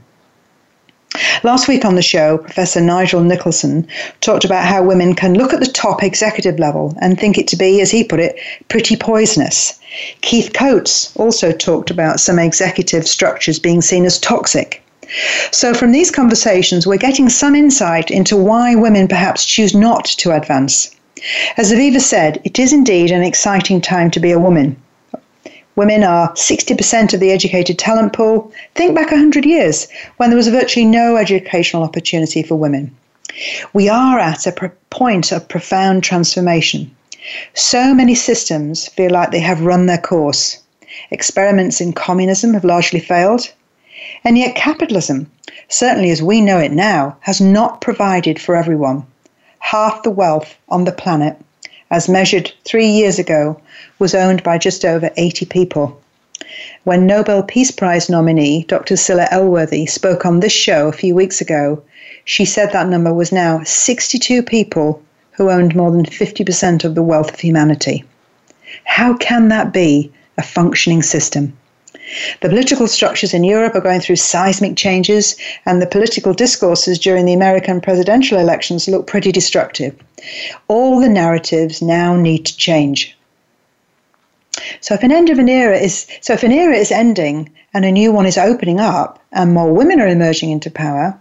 Last 1.43 1.67
week 1.67 1.85
on 1.85 1.95
the 1.95 2.01
show, 2.01 2.37
Professor 2.37 2.81
Nigel 2.81 3.21
Nicholson 3.21 3.87
talked 4.21 4.45
about 4.45 4.65
how 4.65 4.83
women 4.83 5.13
can 5.15 5.35
look 5.35 5.53
at 5.53 5.59
the 5.59 5.65
top 5.65 6.03
executive 6.03 6.59
level 6.59 6.95
and 6.99 7.19
think 7.19 7.37
it 7.37 7.47
to 7.49 7.55
be, 7.55 7.81
as 7.81 7.91
he 7.91 8.03
put 8.03 8.19
it, 8.19 8.37
pretty 8.67 8.95
poisonous. 8.95 9.79
Keith 10.21 10.51
Coates 10.53 11.11
also 11.15 11.51
talked 11.51 11.89
about 11.89 12.19
some 12.19 12.39
executive 12.39 13.07
structures 13.07 13.59
being 13.59 13.81
seen 13.81 14.05
as 14.05 14.19
toxic. 14.19 14.83
So, 15.51 15.73
from 15.73 15.91
these 15.91 16.11
conversations, 16.11 16.87
we're 16.87 16.97
getting 16.97 17.29
some 17.29 17.55
insight 17.55 18.09
into 18.09 18.35
why 18.35 18.75
women 18.75 19.07
perhaps 19.07 19.45
choose 19.45 19.75
not 19.75 20.05
to 20.05 20.31
advance. 20.31 20.89
As 21.57 21.71
Avivah 21.71 22.01
said, 22.01 22.41
it 22.43 22.59
is 22.59 22.73
indeed 22.73 23.11
an 23.11 23.23
exciting 23.23 23.81
time 23.81 24.11
to 24.11 24.19
be 24.19 24.31
a 24.31 24.39
woman. 24.39 24.75
Women 25.75 26.03
are 26.03 26.31
60% 26.33 27.13
of 27.13 27.19
the 27.19 27.31
educated 27.31 27.77
talent 27.77 28.13
pool. 28.13 28.51
Think 28.75 28.95
back 28.95 29.11
100 29.11 29.45
years 29.45 29.87
when 30.17 30.29
there 30.29 30.37
was 30.37 30.47
virtually 30.47 30.85
no 30.85 31.17
educational 31.17 31.83
opportunity 31.83 32.43
for 32.43 32.55
women. 32.55 32.95
We 33.73 33.89
are 33.89 34.17
at 34.17 34.47
a 34.47 34.71
point 34.89 35.33
of 35.33 35.49
profound 35.49 36.03
transformation. 36.03 36.95
So 37.53 37.93
many 37.93 38.15
systems 38.15 38.87
feel 38.87 39.11
like 39.11 39.31
they 39.31 39.41
have 39.41 39.61
run 39.61 39.87
their 39.87 39.97
course. 39.97 40.59
Experiments 41.11 41.81
in 41.81 41.91
communism 41.91 42.53
have 42.53 42.63
largely 42.63 43.01
failed. 43.01 43.51
And 44.23 44.37
yet, 44.37 44.55
capitalism, 44.55 45.29
certainly 45.67 46.11
as 46.11 46.23
we 46.23 46.39
know 46.39 46.59
it 46.59 46.71
now, 46.71 47.17
has 47.21 47.41
not 47.41 47.81
provided 47.81 48.39
for 48.39 48.55
everyone. 48.55 49.05
Half 49.59 50.03
the 50.03 50.11
wealth 50.11 50.55
on 50.69 50.85
the 50.85 50.91
planet, 50.91 51.37
as 51.91 52.09
measured 52.09 52.51
three 52.63 52.87
years 52.87 53.19
ago, 53.19 53.59
was 53.99 54.15
owned 54.15 54.43
by 54.43 54.57
just 54.57 54.83
over 54.83 55.09
80 55.17 55.45
people. 55.45 56.01
When 56.83 57.05
Nobel 57.05 57.43
Peace 57.43 57.71
Prize 57.71 58.09
nominee 58.09 58.65
Dr. 58.67 58.95
Scilla 58.95 59.27
Elworthy 59.31 59.87
spoke 59.87 60.25
on 60.25 60.39
this 60.39 60.51
show 60.51 60.87
a 60.87 60.93
few 60.93 61.15
weeks 61.15 61.41
ago, 61.41 61.81
she 62.23 62.45
said 62.45 62.71
that 62.71 62.89
number 62.89 63.13
was 63.13 63.31
now 63.31 63.63
62 63.63 64.43
people 64.43 65.01
who 65.31 65.49
owned 65.49 65.75
more 65.75 65.91
than 65.91 66.05
50% 66.05 66.83
of 66.83 66.95
the 66.95 67.03
wealth 67.03 67.33
of 67.33 67.39
humanity. 67.39 68.03
How 68.83 69.15
can 69.15 69.49
that 69.49 69.73
be 69.73 70.11
a 70.37 70.43
functioning 70.43 71.01
system? 71.01 71.53
The 72.41 72.49
political 72.49 72.87
structures 72.87 73.33
in 73.33 73.43
Europe 73.43 73.75
are 73.75 73.81
going 73.81 74.01
through 74.01 74.17
seismic 74.17 74.75
changes, 74.75 75.35
and 75.65 75.81
the 75.81 75.87
political 75.87 76.33
discourses 76.33 76.99
during 76.99 77.25
the 77.25 77.33
American 77.33 77.81
presidential 77.81 78.37
elections 78.37 78.87
look 78.87 79.07
pretty 79.07 79.31
destructive. 79.31 79.95
All 80.67 80.99
the 80.99 81.09
narratives 81.09 81.81
now 81.81 82.15
need 82.15 82.45
to 82.45 82.57
change. 82.57 83.15
So 84.79 84.93
if 84.93 85.03
an 85.03 85.11
end 85.11 85.29
of 85.29 85.39
an 85.39 85.49
era 85.49 85.77
is 85.77 86.07
so 86.21 86.33
if 86.33 86.43
an 86.43 86.51
era 86.51 86.75
is 86.75 86.91
ending 86.91 87.49
and 87.73 87.83
a 87.83 87.91
new 87.91 88.11
one 88.11 88.25
is 88.25 88.37
opening 88.37 88.79
up 88.79 89.19
and 89.33 89.53
more 89.53 89.71
women 89.71 89.99
are 89.99 90.07
emerging 90.07 90.51
into 90.51 90.71
power, 90.71 91.19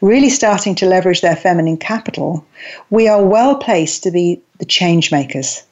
really 0.00 0.30
starting 0.30 0.74
to 0.76 0.86
leverage 0.86 1.20
their 1.20 1.36
feminine 1.36 1.76
capital, 1.76 2.44
we 2.90 3.08
are 3.08 3.24
well 3.24 3.56
placed 3.56 4.04
to 4.04 4.10
be 4.10 4.40
the 4.58 4.64
change 4.64 5.10
makers. 5.10 5.64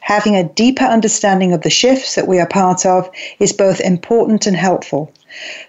Having 0.00 0.36
a 0.36 0.44
deeper 0.44 0.84
understanding 0.84 1.52
of 1.52 1.62
the 1.62 1.70
shifts 1.70 2.14
that 2.14 2.28
we 2.28 2.38
are 2.38 2.46
part 2.46 2.84
of 2.86 3.10
is 3.38 3.52
both 3.52 3.80
important 3.80 4.46
and 4.46 4.56
helpful. 4.56 5.10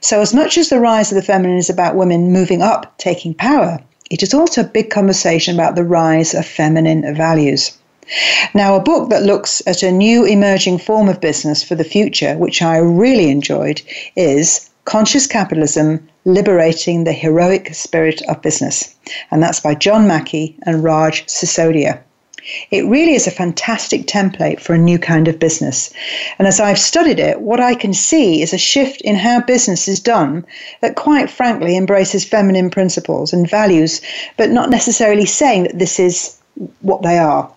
So, 0.02 0.21
as 0.21 0.34
much 0.34 0.58
as 0.58 0.69
the 0.69 0.80
rise 0.80 1.12
of 1.12 1.15
the 1.15 1.21
feminine 1.21 1.58
is 1.58 1.69
about 1.69 1.95
women 1.95 2.32
moving 2.32 2.62
up, 2.62 2.97
taking 2.97 3.34
power, 3.34 3.80
it 4.10 4.21
is 4.21 4.34
also 4.34 4.62
a 4.62 4.65
big 4.65 4.89
conversation 4.89 5.56
about 5.56 5.76
the 5.76 5.84
rise 5.84 6.34
of 6.34 6.45
feminine 6.45 7.15
values. 7.15 7.71
Now, 8.54 8.76
a 8.76 8.82
book 8.82 9.10
that 9.10 9.23
looks 9.23 9.62
at 9.65 9.82
a 9.82 9.91
new 9.91 10.26
emerging 10.26 10.80
form 10.80 11.08
of 11.08 11.21
business 11.21 11.63
for 11.63 11.76
the 11.76 11.84
future, 11.86 12.36
which 12.38 12.62
I 12.62 12.78
really 12.78 13.30
enjoyed, 13.30 13.82
is 14.15 14.69
Conscious 14.86 15.26
Capitalism 15.26 16.06
Liberating 16.26 17.06
the 17.06 17.13
Heroic 17.13 17.73
Spirit 17.73 18.21
of 18.28 18.41
Business. 18.41 18.93
And 19.32 19.41
that's 19.41 19.62
by 19.62 19.76
John 19.76 20.06
Mackey 20.06 20.58
and 20.63 20.84
Raj 20.84 21.26
Sisodia. 21.26 21.99
It 22.71 22.86
really 22.86 23.13
is 23.13 23.27
a 23.27 23.32
fantastic 23.32 24.06
template 24.06 24.60
for 24.60 24.73
a 24.73 24.77
new 24.77 24.99
kind 24.99 25.27
of 25.27 25.39
business. 25.39 25.93
And 26.38 26.47
as 26.47 26.60
I've 26.60 26.79
studied 26.79 27.19
it, 27.19 27.41
what 27.41 27.60
I 27.60 27.73
can 27.73 27.93
see 27.93 28.41
is 28.41 28.53
a 28.53 28.58
shift 28.58 29.01
in 29.01 29.15
how 29.15 29.41
business 29.41 29.88
is 29.88 29.99
done 29.99 30.45
that, 30.82 30.95
quite 30.95 31.29
frankly, 31.29 31.77
embraces 31.77 32.25
feminine 32.25 32.69
principles 32.69 33.32
and 33.32 33.49
values, 33.49 34.01
but 34.38 34.49
not 34.49 34.69
necessarily 34.69 35.25
saying 35.25 35.63
that 35.63 35.79
this 35.79 35.99
is 35.99 36.38
what 36.82 37.01
they 37.01 37.17
are. 37.17 37.49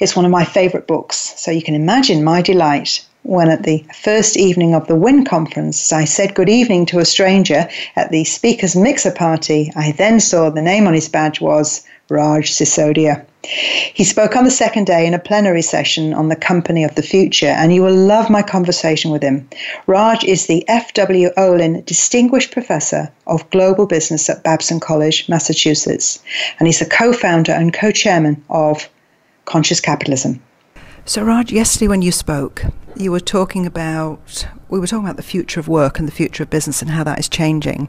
It's 0.00 0.16
one 0.16 0.24
of 0.24 0.30
my 0.30 0.44
favourite 0.44 0.86
books, 0.86 1.34
so 1.36 1.50
you 1.50 1.62
can 1.62 1.74
imagine 1.74 2.24
my 2.24 2.42
delight 2.42 3.04
when 3.22 3.48
at 3.48 3.62
the 3.62 3.84
first 3.94 4.36
evening 4.36 4.74
of 4.74 4.88
the 4.88 4.96
WIN 4.96 5.24
conference, 5.24 5.92
I 5.92 6.04
said 6.04 6.34
good 6.34 6.48
evening 6.48 6.86
to 6.86 6.98
a 6.98 7.04
stranger 7.04 7.68
at 7.94 8.10
the 8.10 8.24
speaker's 8.24 8.74
mixer 8.74 9.12
party. 9.12 9.72
I 9.76 9.92
then 9.92 10.18
saw 10.18 10.50
the 10.50 10.60
name 10.60 10.88
on 10.88 10.94
his 10.94 11.08
badge 11.08 11.40
was 11.40 11.84
Raj 12.12 12.50
Sisodia. 12.50 13.24
He 13.94 14.04
spoke 14.04 14.36
on 14.36 14.44
the 14.44 14.50
second 14.50 14.86
day 14.86 15.04
in 15.06 15.14
a 15.14 15.18
plenary 15.18 15.62
session 15.62 16.14
on 16.14 16.28
the 16.28 16.36
company 16.36 16.84
of 16.84 16.94
the 16.94 17.02
future, 17.02 17.48
and 17.48 17.74
you 17.74 17.82
will 17.82 17.94
love 17.94 18.30
my 18.30 18.42
conversation 18.42 19.10
with 19.10 19.22
him. 19.22 19.48
Raj 19.88 20.22
is 20.22 20.46
the 20.46 20.68
F.W. 20.68 21.30
Olin 21.36 21.82
Distinguished 21.84 22.52
Professor 22.52 23.10
of 23.26 23.48
Global 23.50 23.86
Business 23.86 24.30
at 24.30 24.44
Babson 24.44 24.78
College, 24.78 25.28
Massachusetts, 25.28 26.22
and 26.60 26.68
he's 26.68 26.78
the 26.78 26.86
co 26.86 27.12
founder 27.12 27.52
and 27.52 27.72
co 27.72 27.90
chairman 27.90 28.44
of 28.48 28.88
conscious 29.46 29.80
capitalism. 29.80 30.40
So, 31.04 31.24
Raj, 31.24 31.50
yesterday 31.50 31.88
when 31.88 32.02
you 32.02 32.12
spoke, 32.12 32.64
you 32.96 33.10
were 33.10 33.20
talking 33.20 33.66
about 33.66 34.46
we 34.68 34.78
were 34.78 34.86
talking 34.86 35.04
about 35.04 35.16
the 35.16 35.22
future 35.22 35.58
of 35.58 35.68
work 35.68 35.98
and 35.98 36.06
the 36.06 36.12
future 36.12 36.44
of 36.44 36.50
business 36.50 36.80
and 36.80 36.92
how 36.92 37.04
that 37.04 37.18
is 37.18 37.28
changing, 37.28 37.88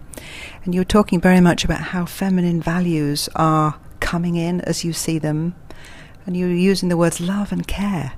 and 0.64 0.74
you 0.74 0.82
were 0.82 0.86
talking 0.86 1.22
very 1.22 1.42
much 1.42 1.64
about 1.64 1.80
how 1.80 2.06
feminine 2.06 2.62
values 2.62 3.30
are 3.36 3.76
coming 4.04 4.36
in 4.36 4.62
as 4.62 4.84
you 4.84 4.94
see 4.94 5.18
them, 5.18 5.56
and 6.26 6.38
you're 6.38 6.50
using 6.50 6.90
the 6.90 6.98
words 6.98 7.20
love 7.20 7.52
and 7.52 7.68
care, 7.68 8.14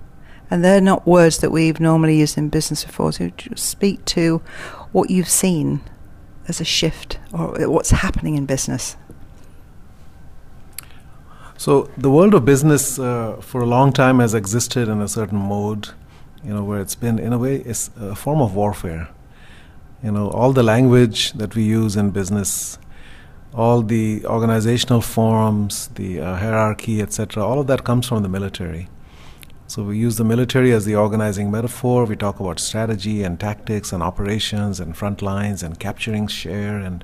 and 0.51 0.63
they're 0.63 0.81
not 0.81 1.07
words 1.07 1.37
that 1.39 1.51
we've 1.51 1.79
normally 1.79 2.17
used 2.17 2.37
in 2.37 2.49
business 2.49 2.83
before. 2.83 3.13
So, 3.13 3.31
speak 3.55 4.03
to 4.05 4.41
what 4.91 5.09
you've 5.09 5.29
seen 5.29 5.81
as 6.47 6.61
a 6.61 6.65
shift 6.65 7.19
or 7.31 7.69
what's 7.69 7.91
happening 7.91 8.35
in 8.35 8.45
business. 8.45 8.97
So 11.57 11.89
the 11.97 12.09
world 12.09 12.33
of 12.33 12.43
business 12.43 12.99
uh, 12.99 13.37
for 13.41 13.61
a 13.61 13.65
long 13.65 13.93
time 13.93 14.19
has 14.19 14.33
existed 14.33 14.89
in 14.89 15.01
a 15.01 15.07
certain 15.07 15.39
mode, 15.39 15.89
you 16.43 16.53
know, 16.53 16.63
where 16.63 16.81
it's 16.81 16.95
been 16.95 17.17
in 17.17 17.31
a 17.31 17.37
way 17.37 17.55
it's 17.55 17.89
a 17.97 18.15
form 18.15 18.41
of 18.41 18.55
warfare. 18.55 19.07
You 20.03 20.11
know, 20.11 20.29
all 20.29 20.51
the 20.51 20.63
language 20.63 21.31
that 21.33 21.55
we 21.55 21.63
use 21.63 21.95
in 21.95 22.11
business, 22.11 22.77
all 23.55 23.81
the 23.81 24.25
organizational 24.25 25.01
forms, 25.01 25.87
the 25.95 26.19
uh, 26.19 26.35
hierarchy, 26.35 27.01
etc., 27.01 27.43
all 27.43 27.59
of 27.59 27.67
that 27.67 27.83
comes 27.83 28.07
from 28.07 28.21
the 28.21 28.29
military. 28.29 28.89
So 29.67 29.81
we 29.83 29.97
use 29.97 30.17
the 30.17 30.23
military 30.23 30.71
as 30.73 30.85
the 30.85 30.95
organizing 30.95 31.49
metaphor. 31.49 32.05
We 32.05 32.15
talk 32.15 32.39
about 32.39 32.59
strategy 32.59 33.23
and 33.23 33.39
tactics 33.39 33.91
and 33.91 34.03
operations 34.03 34.79
and 34.79 34.95
front 34.95 35.23
lines 35.23 35.63
and 35.63 35.79
capturing 35.79 36.27
share 36.27 36.77
and 36.77 37.03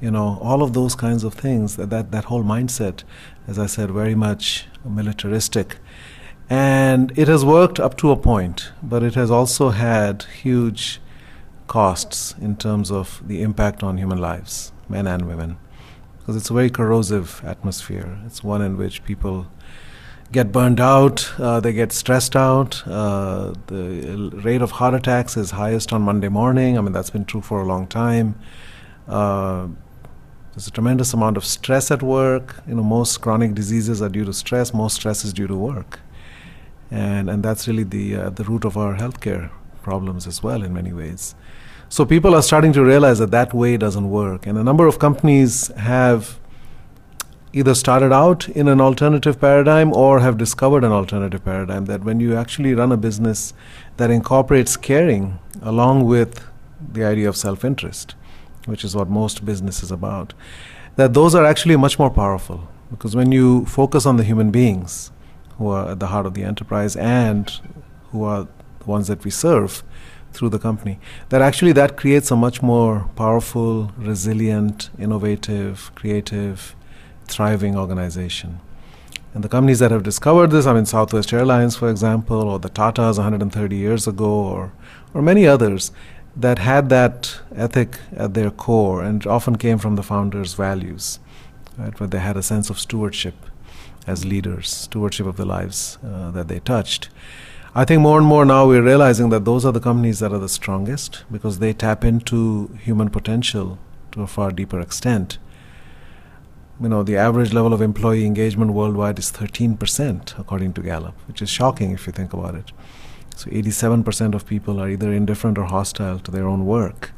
you 0.00 0.10
know 0.10 0.38
all 0.40 0.62
of 0.62 0.72
those 0.72 0.94
kinds 0.94 1.22
of 1.22 1.34
things. 1.34 1.76
That 1.76 1.90
that, 1.90 2.10
that 2.12 2.24
whole 2.24 2.44
mindset 2.44 3.02
as 3.48 3.58
I 3.58 3.66
said, 3.66 3.90
very 3.90 4.14
much 4.14 4.66
militaristic. 4.84 5.78
And 6.50 7.18
it 7.18 7.28
has 7.28 7.44
worked 7.44 7.80
up 7.80 7.96
to 7.98 8.10
a 8.10 8.16
point, 8.16 8.70
but 8.82 9.02
it 9.02 9.14
has 9.14 9.30
also 9.30 9.70
had 9.70 10.24
huge 10.42 11.00
costs 11.66 12.34
in 12.40 12.56
terms 12.56 12.90
of 12.90 13.22
the 13.26 13.42
impact 13.42 13.82
on 13.82 13.96
human 13.96 14.18
lives, 14.18 14.72
men 14.88 15.06
and 15.06 15.26
women. 15.26 15.56
Because 16.28 16.42
it's 16.42 16.50
a 16.50 16.52
very 16.52 16.68
corrosive 16.68 17.40
atmosphere. 17.42 18.18
It's 18.26 18.44
one 18.44 18.60
in 18.60 18.76
which 18.76 19.02
people 19.02 19.46
get 20.30 20.52
burned 20.52 20.78
out, 20.78 21.32
uh, 21.38 21.58
they 21.58 21.72
get 21.72 21.90
stressed 21.90 22.36
out. 22.36 22.86
Uh, 22.86 23.54
the 23.68 24.30
rate 24.44 24.60
of 24.60 24.72
heart 24.72 24.92
attacks 24.92 25.38
is 25.38 25.52
highest 25.52 25.90
on 25.90 26.02
Monday 26.02 26.28
morning. 26.28 26.76
I 26.76 26.82
mean, 26.82 26.92
that's 26.92 27.08
been 27.08 27.24
true 27.24 27.40
for 27.40 27.62
a 27.62 27.64
long 27.64 27.86
time. 27.86 28.38
Uh, 29.08 29.68
there's 30.52 30.66
a 30.66 30.70
tremendous 30.70 31.14
amount 31.14 31.38
of 31.38 31.46
stress 31.46 31.90
at 31.90 32.02
work. 32.02 32.56
You 32.68 32.74
know, 32.74 32.82
most 32.82 33.22
chronic 33.22 33.54
diseases 33.54 34.02
are 34.02 34.10
due 34.10 34.26
to 34.26 34.34
stress. 34.34 34.74
Most 34.74 34.96
stress 34.96 35.24
is 35.24 35.32
due 35.32 35.46
to 35.46 35.56
work, 35.56 35.98
and 36.90 37.30
and 37.30 37.42
that's 37.42 37.66
really 37.66 37.84
the 37.84 38.16
uh, 38.16 38.28
the 38.28 38.44
root 38.44 38.66
of 38.66 38.76
our 38.76 38.96
healthcare 38.96 39.48
problems 39.82 40.26
as 40.26 40.42
well 40.42 40.62
in 40.62 40.74
many 40.74 40.92
ways. 40.92 41.34
So 41.88 42.04
people 42.04 42.34
are 42.34 42.42
starting 42.42 42.72
to 42.74 42.84
realize 42.84 43.18
that 43.18 43.30
that 43.30 43.54
way 43.54 43.76
doesn't 43.76 44.10
work, 44.10 44.46
and 44.46 44.58
a 44.58 44.62
number 44.62 44.86
of 44.86 44.98
companies 44.98 45.68
have 45.68 46.38
either 47.52 47.74
started 47.74 48.12
out 48.12 48.48
in 48.50 48.68
an 48.68 48.80
alternative 48.80 49.40
paradigm 49.40 49.92
or 49.92 50.20
have 50.20 50.36
discovered 50.36 50.84
an 50.84 50.92
alternative 50.92 51.42
paradigm 51.44 51.86
that 51.86 52.04
when 52.04 52.20
you 52.20 52.36
actually 52.36 52.74
run 52.74 52.92
a 52.92 52.96
business 52.96 53.54
that 53.96 54.10
incorporates 54.10 54.76
caring 54.76 55.38
along 55.62 56.04
with 56.04 56.46
the 56.92 57.02
idea 57.04 57.26
of 57.26 57.36
self-interest 57.36 58.14
which 58.68 58.84
is 58.84 58.94
what 58.94 59.08
most 59.08 59.44
business 59.44 59.82
is 59.82 59.90
about, 59.90 60.34
that 60.96 61.14
those 61.14 61.34
are 61.34 61.44
actually 61.44 61.76
much 61.76 61.98
more 61.98 62.10
powerful. 62.10 62.68
Because 62.90 63.16
when 63.16 63.32
you 63.32 63.64
focus 63.64 64.06
on 64.06 64.16
the 64.16 64.24
human 64.24 64.50
beings 64.50 65.10
who 65.56 65.68
are 65.68 65.90
at 65.92 66.00
the 66.00 66.08
heart 66.08 66.26
of 66.26 66.34
the 66.34 66.44
enterprise 66.44 66.94
and 66.96 67.50
who 68.12 68.24
are 68.24 68.46
the 68.78 68.84
ones 68.84 69.08
that 69.08 69.24
we 69.24 69.30
serve 69.30 69.82
through 70.38 70.50
the 70.50 70.58
company, 70.58 70.98
that 71.30 71.42
actually 71.42 71.72
that 71.72 71.96
creates 71.96 72.30
a 72.30 72.36
much 72.36 72.62
more 72.62 73.10
powerful, 73.16 73.92
resilient, 73.98 74.90
innovative, 74.98 75.90
creative, 75.94 76.76
thriving 77.26 77.76
organization. 77.76 78.60
And 79.34 79.44
the 79.44 79.48
companies 79.48 79.80
that 79.80 79.90
have 79.90 80.02
discovered 80.02 80.50
this, 80.50 80.66
I 80.66 80.72
mean, 80.72 80.86
Southwest 80.86 81.32
Airlines, 81.32 81.76
for 81.76 81.90
example, 81.90 82.42
or 82.42 82.58
the 82.58 82.70
Tatas 82.70 83.18
130 83.18 83.76
years 83.76 84.06
ago, 84.06 84.30
or, 84.30 84.72
or 85.12 85.22
many 85.22 85.46
others, 85.46 85.92
that 86.34 86.60
had 86.60 86.88
that 86.88 87.40
ethic 87.54 87.98
at 88.16 88.34
their 88.34 88.50
core 88.50 89.02
and 89.02 89.26
often 89.26 89.56
came 89.56 89.78
from 89.78 89.96
the 89.96 90.02
founders' 90.02 90.54
values, 90.54 91.18
right, 91.76 91.98
where 91.98 92.08
they 92.08 92.20
had 92.20 92.36
a 92.36 92.42
sense 92.42 92.70
of 92.70 92.78
stewardship 92.78 93.34
as 94.06 94.24
leaders, 94.24 94.70
stewardship 94.70 95.26
of 95.26 95.36
the 95.36 95.44
lives 95.44 95.98
uh, 96.04 96.30
that 96.30 96.48
they 96.48 96.60
touched. 96.60 97.10
I 97.74 97.84
think 97.84 98.00
more 98.00 98.18
and 98.18 98.26
more 98.26 98.46
now 98.46 98.66
we're 98.66 98.82
realizing 98.82 99.28
that 99.28 99.44
those 99.44 99.66
are 99.66 99.72
the 99.72 99.80
companies 99.80 100.20
that 100.20 100.32
are 100.32 100.38
the 100.38 100.48
strongest 100.48 101.24
because 101.30 101.58
they 101.58 101.74
tap 101.74 102.02
into 102.02 102.76
human 102.82 103.10
potential 103.10 103.78
to 104.12 104.22
a 104.22 104.26
far 104.26 104.50
deeper 104.50 104.80
extent. 104.80 105.38
You 106.80 106.88
know, 106.88 107.02
the 107.02 107.16
average 107.16 107.52
level 107.52 107.74
of 107.74 107.82
employee 107.82 108.24
engagement 108.24 108.72
worldwide 108.72 109.18
is 109.18 109.30
13%, 109.30 110.38
according 110.38 110.72
to 110.74 110.80
Gallup, 110.80 111.14
which 111.26 111.42
is 111.42 111.50
shocking 111.50 111.90
if 111.90 112.06
you 112.06 112.12
think 112.12 112.32
about 112.32 112.54
it. 112.54 112.72
So 113.36 113.50
87% 113.50 114.34
of 114.34 114.46
people 114.46 114.80
are 114.80 114.88
either 114.88 115.12
indifferent 115.12 115.58
or 115.58 115.64
hostile 115.64 116.18
to 116.20 116.30
their 116.30 116.46
own 116.46 116.64
work. 116.64 117.12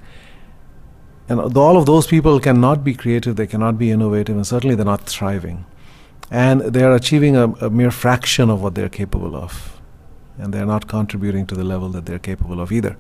And 1.29 1.41
all 1.57 1.77
of 1.77 1.87
those 1.87 2.09
people 2.09 2.41
cannot 2.41 2.83
be 2.83 2.95
creative, 2.95 3.37
they 3.37 3.47
cannot 3.47 3.79
be 3.79 3.93
innovative, 3.93 4.35
and 4.35 4.47
certainly 4.47 4.75
they're 4.75 4.85
not 4.85 5.07
thriving. 5.07 5.65
And 6.29 6.61
they 6.61 6.83
are 6.83 6.95
achieving 6.95 7.37
a, 7.37 7.53
a 7.53 7.71
mere 7.71 7.93
fraction 7.93 8.51
of 8.51 8.63
what 8.63 8.75
they're 8.75 8.89
capable 8.89 9.37
of. 9.37 9.80
And 10.41 10.53
they're 10.55 10.67
not 10.67 10.89
contributing 10.89 11.47
to 11.47 11.55
the 11.55 11.65
level 11.65 11.89
that 11.91 12.07
they're 12.07 12.19
capable 12.19 12.61
of 12.61 12.73
either. 12.73 12.97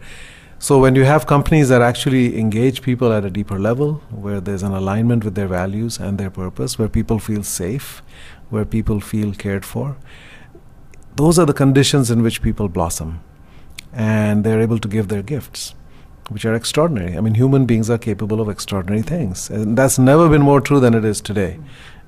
So 0.59 0.79
when 0.79 0.95
you 0.95 1.05
have 1.05 1.27
companies 1.27 1.71
that 1.71 1.81
actually 1.81 2.39
engage 2.39 2.83
people 2.83 3.15
at 3.15 3.25
a 3.25 3.31
deeper 3.31 3.59
level, 3.59 3.95
where 4.11 4.41
there's 4.43 4.63
an 4.63 4.73
alignment 4.73 5.25
with 5.25 5.35
their 5.35 5.47
values 5.49 5.99
and 5.99 6.19
their 6.19 6.29
purpose, 6.29 6.79
where 6.79 6.89
people 6.89 7.19
feel 7.19 7.43
safe, 7.43 8.03
where 8.51 8.67
people 8.67 9.01
feel 9.01 9.33
cared 9.33 9.65
for, 9.65 9.97
those 11.17 11.39
are 11.39 11.47
the 11.47 11.55
conditions 11.55 12.11
in 12.11 12.23
which 12.23 12.43
people 12.43 12.69
blossom. 12.69 13.21
And 13.95 14.45
they're 14.45 14.61
able 14.61 14.79
to 14.79 14.87
give 14.87 15.09
their 15.09 15.23
gifts, 15.23 15.75
which 16.29 16.45
are 16.45 16.55
extraordinary. 16.55 17.17
I 17.17 17.23
mean, 17.23 17.37
human 17.37 17.65
beings 17.65 17.89
are 17.89 17.99
capable 17.99 18.41
of 18.43 18.51
extraordinary 18.51 19.03
things. 19.03 19.49
And 19.49 19.79
that's 19.79 19.99
never 19.99 20.29
been 20.29 20.43
more 20.43 20.61
true 20.61 20.79
than 20.79 20.93
it 20.93 21.07
is 21.07 21.23
today 21.23 21.59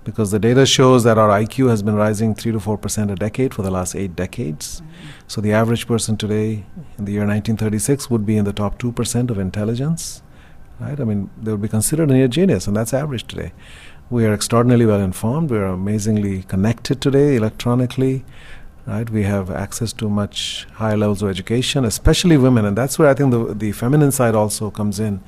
because 0.04 0.30
the 0.30 0.38
data 0.38 0.66
shows 0.66 1.04
that 1.04 1.18
our 1.18 1.28
IQ 1.28 1.68
has 1.68 1.82
been 1.82 1.94
rising 1.94 2.34
3 2.34 2.52
to 2.52 2.58
4% 2.58 3.12
a 3.12 3.14
decade 3.14 3.54
for 3.54 3.62
the 3.62 3.70
last 3.70 3.94
eight 3.94 4.16
decades. 4.16 4.80
Mm-hmm. 4.80 4.96
So 5.28 5.40
the 5.40 5.52
average 5.52 5.86
person 5.86 6.16
today 6.16 6.64
in 6.98 7.04
the 7.04 7.12
year 7.12 7.26
1936 7.26 8.10
would 8.10 8.26
be 8.26 8.36
in 8.36 8.44
the 8.44 8.52
top 8.52 8.78
2% 8.78 9.30
of 9.30 9.38
intelligence. 9.38 10.22
Right? 10.80 10.98
I 10.98 11.04
mean, 11.04 11.30
they 11.40 11.52
would 11.52 11.62
be 11.62 11.68
considered 11.68 12.10
a 12.10 12.14
near 12.14 12.28
genius, 12.28 12.66
and 12.66 12.76
that's 12.76 12.92
average 12.92 13.26
today. 13.28 13.52
We 14.10 14.26
are 14.26 14.34
extraordinarily 14.34 14.86
well 14.86 15.00
informed. 15.00 15.50
We 15.50 15.58
are 15.58 15.66
amazingly 15.66 16.42
connected 16.42 17.00
today 17.00 17.36
electronically. 17.36 18.24
Right? 18.84 19.08
We 19.08 19.22
have 19.22 19.48
access 19.48 19.92
to 19.94 20.10
much 20.10 20.66
higher 20.72 20.96
levels 20.96 21.22
of 21.22 21.30
education, 21.30 21.84
especially 21.84 22.36
women, 22.36 22.64
and 22.64 22.76
that's 22.76 22.98
where 22.98 23.08
I 23.08 23.14
think 23.14 23.30
the, 23.30 23.54
the 23.54 23.70
feminine 23.70 24.10
side 24.10 24.34
also 24.34 24.72
comes 24.72 24.98
in 24.98 25.22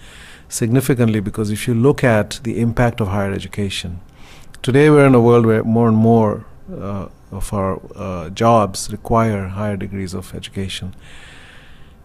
significantly 0.49 1.21
because 1.21 1.51
if 1.51 1.69
you 1.69 1.75
look 1.75 2.03
at 2.03 2.41
the 2.43 2.61
impact 2.61 3.01
of 3.01 3.09
higher 3.09 3.33
education, 3.33 4.01
Today, 4.65 4.89
we're 4.89 5.07
in 5.07 5.15
a 5.15 5.21
world 5.21 5.45
where 5.45 5.63
more 5.63 5.89
and 5.89 5.97
more 5.99 6.47
uh, 6.73 7.09
of 7.31 7.53
our 7.53 7.79
uh, 7.95 8.31
jobs 8.31 8.91
require 8.91 9.49
higher 9.49 9.77
degrees 9.77 10.15
of 10.15 10.35
education. 10.35 10.97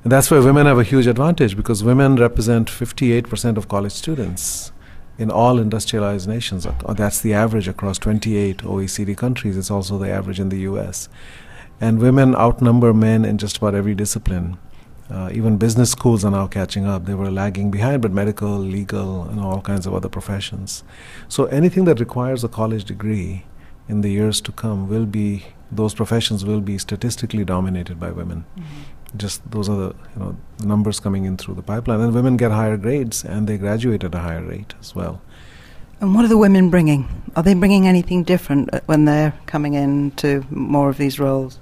And 0.04 0.12
that's 0.12 0.30
where 0.30 0.42
women 0.42 0.66
have 0.66 0.78
a 0.78 0.84
huge 0.84 1.08
advantage 1.08 1.56
because 1.56 1.86
women 1.86 2.18
represent 2.18 2.68
58% 2.68 3.56
of 3.56 3.70
college 3.70 3.94
students 3.94 4.74
in 5.18 5.32
all 5.32 5.58
industrialized 5.58 6.28
nations. 6.28 6.68
That's 6.86 7.22
the 7.22 7.34
average 7.34 7.70
across 7.70 7.98
28 7.98 8.58
OECD 8.58 9.16
countries. 9.16 9.56
It's 9.56 9.72
also 9.72 9.98
the 9.98 10.10
average 10.10 10.42
in 10.42 10.50
the 10.50 10.60
US. 10.72 11.08
And 11.80 12.00
women 12.00 12.36
outnumber 12.36 12.94
men 12.94 13.24
in 13.24 13.38
just 13.38 13.60
about 13.60 13.74
every 13.74 13.96
discipline. 13.96 14.58
Uh, 15.12 15.30
even 15.34 15.58
business 15.58 15.92
schools 15.92 16.24
are 16.24 16.32
now 16.32 16.46
catching 16.46 16.86
up. 16.86 17.06
They 17.06 17.16
were 17.16 17.32
lagging 17.32 17.72
behind, 17.72 18.02
but 18.02 18.12
medical, 18.12 18.58
legal, 18.58 19.24
and 19.24 19.40
all 19.40 19.62
kinds 19.62 19.88
of 19.88 19.94
other 19.94 20.10
professions. 20.10 20.84
So 21.28 21.46
anything 21.46 21.86
that 21.86 22.00
requires 22.00 22.44
a 22.44 22.48
college 22.48 22.86
degree 22.86 23.46
in 23.88 24.02
the 24.02 24.10
years 24.10 24.40
to 24.42 24.52
come 24.52 24.88
will 24.88 25.08
be 25.08 25.46
those 25.72 25.94
professions 25.94 26.46
will 26.46 26.62
be 26.62 26.78
statistically 26.78 27.44
dominated 27.44 28.00
by 28.00 28.12
women. 28.12 28.46
Mm-hmm. 28.58 29.18
Just 29.18 29.50
those 29.50 29.68
are 29.68 29.76
the 29.76 29.96
you 30.16 30.20
know 30.20 30.38
the 30.58 30.68
numbers 30.68 31.00
coming 31.00 31.26
in 31.26 31.38
through 31.38 31.56
the 31.56 31.64
pipeline, 31.64 32.00
and 32.02 32.14
women 32.14 32.38
get 32.38 32.52
higher 32.52 32.78
grades 32.78 33.24
and 33.26 33.48
they 33.48 33.58
graduate 33.58 34.04
at 34.04 34.14
a 34.14 34.20
higher 34.20 34.44
rate 34.44 34.76
as 34.80 34.94
well. 34.94 35.22
And 36.02 36.16
what 36.16 36.24
are 36.24 36.28
the 36.28 36.38
women 36.38 36.70
bringing? 36.70 37.08
Are 37.36 37.44
they 37.44 37.56
bringing 37.56 37.88
anything 37.88 38.24
different 38.24 38.74
uh, 38.74 38.82
when 38.86 39.06
they're 39.06 39.34
coming 39.48 39.74
into 39.74 40.46
more 40.52 40.90
of 40.90 40.98
these 40.98 41.20
roles? 41.20 41.60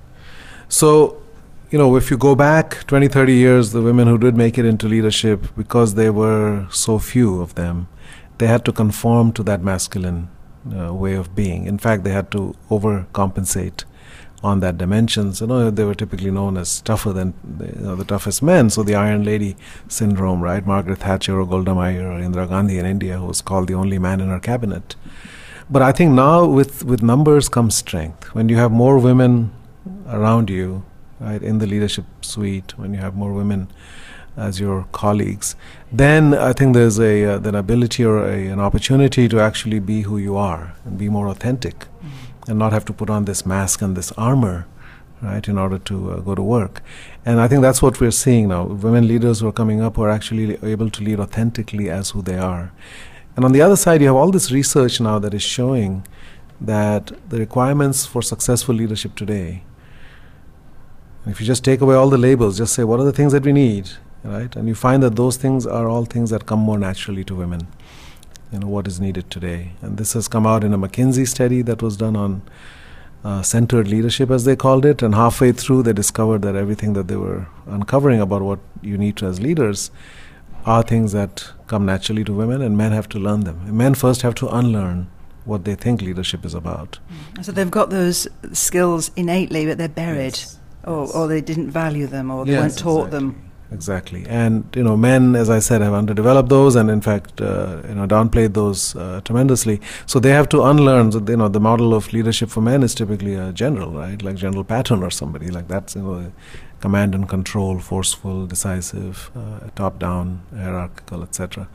So 0.67 1.21
you 1.69 1.77
know, 1.77 1.95
if 1.97 2.09
you 2.09 2.17
go 2.17 2.33
back 2.33 2.85
20, 2.87 3.07
30 3.09 3.33
years, 3.33 3.71
the 3.71 3.81
women 3.81 4.07
who 4.07 4.17
did 4.17 4.37
make 4.37 4.57
it 4.57 4.65
into 4.65 4.87
leadership, 4.87 5.47
because 5.57 5.95
there 5.95 6.13
were 6.13 6.67
so 6.71 6.97
few 6.97 7.41
of 7.41 7.55
them, 7.55 7.89
they 8.37 8.47
had 8.47 8.63
to 8.65 8.71
conform 8.71 9.33
to 9.33 9.43
that 9.43 9.61
masculine 9.61 10.29
uh, 10.73 10.93
way 10.93 11.13
of 11.13 11.35
being. 11.35 11.65
In 11.65 11.77
fact, 11.77 12.03
they 12.03 12.11
had 12.11 12.31
to 12.31 12.55
overcompensate 12.69 13.83
on 14.43 14.61
that 14.61 14.77
dimensions. 14.77 15.41
You 15.41 15.47
know, 15.47 15.69
they 15.69 15.83
were 15.83 15.95
typically 15.95 16.31
known 16.31 16.55
as 16.57 16.81
tougher 16.81 17.11
than 17.11 17.33
the, 17.43 17.65
you 17.65 17.81
know, 17.81 17.95
the 17.95 18.05
toughest 18.05 18.41
men. 18.41 18.69
So 18.69 18.83
the 18.83 18.95
Iron 18.95 19.23
Lady 19.23 19.57
syndrome, 19.89 20.41
right? 20.41 20.65
Margaret 20.65 20.99
Thatcher 20.99 21.39
or 21.39 21.45
Golda 21.45 21.75
Meir 21.75 22.11
or 22.11 22.19
Indira 22.19 22.47
Gandhi 22.47 22.77
in 22.79 22.85
India, 22.85 23.17
who 23.17 23.25
was 23.25 23.41
called 23.41 23.67
the 23.67 23.73
only 23.73 23.99
man 23.99 24.21
in 24.21 24.29
her 24.29 24.39
cabinet. 24.39 24.95
But 25.69 25.81
I 25.81 25.91
think 25.91 26.13
now 26.13 26.45
with, 26.45 26.85
with 26.85 27.01
numbers 27.01 27.49
comes 27.49 27.75
strength. 27.75 28.33
When 28.33 28.47
you 28.47 28.55
have 28.55 28.71
more 28.71 28.99
women 28.99 29.51
around 30.07 30.49
you 30.49 30.85
right, 31.19 31.41
in 31.41 31.59
the 31.59 31.67
leadership 31.67 32.05
suite, 32.21 32.77
when 32.77 32.93
you 32.93 32.99
have 32.99 33.15
more 33.15 33.33
women 33.33 33.67
as 34.35 34.59
your 34.59 34.85
colleagues, 34.91 35.55
then 35.91 36.33
I 36.33 36.53
think 36.53 36.75
there's 36.75 36.99
a 36.99 37.25
uh, 37.25 37.39
an 37.39 37.55
ability 37.55 38.05
or 38.05 38.23
a, 38.23 38.47
an 38.47 38.59
opportunity 38.59 39.27
to 39.27 39.39
actually 39.39 39.79
be 39.79 40.01
who 40.03 40.17
you 40.17 40.37
are 40.37 40.75
and 40.85 40.97
be 40.97 41.09
more 41.09 41.27
authentic, 41.27 41.79
mm-hmm. 41.79 42.51
and 42.51 42.59
not 42.59 42.71
have 42.71 42.85
to 42.85 42.93
put 42.93 43.09
on 43.09 43.25
this 43.25 43.45
mask 43.45 43.81
and 43.81 43.97
this 43.97 44.11
armor, 44.11 44.67
right, 45.21 45.47
in 45.47 45.57
order 45.57 45.79
to 45.79 46.11
uh, 46.11 46.19
go 46.19 46.35
to 46.35 46.43
work. 46.43 46.83
And 47.25 47.39
I 47.39 47.47
think 47.47 47.61
that's 47.61 47.81
what 47.81 47.99
we're 47.99 48.11
seeing 48.11 48.49
now. 48.49 48.63
Women 48.65 49.07
leaders 49.07 49.39
who 49.39 49.47
are 49.47 49.51
coming 49.61 49.81
up 49.81 49.95
who 49.95 50.03
are 50.03 50.09
actually 50.09 50.57
able 50.61 50.89
to 50.91 51.03
lead 51.03 51.19
authentically 51.19 51.89
as 51.89 52.11
who 52.11 52.21
they 52.21 52.37
are. 52.37 52.71
And 53.35 53.45
on 53.45 53.51
the 53.51 53.61
other 53.61 53.75
side, 53.75 54.01
you 54.01 54.07
have 54.07 54.15
all 54.15 54.31
this 54.31 54.51
research 54.51 54.99
now 54.99 55.19
that 55.19 55.33
is 55.33 55.43
showing 55.43 56.05
that 56.61 57.11
the 57.29 57.37
requirements 57.37 58.05
for 58.05 58.21
successful 58.21 58.73
leadership 58.73 59.15
today 59.15 59.63
if 61.29 61.39
you 61.39 61.45
just 61.45 61.63
take 61.63 61.81
away 61.81 61.95
all 61.95 62.09
the 62.09 62.17
labels, 62.17 62.57
just 62.57 62.73
say 62.73 62.83
what 62.83 62.99
are 62.99 63.03
the 63.03 63.11
things 63.11 63.33
that 63.33 63.43
we 63.43 63.51
need, 63.51 63.89
right? 64.23 64.55
And 64.55 64.67
you 64.67 64.75
find 64.75 65.01
that 65.03 65.15
those 65.15 65.37
things 65.37 65.65
are 65.65 65.87
all 65.89 66.05
things 66.05 66.29
that 66.29 66.45
come 66.45 66.59
more 66.59 66.77
naturally 66.79 67.23
to 67.25 67.35
women. 67.35 67.67
You 68.51 68.59
know 68.59 68.67
what 68.67 68.87
is 68.87 68.99
needed 68.99 69.29
today, 69.29 69.73
and 69.81 69.97
this 69.97 70.13
has 70.13 70.27
come 70.27 70.47
out 70.47 70.63
in 70.63 70.73
a 70.73 70.77
McKinsey 70.77 71.27
study 71.27 71.61
that 71.63 71.81
was 71.81 71.97
done 71.97 72.15
on 72.15 72.41
uh, 73.25 73.41
centered 73.41 73.89
leadership, 73.89 74.29
as 74.31 74.45
they 74.45 74.55
called 74.55 74.85
it. 74.85 75.01
And 75.01 75.15
halfway 75.15 75.51
through, 75.51 75.83
they 75.83 75.91
discovered 75.91 76.43
that 76.43 76.55
everything 76.55 76.93
that 76.93 77.09
they 77.09 77.17
were 77.17 77.47
uncovering 77.65 78.21
about 78.21 78.41
what 78.41 78.59
you 78.81 78.97
need 78.97 79.17
to 79.17 79.25
as 79.25 79.41
leaders 79.41 79.91
are 80.65 80.81
things 80.81 81.11
that 81.11 81.51
come 81.67 81.85
naturally 81.85 82.23
to 82.23 82.31
women, 82.31 82.61
and 82.61 82.77
men 82.77 82.93
have 82.93 83.09
to 83.09 83.19
learn 83.19 83.41
them. 83.41 83.75
Men 83.75 83.95
first 83.95 84.21
have 84.21 84.35
to 84.35 84.47
unlearn 84.47 85.09
what 85.43 85.65
they 85.65 85.75
think 85.75 86.01
leadership 86.01 86.45
is 86.45 86.53
about. 86.53 86.99
So 87.41 87.51
they've 87.51 87.71
got 87.71 87.89
those 87.89 88.27
skills 88.53 89.11
innately, 89.17 89.65
but 89.65 89.77
they're 89.77 89.89
buried. 89.89 90.37
Yes 90.37 90.56
or, 90.87 91.15
or 91.15 91.27
they 91.27 91.41
didn't 91.41 91.69
value 91.69 92.07
them, 92.07 92.31
or 92.31 92.45
they 92.45 92.53
yes, 92.53 92.61
weren't 92.61 92.77
taught 92.77 93.05
exactly. 93.07 93.19
them. 93.19 93.43
Exactly, 93.69 94.25
and 94.27 94.63
you 94.77 94.83
know, 94.83 94.95
men, 94.95 95.35
as 95.35 95.49
I 95.49 95.59
said, 95.59 95.81
have 95.81 95.93
underdeveloped 95.93 96.47
those, 96.47 96.77
and 96.77 96.89
in 96.89 97.01
fact, 97.01 97.41
uh, 97.41 97.81
you 97.85 97.95
know, 97.95 98.07
downplayed 98.07 98.53
those 98.53 98.95
uh, 98.95 99.19
tremendously. 99.25 99.81
So 100.05 100.19
they 100.19 100.29
have 100.29 100.47
to 100.49 100.63
unlearn. 100.63 101.11
So, 101.11 101.19
you 101.19 101.35
know, 101.35 101.49
the 101.49 101.59
model 101.59 101.93
of 101.93 102.13
leadership 102.13 102.49
for 102.49 102.61
men 102.61 102.81
is 102.81 102.95
typically 102.95 103.35
a 103.35 103.51
general, 103.51 103.91
right, 103.91 104.21
like 104.21 104.37
General 104.37 104.63
Patton 104.63 105.03
or 105.03 105.11
somebody 105.11 105.49
like 105.51 105.67
that's 105.67 105.97
you 105.97 106.01
know, 106.01 106.31
command 106.79 107.13
and 107.13 107.27
control, 107.27 107.79
forceful, 107.79 108.47
decisive, 108.47 109.31
uh, 109.35 109.67
top-down, 109.75 110.43
hierarchical, 110.55 111.21
etc. 111.23 111.67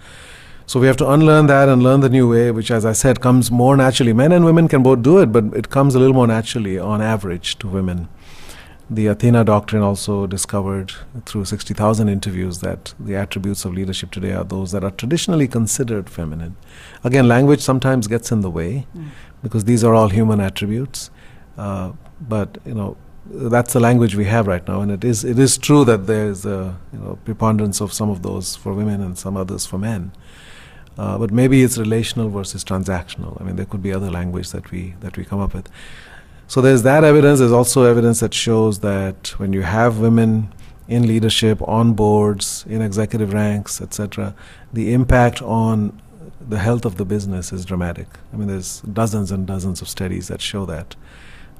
So 0.64 0.80
we 0.80 0.86
have 0.86 0.96
to 0.98 1.10
unlearn 1.10 1.48
that 1.48 1.68
and 1.68 1.82
learn 1.82 2.00
the 2.00 2.08
new 2.08 2.30
way, 2.30 2.50
which, 2.50 2.70
as 2.70 2.86
I 2.86 2.92
said, 2.92 3.20
comes 3.20 3.50
more 3.50 3.76
naturally. 3.76 4.14
Men 4.14 4.32
and 4.32 4.46
women 4.46 4.68
can 4.68 4.82
both 4.82 5.02
do 5.02 5.18
it, 5.18 5.26
but 5.26 5.44
it 5.54 5.68
comes 5.68 5.94
a 5.94 5.98
little 5.98 6.14
more 6.14 6.26
naturally 6.26 6.78
on 6.78 7.02
average 7.02 7.58
to 7.58 7.68
women. 7.68 8.08
The 8.92 9.06
Athena 9.06 9.44
doctrine 9.44 9.82
also 9.82 10.26
discovered 10.26 10.92
through 11.24 11.46
60,000 11.46 12.10
interviews 12.10 12.58
that 12.58 12.92
the 13.00 13.16
attributes 13.16 13.64
of 13.64 13.72
leadership 13.72 14.10
today 14.10 14.32
are 14.32 14.44
those 14.44 14.70
that 14.72 14.84
are 14.84 14.90
traditionally 14.90 15.48
considered 15.48 16.10
feminine. 16.10 16.56
Again, 17.02 17.26
language 17.26 17.62
sometimes 17.62 18.06
gets 18.06 18.30
in 18.30 18.42
the 18.42 18.50
way 18.50 18.86
mm. 18.94 19.08
because 19.42 19.64
these 19.64 19.82
are 19.82 19.94
all 19.94 20.10
human 20.10 20.40
attributes. 20.40 21.10
Uh, 21.56 21.92
but 22.20 22.58
you 22.66 22.74
know, 22.74 22.98
that's 23.24 23.72
the 23.72 23.80
language 23.80 24.14
we 24.14 24.26
have 24.26 24.46
right 24.46 24.68
now, 24.68 24.82
and 24.82 24.90
it 24.90 25.04
is 25.04 25.24
it 25.24 25.38
is 25.38 25.56
true 25.56 25.86
that 25.86 26.06
there's 26.06 26.44
a 26.44 26.76
you 26.92 26.98
know 26.98 27.18
preponderance 27.24 27.80
of 27.80 27.94
some 27.94 28.10
of 28.10 28.20
those 28.20 28.56
for 28.56 28.74
women 28.74 29.00
and 29.00 29.16
some 29.16 29.38
others 29.38 29.64
for 29.64 29.78
men. 29.78 30.12
Uh, 30.98 31.16
but 31.16 31.30
maybe 31.30 31.62
it's 31.62 31.78
relational 31.78 32.28
versus 32.28 32.62
transactional. 32.62 33.40
I 33.40 33.44
mean, 33.44 33.56
there 33.56 33.64
could 33.64 33.82
be 33.82 33.92
other 33.92 34.10
language 34.10 34.50
that 34.50 34.70
we 34.70 34.96
that 35.00 35.16
we 35.16 35.24
come 35.24 35.40
up 35.40 35.54
with. 35.54 35.70
So 36.52 36.60
there's 36.60 36.82
that 36.82 37.02
evidence. 37.02 37.38
There's 37.38 37.50
also 37.50 37.84
evidence 37.84 38.20
that 38.20 38.34
shows 38.34 38.80
that 38.80 39.28
when 39.38 39.54
you 39.54 39.62
have 39.62 40.00
women 40.00 40.52
in 40.86 41.06
leadership, 41.06 41.66
on 41.66 41.94
boards, 41.94 42.66
in 42.68 42.82
executive 42.82 43.32
ranks, 43.32 43.80
etc., 43.80 44.34
the 44.70 44.92
impact 44.92 45.40
on 45.40 45.98
the 46.46 46.58
health 46.58 46.84
of 46.84 46.98
the 46.98 47.06
business 47.06 47.54
is 47.54 47.64
dramatic. 47.64 48.06
I 48.34 48.36
mean, 48.36 48.48
there's 48.48 48.82
dozens 48.82 49.32
and 49.32 49.46
dozens 49.46 49.80
of 49.80 49.88
studies 49.88 50.28
that 50.28 50.42
show 50.42 50.66
that. 50.66 50.94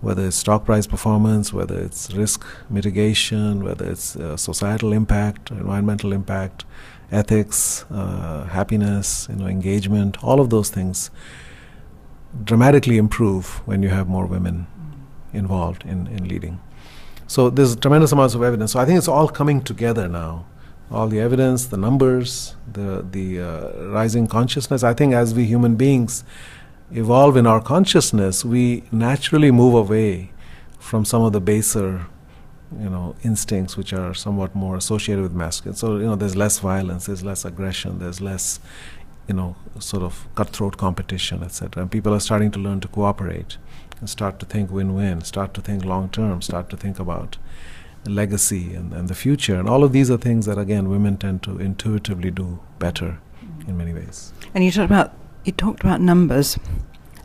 Whether 0.02 0.26
it's 0.26 0.36
stock 0.36 0.66
price 0.66 0.86
performance, 0.86 1.54
whether 1.54 1.78
it's 1.78 2.12
risk 2.12 2.44
mitigation, 2.68 3.64
whether 3.64 3.90
it's 3.90 4.16
uh, 4.16 4.36
societal 4.36 4.92
impact, 4.92 5.50
environmental 5.50 6.12
impact, 6.12 6.66
ethics, 7.10 7.86
uh, 7.90 8.44
happiness, 8.44 9.26
you 9.30 9.36
know, 9.36 9.46
engagement, 9.46 10.22
all 10.22 10.38
of 10.38 10.50
those 10.50 10.68
things 10.68 11.10
dramatically 12.44 12.98
improve 12.98 13.66
when 13.66 13.82
you 13.82 13.88
have 13.88 14.06
more 14.06 14.26
women 14.26 14.66
involved 15.32 15.84
in, 15.84 16.06
in 16.06 16.28
leading. 16.28 16.60
So 17.26 17.50
there's 17.50 17.76
tremendous 17.76 18.12
amounts 18.12 18.34
of 18.34 18.42
evidence. 18.42 18.72
So 18.72 18.80
I 18.80 18.84
think 18.84 18.98
it's 18.98 19.08
all 19.08 19.28
coming 19.28 19.62
together 19.62 20.08
now 20.08 20.44
all 20.92 21.08
the 21.08 21.20
evidence, 21.20 21.66
the 21.66 21.76
numbers, 21.76 22.54
the 22.70 23.04
the 23.10 23.40
uh, 23.40 23.86
rising 23.88 24.26
consciousness. 24.26 24.82
I 24.84 24.94
think 24.94 25.14
as 25.14 25.34
we 25.34 25.44
human 25.44 25.76
beings 25.76 26.22
evolve 26.92 27.36
in 27.36 27.46
our 27.46 27.60
consciousness, 27.60 28.44
we 28.44 28.84
naturally 28.92 29.50
move 29.50 29.74
away 29.74 30.30
from 30.78 31.04
some 31.04 31.22
of 31.22 31.32
the 31.32 31.40
baser, 31.40 32.06
you 32.78 32.90
know, 32.90 33.16
instincts 33.22 33.76
which 33.76 33.92
are 33.92 34.12
somewhat 34.12 34.54
more 34.54 34.76
associated 34.76 35.22
with 35.22 35.32
masculine. 35.32 35.76
So 35.76 35.96
you 35.96 36.04
know, 36.04 36.16
there's 36.16 36.36
less 36.36 36.58
violence, 36.58 37.06
there's 37.06 37.24
less 37.24 37.44
aggression, 37.44 37.98
there's 37.98 38.20
less, 38.20 38.60
you 39.28 39.34
know, 39.34 39.56
sort 39.78 40.02
of 40.02 40.26
cutthroat 40.34 40.76
competition, 40.76 41.42
etc. 41.42 41.82
And 41.82 41.90
people 41.90 42.12
are 42.12 42.20
starting 42.20 42.50
to 42.50 42.58
learn 42.58 42.80
to 42.80 42.88
cooperate 42.88 43.56
and 44.02 44.10
start 44.10 44.40
to 44.40 44.46
think 44.46 44.72
win-win, 44.72 45.20
start 45.20 45.54
to 45.54 45.60
think 45.60 45.84
long-term, 45.84 46.42
start 46.42 46.68
to 46.70 46.76
think 46.76 46.98
about 46.98 47.38
legacy 48.04 48.74
and, 48.74 48.92
and 48.92 49.06
the 49.06 49.14
future. 49.14 49.54
And 49.54 49.68
all 49.68 49.84
of 49.84 49.92
these 49.92 50.10
are 50.10 50.16
things 50.16 50.46
that, 50.46 50.58
again, 50.58 50.88
women 50.88 51.16
tend 51.16 51.44
to 51.44 51.60
intuitively 51.60 52.32
do 52.32 52.58
better 52.80 53.20
in 53.68 53.76
many 53.76 53.92
ways. 53.94 54.32
And 54.54 54.64
you 54.64 54.72
talked 54.72 54.90
about 54.90 55.14
you 55.44 55.52
talked 55.52 55.84
about 55.84 56.00
numbers. 56.00 56.58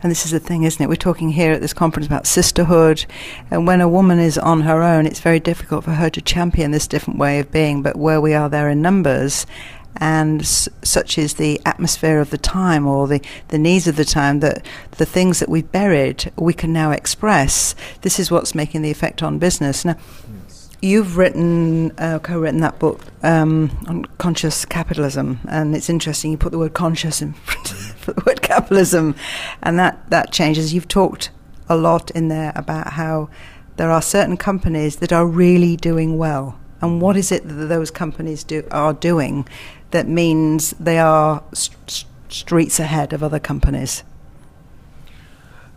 And 0.00 0.12
this 0.12 0.24
is 0.24 0.30
the 0.30 0.38
thing, 0.38 0.62
isn't 0.62 0.80
it? 0.80 0.88
We're 0.88 0.94
talking 0.94 1.30
here 1.30 1.52
at 1.52 1.60
this 1.60 1.72
conference 1.72 2.06
about 2.06 2.28
sisterhood. 2.28 3.04
And 3.50 3.66
when 3.66 3.80
a 3.80 3.88
woman 3.88 4.20
is 4.20 4.38
on 4.38 4.60
her 4.60 4.80
own, 4.80 5.04
it's 5.04 5.18
very 5.18 5.40
difficult 5.40 5.82
for 5.82 5.94
her 5.94 6.08
to 6.10 6.20
champion 6.20 6.70
this 6.70 6.86
different 6.86 7.18
way 7.18 7.40
of 7.40 7.50
being. 7.50 7.82
But 7.82 7.96
where 7.96 8.20
we 8.20 8.32
are 8.32 8.48
there 8.48 8.68
in 8.68 8.80
numbers, 8.80 9.44
and 9.96 10.42
s- 10.42 10.68
such 10.82 11.18
is 11.18 11.34
the 11.34 11.60
atmosphere 11.64 12.20
of 12.20 12.30
the 12.30 12.38
time 12.38 12.86
or 12.86 13.08
the, 13.08 13.20
the 13.48 13.58
needs 13.58 13.86
of 13.88 13.96
the 13.96 14.04
time 14.04 14.40
that 14.40 14.64
the 14.92 15.06
things 15.06 15.40
that 15.40 15.48
we've 15.48 15.70
buried 15.72 16.30
we 16.36 16.52
can 16.52 16.72
now 16.72 16.90
express. 16.90 17.74
This 18.02 18.18
is 18.18 18.30
what's 18.30 18.54
making 18.54 18.82
the 18.82 18.90
effect 18.90 19.22
on 19.22 19.38
business. 19.38 19.84
Now, 19.84 19.96
You've 20.80 21.16
written, 21.16 21.90
uh, 21.98 22.20
co-written 22.20 22.60
that 22.60 22.78
book 22.78 23.00
um, 23.24 23.76
on 23.88 24.04
conscious 24.18 24.64
capitalism, 24.64 25.40
and 25.48 25.74
it's 25.74 25.90
interesting. 25.90 26.30
You 26.30 26.36
put 26.38 26.52
the 26.52 26.58
word 26.58 26.72
conscious 26.72 27.20
in 27.20 27.32
front 27.44 27.72
of 27.72 28.06
the 28.06 28.22
word 28.24 28.42
capitalism, 28.42 29.16
and 29.60 29.76
that 29.80 30.08
that 30.10 30.30
changes. 30.30 30.72
You've 30.72 30.86
talked 30.86 31.30
a 31.68 31.76
lot 31.76 32.12
in 32.12 32.28
there 32.28 32.52
about 32.54 32.92
how 32.92 33.28
there 33.76 33.90
are 33.90 34.00
certain 34.00 34.36
companies 34.36 34.96
that 34.96 35.12
are 35.12 35.26
really 35.26 35.76
doing 35.76 36.16
well, 36.16 36.56
and 36.80 37.00
what 37.00 37.16
is 37.16 37.32
it 37.32 37.48
that 37.48 37.54
those 37.66 37.90
companies 37.90 38.44
do 38.44 38.64
are 38.70 38.92
doing 38.92 39.48
that 39.90 40.08
means 40.08 40.74
they 40.78 40.98
are 40.98 41.42
st- 41.52 42.04
streets 42.28 42.78
ahead 42.78 43.12
of 43.12 43.22
other 43.22 43.38
companies. 43.38 44.04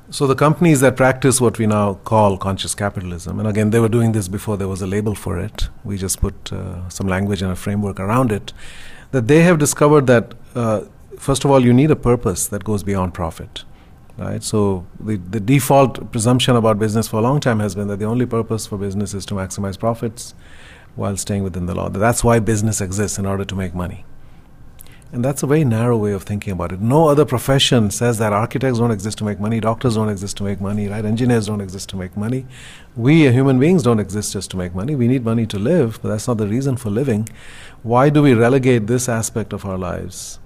So 0.09 0.28
the 0.28 0.36
companies 0.36 0.82
that 0.82 0.97
practice 0.97 1.39
what 1.39 1.57
we 1.57 1.66
now 1.68 1.93
call 2.03 2.38
conscious 2.38 2.76
capitalism, 2.76 3.39
and 3.39 3.47
again, 3.47 3.70
they 3.70 3.80
were 3.80 3.88
doing 3.88 4.12
this 4.12 4.28
before 4.28 4.57
there 4.57 4.68
was 4.68 4.82
a 4.82 4.88
label 4.88 5.16
for 5.16 5.39
it. 5.39 5.70
We 5.86 5.97
just 5.97 6.20
put 6.20 6.51
uh, 6.51 6.89
some 6.89 7.07
language 7.07 7.41
and 7.41 7.51
a 7.51 7.55
framework 7.55 7.97
around 7.97 8.32
it. 8.32 8.51
That 9.12 9.30
they 9.30 9.43
have 9.43 9.57
discovered 9.57 10.07
that 10.07 10.34
uh, 10.53 10.82
first 11.18 11.45
of 11.45 11.51
all, 11.51 11.64
you 11.64 11.72
need 11.72 11.91
a 11.91 11.95
purpose 11.95 12.47
that 12.47 12.64
goes 12.66 12.84
beyond 12.84 13.14
profit, 13.14 13.64
right? 14.18 14.43
So 14.43 14.86
the 14.99 15.16
the 15.16 15.39
default 15.39 16.12
presumption 16.12 16.57
about 16.57 16.78
business 16.78 17.07
for 17.07 17.18
a 17.18 17.22
long 17.22 17.39
time 17.39 17.59
has 17.62 17.76
been 17.76 17.88
that 17.88 17.99
the 17.99 18.05
only 18.05 18.26
purpose 18.26 18.68
for 18.68 18.78
business 18.78 19.14
is 19.14 19.26
to 19.28 19.36
maximize 19.36 19.80
profits 19.80 20.34
while 20.95 21.17
staying 21.17 21.43
within 21.43 21.65
the 21.65 21.75
law. 21.75 21.89
That's 21.89 22.23
why 22.23 22.39
business 22.39 22.81
exists 22.81 23.17
in 23.17 23.25
order 23.25 23.45
to 23.45 23.55
make 23.55 23.73
money. 23.73 24.05
And 25.13 25.25
that's 25.25 25.43
a 25.43 25.47
very 25.47 25.65
narrow 25.65 25.97
way 25.97 26.13
of 26.13 26.23
thinking 26.23 26.53
about 26.53 26.71
it. 26.71 26.79
No 26.79 27.09
other 27.09 27.25
profession 27.25 27.91
says 27.91 28.17
that 28.19 28.31
architects 28.31 28.79
don't 28.79 28.91
exist 28.91 29.17
to 29.17 29.25
make 29.25 29.41
money, 29.41 29.59
doctors 29.59 29.95
don't 29.95 30.07
exist 30.07 30.37
to 30.37 30.43
make 30.43 30.61
money, 30.61 30.87
right? 30.87 31.03
Engineers 31.03 31.47
don't 31.47 31.59
exist 31.59 31.89
to 31.89 31.97
make 31.97 32.15
money. 32.15 32.45
We 32.95 33.27
uh, 33.27 33.31
human 33.33 33.59
beings 33.59 33.83
don't 33.83 33.99
exist 33.99 34.31
just 34.31 34.49
to 34.51 34.57
make 34.57 34.73
money. 34.73 34.95
We 34.95 35.09
need 35.09 35.25
money 35.25 35.45
to 35.47 35.59
live, 35.59 35.99
but 36.01 36.09
that's 36.09 36.29
not 36.29 36.37
the 36.37 36.47
reason 36.47 36.77
for 36.77 36.89
living. 36.89 37.27
Why 37.83 38.09
do 38.09 38.21
we 38.21 38.33
relegate 38.33 38.87
this 38.87 39.09
aspect 39.09 39.51
of 39.51 39.65
our 39.65 39.77
lives, 39.77 40.39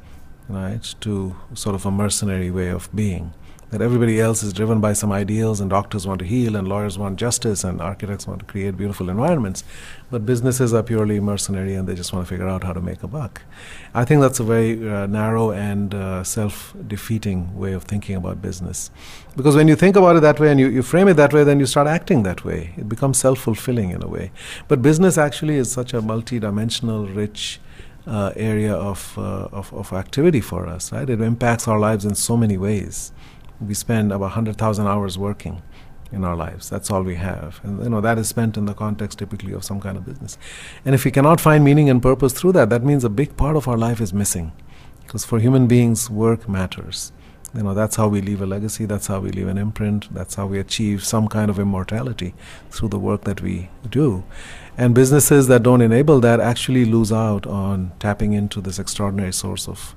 right, 0.50 0.96
to 1.02 1.36
sort 1.54 1.76
of 1.76 1.86
a 1.86 1.92
mercenary 1.92 2.50
way 2.50 2.70
of 2.70 2.90
being? 2.96 3.36
That 3.72 3.82
everybody 3.82 4.20
else 4.20 4.44
is 4.44 4.54
driven 4.54 4.80
by 4.80 4.94
some 4.94 5.12
ideals 5.12 5.60
and 5.60 5.70
doctors 5.70 6.06
want 6.06 6.20
to 6.20 6.26
heal 6.26 6.56
and 6.56 6.68
lawyers 6.68 6.98
want 6.98 7.18
justice 7.18 7.64
and 7.64 7.82
architects 7.82 8.28
want 8.28 8.40
to 8.40 8.46
create 8.46 8.78
beautiful 8.78 9.10
environments. 9.10 9.64
But 10.12 10.26
businesses 10.26 10.74
are 10.74 10.84
purely 10.84 11.20
mercenary 11.20 11.74
and 11.74 11.88
they 11.88 11.96
just 11.96 12.14
want 12.14 12.26
to 12.26 12.30
figure 12.30 12.48
out 12.48 12.64
how 12.64 12.74
to 12.74 12.82
make 12.82 13.02
a 13.02 13.08
buck. 13.08 13.42
I 13.94 14.06
think 14.06 14.22
that's 14.22 14.40
a 14.40 14.44
very 14.44 14.88
uh, 14.88 15.08
narrow 15.08 15.52
and 15.52 15.94
uh, 15.94 16.24
self-defeating 16.24 17.58
way 17.58 17.74
of 17.74 17.84
thinking 17.84 18.16
about 18.16 18.42
business. 18.42 18.92
Because 19.36 19.56
when 19.56 19.68
you 19.68 19.76
think 19.76 19.96
about 19.96 20.16
it 20.16 20.22
that 20.22 20.40
way 20.40 20.52
and 20.52 20.60
you, 20.60 20.70
you 20.70 20.84
frame 20.84 21.08
it 21.08 21.16
that 21.16 21.34
way 21.34 21.44
then 21.44 21.60
you 21.60 21.66
start 21.66 21.88
acting 21.88 22.24
that 22.24 22.46
way. 22.46 22.74
It 22.78 22.88
becomes 22.88 23.18
self-fulfilling 23.18 23.90
in 23.90 24.04
a 24.04 24.08
way. 24.08 24.32
But 24.68 24.82
business 24.82 25.18
actually 25.18 25.56
is 25.56 25.72
such 25.72 25.94
a 25.94 26.02
multi-dimensional 26.02 27.08
rich 27.08 27.60
uh, 28.08 28.32
area 28.36 28.74
of, 28.74 29.18
uh, 29.18 29.50
of, 29.52 29.74
of 29.74 29.92
activity 29.92 30.40
for 30.40 30.68
us, 30.68 30.92
right? 30.92 31.10
It 31.10 31.22
impacts 31.22 31.68
our 31.68 31.80
lives 31.80 32.06
in 32.06 32.14
so 32.14 32.38
many 32.38 32.58
ways 32.58 33.12
we 33.62 33.74
spend 33.74 34.12
about 34.12 34.22
100,000 34.22 34.88
hours 34.88 35.18
working 35.18 35.62
in 36.12 36.24
our 36.24 36.36
lives. 36.36 36.70
That's 36.70 36.90
all 36.92 37.04
we 37.04 37.16
have. 37.16 37.60
And 37.64 37.84
you 37.84 37.90
know 37.90 38.02
that 38.02 38.18
is 38.18 38.28
spent 38.28 38.58
in 38.58 38.66
the 38.66 38.74
context 38.74 39.20
typically 39.20 39.54
of 39.54 39.64
some 39.64 39.82
kind 39.82 39.98
of 39.98 40.06
business. 40.06 40.38
And 40.84 40.96
if 40.96 41.06
we 41.06 41.12
cannot 41.12 41.42
find 41.42 41.64
meaning 41.64 41.90
and 41.90 42.02
purpose 42.02 42.34
through 42.34 42.54
that, 42.54 42.70
that 42.70 42.84
means 42.84 43.04
a 43.04 43.10
big 43.10 43.36
part 43.38 43.56
of 43.56 43.68
our 43.68 43.78
life 43.78 44.02
is 44.02 44.14
missing. 44.14 44.52
Because 45.04 45.26
for 45.26 45.40
human 45.40 45.68
beings, 45.68 46.10
work 46.10 46.50
matters. 46.50 47.12
You 47.54 47.64
know, 47.64 47.74
that's 47.74 47.96
how 47.96 48.10
we 48.10 48.20
leave 48.20 48.42
a 48.42 48.46
legacy, 48.46 48.86
that's 48.86 49.08
how 49.08 49.22
we 49.22 49.30
leave 49.32 49.48
an 49.48 49.58
imprint, 49.58 50.14
that's 50.14 50.36
how 50.36 50.46
we 50.46 50.60
achieve 50.60 51.06
some 51.06 51.30
kind 51.30 51.50
of 51.50 51.58
immortality 51.58 52.34
through 52.70 52.90
the 52.90 53.00
work 53.00 53.24
that 53.24 53.42
we 53.42 53.70
do. 53.90 54.26
And 54.78 54.94
businesses 54.94 55.48
that 55.48 55.64
don't 55.64 55.80
enable 55.80 56.20
that 56.20 56.42
actually 56.42 56.84
lose 56.84 57.14
out 57.14 57.48
on 57.48 57.94
tapping 58.00 58.34
into 58.34 58.60
this 58.60 58.78
extraordinary 58.78 59.32
source 59.32 59.70
of 59.70 59.96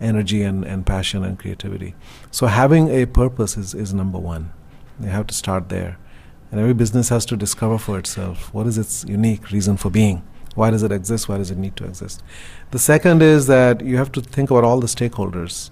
energy 0.00 0.42
and, 0.42 0.64
and 0.64 0.84
passion 0.86 1.24
and 1.24 1.38
creativity. 1.38 1.94
So 2.30 2.46
having 2.46 2.88
a 2.88 3.06
purpose 3.06 3.56
is, 3.56 3.74
is 3.74 3.94
number 3.94 4.18
one. 4.18 4.52
You 5.00 5.08
have 5.08 5.26
to 5.28 5.34
start 5.34 5.68
there. 5.68 5.98
And 6.50 6.60
every 6.60 6.74
business 6.74 7.08
has 7.08 7.26
to 7.26 7.36
discover 7.36 7.78
for 7.78 7.98
itself 7.98 8.52
what 8.54 8.66
is 8.66 8.78
its 8.78 9.04
unique 9.08 9.50
reason 9.50 9.76
for 9.76 9.90
being. 9.90 10.22
Why 10.54 10.70
does 10.70 10.82
it 10.84 10.92
exist? 10.92 11.28
Why 11.28 11.38
does 11.38 11.50
it 11.50 11.58
need 11.58 11.74
to 11.76 11.84
exist? 11.84 12.22
The 12.70 12.78
second 12.78 13.22
is 13.22 13.46
that 13.48 13.84
you 13.84 13.96
have 13.96 14.12
to 14.12 14.20
think 14.20 14.50
about 14.50 14.62
all 14.62 14.78
the 14.78 14.86
stakeholders 14.86 15.70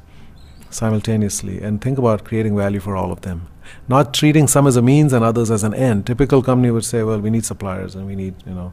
simultaneously 0.70 1.60
and 1.60 1.80
think 1.80 1.98
about 1.98 2.24
creating 2.24 2.56
value 2.56 2.80
for 2.80 2.96
all 2.96 3.12
of 3.12 3.20
them. 3.20 3.48
Not 3.86 4.12
treating 4.12 4.48
some 4.48 4.66
as 4.66 4.76
a 4.76 4.82
means 4.82 5.12
and 5.12 5.24
others 5.24 5.50
as 5.50 5.62
an 5.62 5.72
end. 5.72 6.06
Typical 6.06 6.42
company 6.42 6.70
would 6.70 6.84
say, 6.84 7.02
well, 7.04 7.20
we 7.20 7.30
need 7.30 7.44
suppliers 7.44 7.94
and 7.94 8.06
we 8.06 8.16
need, 8.16 8.34
you 8.44 8.54
know, 8.54 8.72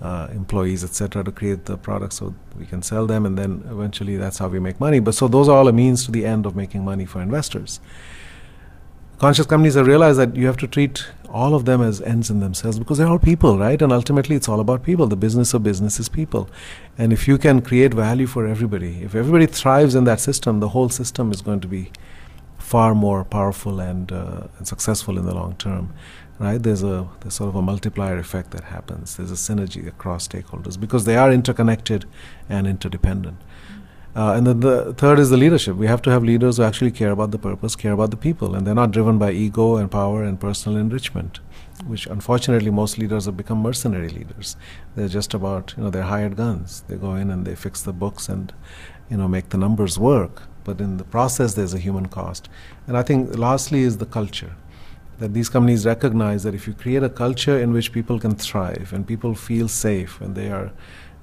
uh, 0.00 0.28
employees, 0.32 0.82
etc., 0.82 1.22
to 1.24 1.32
create 1.32 1.66
the 1.66 1.76
products 1.76 2.16
so 2.16 2.34
we 2.58 2.66
can 2.66 2.82
sell 2.82 3.06
them, 3.06 3.26
and 3.26 3.36
then 3.36 3.62
eventually 3.70 4.16
that's 4.16 4.38
how 4.38 4.48
we 4.48 4.58
make 4.58 4.80
money. 4.80 5.00
But 5.00 5.14
so 5.14 5.28
those 5.28 5.48
are 5.48 5.56
all 5.56 5.68
a 5.68 5.72
means 5.72 6.04
to 6.06 6.10
the 6.10 6.24
end 6.24 6.46
of 6.46 6.56
making 6.56 6.84
money 6.84 7.04
for 7.04 7.20
investors. 7.20 7.80
Conscious 9.18 9.44
companies 9.44 9.74
have 9.74 9.86
realized 9.86 10.18
that 10.18 10.34
you 10.34 10.46
have 10.46 10.56
to 10.56 10.66
treat 10.66 11.06
all 11.28 11.54
of 11.54 11.66
them 11.66 11.82
as 11.82 12.00
ends 12.00 12.30
in 12.30 12.40
themselves 12.40 12.78
because 12.78 12.96
they're 12.96 13.06
all 13.06 13.18
people, 13.18 13.58
right? 13.58 13.82
And 13.82 13.92
ultimately, 13.92 14.34
it's 14.34 14.48
all 14.48 14.60
about 14.60 14.82
people. 14.82 15.06
The 15.06 15.16
business 15.16 15.52
of 15.52 15.62
business 15.62 16.00
is 16.00 16.08
people. 16.08 16.48
And 16.96 17.12
if 17.12 17.28
you 17.28 17.36
can 17.36 17.60
create 17.60 17.92
value 17.92 18.26
for 18.26 18.46
everybody, 18.46 19.02
if 19.02 19.14
everybody 19.14 19.44
thrives 19.44 19.94
in 19.94 20.04
that 20.04 20.20
system, 20.20 20.60
the 20.60 20.70
whole 20.70 20.88
system 20.88 21.30
is 21.32 21.42
going 21.42 21.60
to 21.60 21.68
be 21.68 21.92
far 22.56 22.94
more 22.94 23.24
powerful 23.24 23.80
and, 23.80 24.10
uh, 24.10 24.46
and 24.56 24.66
successful 24.66 25.18
in 25.18 25.26
the 25.26 25.34
long 25.34 25.54
term 25.56 25.92
right? 26.40 26.60
There's 26.60 26.82
a 26.82 27.06
there's 27.20 27.34
sort 27.34 27.50
of 27.50 27.54
a 27.54 27.62
multiplier 27.62 28.18
effect 28.18 28.50
that 28.52 28.64
happens. 28.64 29.16
There's 29.16 29.30
a 29.30 29.34
synergy 29.34 29.86
across 29.86 30.26
stakeholders 30.26 30.80
because 30.80 31.04
they 31.04 31.16
are 31.16 31.30
interconnected 31.30 32.06
and 32.48 32.66
interdependent. 32.66 33.36
Uh, 34.16 34.32
and 34.36 34.44
then 34.46 34.60
the 34.60 34.92
third 34.94 35.20
is 35.20 35.30
the 35.30 35.36
leadership. 35.36 35.76
We 35.76 35.86
have 35.86 36.02
to 36.02 36.10
have 36.10 36.24
leaders 36.24 36.56
who 36.56 36.64
actually 36.64 36.90
care 36.90 37.12
about 37.12 37.30
the 37.30 37.38
purpose, 37.38 37.76
care 37.76 37.92
about 37.92 38.10
the 38.10 38.16
people, 38.16 38.56
and 38.56 38.66
they're 38.66 38.74
not 38.74 38.90
driven 38.90 39.18
by 39.18 39.30
ego 39.30 39.76
and 39.76 39.88
power 39.88 40.24
and 40.24 40.40
personal 40.40 40.78
enrichment, 40.78 41.38
which 41.86 42.06
unfortunately 42.06 42.70
most 42.70 42.98
leaders 42.98 43.26
have 43.26 43.36
become 43.36 43.58
mercenary 43.58 44.08
leaders. 44.08 44.56
They're 44.96 45.08
just 45.08 45.34
about 45.34 45.74
you 45.76 45.84
know 45.84 45.90
they're 45.90 46.10
hired 46.14 46.36
guns. 46.36 46.82
They 46.88 46.96
go 46.96 47.14
in 47.14 47.30
and 47.30 47.46
they 47.46 47.54
fix 47.54 47.82
the 47.82 47.92
books 47.92 48.28
and 48.30 48.52
you 49.10 49.18
know 49.18 49.28
make 49.28 49.50
the 49.50 49.58
numbers 49.58 49.98
work. 49.98 50.42
But 50.64 50.80
in 50.80 50.96
the 50.96 51.04
process, 51.04 51.54
there's 51.54 51.74
a 51.74 51.78
human 51.78 52.06
cost. 52.06 52.48
And 52.86 52.96
I 52.96 53.02
think 53.02 53.36
lastly 53.36 53.82
is 53.82 53.98
the 53.98 54.06
culture 54.06 54.56
that 55.20 55.34
these 55.34 55.48
companies 55.48 55.86
recognize 55.86 56.42
that 56.42 56.54
if 56.54 56.66
you 56.66 56.74
create 56.74 57.02
a 57.02 57.08
culture 57.08 57.58
in 57.58 57.72
which 57.72 57.92
people 57.92 58.18
can 58.18 58.34
thrive 58.34 58.92
and 58.92 59.06
people 59.06 59.34
feel 59.34 59.68
safe 59.68 60.20
and 60.20 60.34
they 60.34 60.50
are 60.50 60.72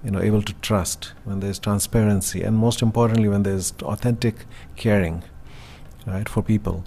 you 0.04 0.12
know 0.12 0.22
able 0.22 0.44
to 0.44 0.54
trust 0.70 1.14
when 1.26 1.40
there's 1.40 1.60
transparency 1.60 2.44
and 2.44 2.56
most 2.56 2.82
importantly 2.82 3.28
when 3.28 3.44
there's 3.44 3.74
authentic 3.82 4.46
caring 4.76 5.24
right 6.06 6.30
for 6.30 6.42
people 6.42 6.86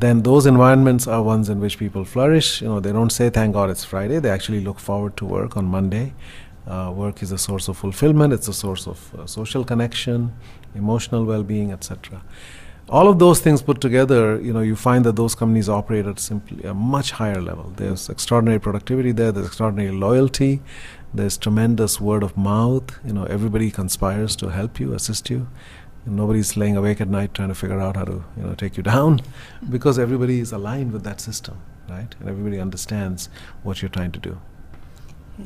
then 0.00 0.22
those 0.22 0.44
environments 0.46 1.06
are 1.06 1.22
ones 1.22 1.50
in 1.50 1.60
which 1.60 1.78
people 1.78 2.06
flourish. 2.06 2.62
You 2.62 2.68
know 2.68 2.80
they 2.80 2.90
don't 2.90 3.10
say 3.10 3.28
thank 3.28 3.52
god 3.52 3.68
it's 3.68 3.84
friday. 3.84 4.18
They 4.18 4.30
actually 4.30 4.60
look 4.60 4.80
forward 4.80 5.16
to 5.18 5.26
work 5.26 5.58
on 5.58 5.66
monday. 5.66 6.14
Uh, 6.66 6.90
work 6.94 7.22
is 7.22 7.32
a 7.32 7.38
source 7.38 7.68
of 7.68 7.76
fulfillment. 7.76 8.32
It's 8.32 8.48
a 8.48 8.54
source 8.54 8.86
of 8.86 9.14
uh, 9.14 9.26
social 9.26 9.62
connection 9.62 10.32
emotional 10.74 11.24
well-being 11.24 11.72
etc 11.72 12.22
all 12.90 13.08
of 13.08 13.20
those 13.20 13.38
things 13.40 13.62
put 13.62 13.80
together, 13.80 14.40
you 14.40 14.52
know, 14.52 14.60
you 14.60 14.74
find 14.74 15.04
that 15.04 15.14
those 15.14 15.36
companies 15.36 15.68
operate 15.68 16.06
at 16.06 16.18
simply 16.18 16.62
a 16.64 16.74
much 16.74 17.12
higher 17.12 17.40
level. 17.40 17.72
There's 17.76 18.08
extraordinary 18.08 18.58
productivity 18.58 19.12
there. 19.12 19.30
There's 19.30 19.46
extraordinary 19.46 19.92
loyalty. 19.92 20.60
There's 21.14 21.38
tremendous 21.38 22.00
word 22.00 22.24
of 22.24 22.36
mouth. 22.36 22.98
You 23.04 23.12
know, 23.12 23.24
everybody 23.24 23.70
conspires 23.70 24.34
to 24.36 24.48
help 24.48 24.80
you, 24.80 24.92
assist 24.92 25.30
you. 25.30 25.48
And 26.04 26.16
nobody's 26.16 26.56
laying 26.56 26.76
awake 26.76 27.00
at 27.00 27.08
night 27.08 27.32
trying 27.32 27.50
to 27.50 27.54
figure 27.54 27.80
out 27.80 27.96
how 27.96 28.04
to, 28.06 28.24
you 28.36 28.42
know, 28.42 28.54
take 28.54 28.76
you 28.76 28.82
down, 28.82 29.20
because 29.70 29.96
everybody 29.96 30.40
is 30.40 30.50
aligned 30.50 30.92
with 30.92 31.04
that 31.04 31.20
system, 31.20 31.62
right? 31.88 32.12
And 32.18 32.28
everybody 32.28 32.58
understands 32.58 33.28
what 33.62 33.82
you're 33.82 33.88
trying 33.88 34.12
to 34.12 34.20
do. 34.20 34.40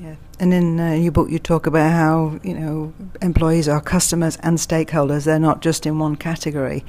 Yeah. 0.01 0.17
And 0.41 0.53
in 0.53 0.81
uh, 0.81 0.93
your 0.93 1.13
book, 1.13 1.31
you 1.31 1.39
talk 1.39 1.67
about 1.67 1.93
how 1.93 2.41
you 2.43 2.55
know 2.55 2.93
employees 3.23 3.69
are 3.69 3.81
customers 3.81 4.37
and 4.43 4.59
stakeholders. 4.59 5.25
They're 5.25 5.39
not 5.39 5.63
just 5.63 5.87
in 5.87 5.99
one 5.99 6.17
category. 6.17 6.85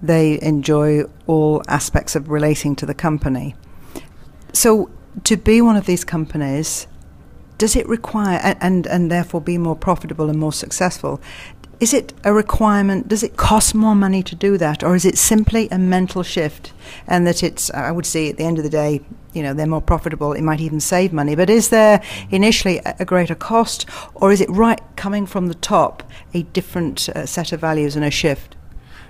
They 0.00 0.40
enjoy 0.40 1.04
all 1.26 1.62
aspects 1.68 2.16
of 2.16 2.30
relating 2.30 2.74
to 2.76 2.86
the 2.86 2.94
company. 2.94 3.54
So, 4.52 4.90
to 5.24 5.36
be 5.36 5.60
one 5.60 5.76
of 5.76 5.86
these 5.86 6.04
companies, 6.04 6.86
does 7.58 7.76
it 7.76 7.88
require 7.88 8.40
and, 8.42 8.58
and, 8.60 8.86
and 8.86 9.10
therefore 9.10 9.40
be 9.40 9.58
more 9.58 9.76
profitable 9.76 10.30
and 10.30 10.38
more 10.38 10.52
successful? 10.52 11.20
Is 11.82 11.92
it 11.92 12.12
a 12.22 12.32
requirement? 12.32 13.08
Does 13.08 13.24
it 13.24 13.36
cost 13.36 13.74
more 13.74 13.96
money 13.96 14.22
to 14.22 14.36
do 14.36 14.56
that, 14.56 14.84
or 14.84 14.94
is 14.94 15.04
it 15.04 15.18
simply 15.18 15.68
a 15.70 15.78
mental 15.78 16.22
shift? 16.22 16.72
And 17.08 17.26
that 17.26 17.42
it's, 17.42 17.70
I 17.70 17.90
would 17.90 18.06
say, 18.06 18.30
at 18.30 18.36
the 18.36 18.44
end 18.44 18.58
of 18.58 18.62
the 18.62 18.70
day, 18.70 19.00
you 19.32 19.42
know, 19.42 19.52
they're 19.52 19.66
more 19.66 19.80
profitable. 19.80 20.32
It 20.32 20.42
might 20.42 20.60
even 20.60 20.78
save 20.78 21.12
money. 21.12 21.34
But 21.34 21.50
is 21.50 21.70
there 21.70 22.00
initially 22.30 22.78
a, 22.84 23.04
greater 23.04 23.34
cost, 23.34 23.84
or 24.14 24.30
is 24.30 24.40
it 24.40 24.48
right 24.48 24.80
coming 24.94 25.26
from 25.26 25.48
the 25.48 25.56
top 25.56 26.04
a 26.32 26.44
different 26.44 27.08
uh, 27.08 27.26
set 27.26 27.50
of 27.50 27.58
values 27.58 27.96
and 27.96 28.04
a 28.04 28.12
shift? 28.12 28.54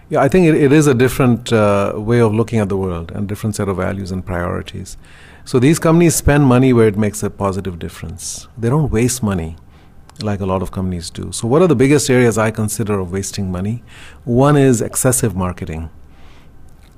Yeah, 0.09 0.23
I 0.23 0.29
think 0.29 0.47
it, 0.47 0.55
it 0.55 0.73
is 0.73 0.87
a 0.87 0.95
different 0.95 1.53
uh, 1.53 1.93
way 1.97 2.23
of 2.23 2.33
looking 2.33 2.59
at 2.59 2.71
the 2.71 2.79
world 2.79 3.13
and 3.13 3.29
different 3.29 3.55
set 3.55 3.69
of 3.69 3.77
values 3.77 4.11
and 4.11 4.25
priorities. 4.25 4.97
So 5.45 5.59
these 5.59 5.79
companies 5.79 6.15
spend 6.15 6.47
money 6.47 6.73
where 6.73 6.89
it 6.89 6.97
makes 6.97 7.23
a 7.23 7.29
positive 7.29 7.79
difference. 7.79 8.49
They 8.57 8.71
don't 8.71 8.91
waste 8.91 9.23
money 9.23 9.57
like 10.21 10.41
a 10.41 10.47
lot 10.47 10.63
of 10.63 10.73
companies 10.73 11.11
do. 11.11 11.33
So, 11.33 11.47
what 11.49 11.63
are 11.63 11.67
the 11.67 11.77
biggest 11.77 12.11
areas 12.11 12.39
I 12.39 12.51
consider 12.51 12.99
of 12.99 13.13
wasting 13.13 13.51
money? 13.51 13.83
One 14.25 14.57
is 14.57 14.81
excessive 14.81 15.35
marketing. 15.35 15.91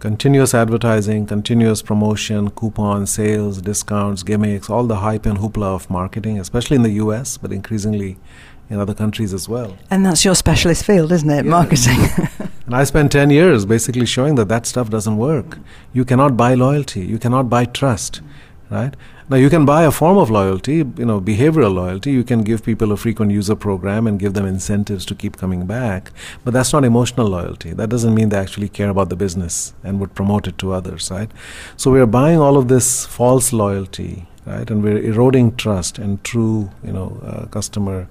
Continuous 0.01 0.53
advertising, 0.53 1.27
continuous 1.27 1.81
promotion, 1.81 2.51
coupons, 2.51 3.11
sales, 3.11 3.63
discounts, 3.63 4.23
gimmicks, 4.23 4.69
all 4.69 4.85
the 4.85 4.97
hype 4.97 5.25
and 5.25 5.39
hoopla 5.39 5.75
of 5.75 5.89
marketing, 5.89 6.39
especially 6.39 6.77
in 6.77 6.83
the 6.83 6.93
US, 7.05 7.39
but 7.39 7.53
increasingly 7.53 8.19
in 8.69 8.79
other 8.79 8.95
countries 8.95 9.33
as 9.33 9.49
well. 9.49 9.77
And 9.91 10.05
that's 10.05 10.25
your 10.25 10.35
specialist 10.35 10.85
field, 10.85 11.13
isn't 11.13 11.31
it? 11.31 11.45
Yeah. 11.45 11.51
Marketing. 11.51 11.99
and 12.67 12.75
I 12.75 12.85
spent 12.85 13.13
10 13.13 13.31
years 13.31 13.65
basically 13.65 14.07
showing 14.07 14.35
that 14.35 14.49
that 14.49 14.67
stuff 14.67 14.91
doesn't 14.91 15.17
work. 15.17 15.59
You 15.93 16.05
cannot 16.05 16.37
buy 16.37 16.55
loyalty, 16.55 17.01
you 17.01 17.19
cannot 17.19 17.49
buy 17.49 17.65
trust, 17.65 18.21
right? 18.71 18.95
Now 19.27 19.37
you 19.37 19.49
can 19.49 19.65
buy 19.65 19.85
a 19.85 19.91
form 19.91 20.19
of 20.19 20.31
loyalty, 20.31 20.75
you 20.75 21.07
know, 21.07 21.19
behavioral 21.19 21.73
loyalty. 21.75 22.13
You 22.13 22.25
can 22.25 22.43
give 22.43 22.63
people 22.63 22.93
a 22.93 22.97
frequent 22.99 23.33
user 23.33 23.57
program 23.57 24.07
and 24.07 24.21
give 24.21 24.35
them 24.35 24.45
incentives 24.45 25.07
to 25.07 25.15
keep 25.15 25.39
coming 25.39 25.65
back, 25.65 26.11
but 26.45 26.53
that's 26.53 26.75
not 26.75 26.85
emotional 26.85 27.29
loyalty. 27.29 27.73
That 27.73 27.89
doesn't 27.89 28.15
mean 28.15 28.29
they 28.29 28.37
actually 28.37 28.69
care 28.69 28.91
about 28.91 29.09
the 29.09 29.17
business 29.17 29.73
and 29.83 29.99
would 29.99 30.15
promote 30.15 30.47
it 30.47 30.59
to 30.59 30.73
others, 30.73 31.11
right? 31.11 31.31
So 31.79 31.91
we 31.91 32.01
are 32.01 32.07
buying 32.07 32.39
all 32.39 32.59
of 32.59 32.69
this 32.69 33.07
false 33.07 33.51
loyalty, 33.55 34.27
right? 34.45 34.71
And 34.71 34.83
we're 34.83 34.99
eroding 34.99 35.57
trust 35.57 35.99
and 35.99 36.23
true, 36.23 36.71
you 36.85 36.93
know, 36.93 37.19
uh, 37.25 37.47
customer 37.47 38.09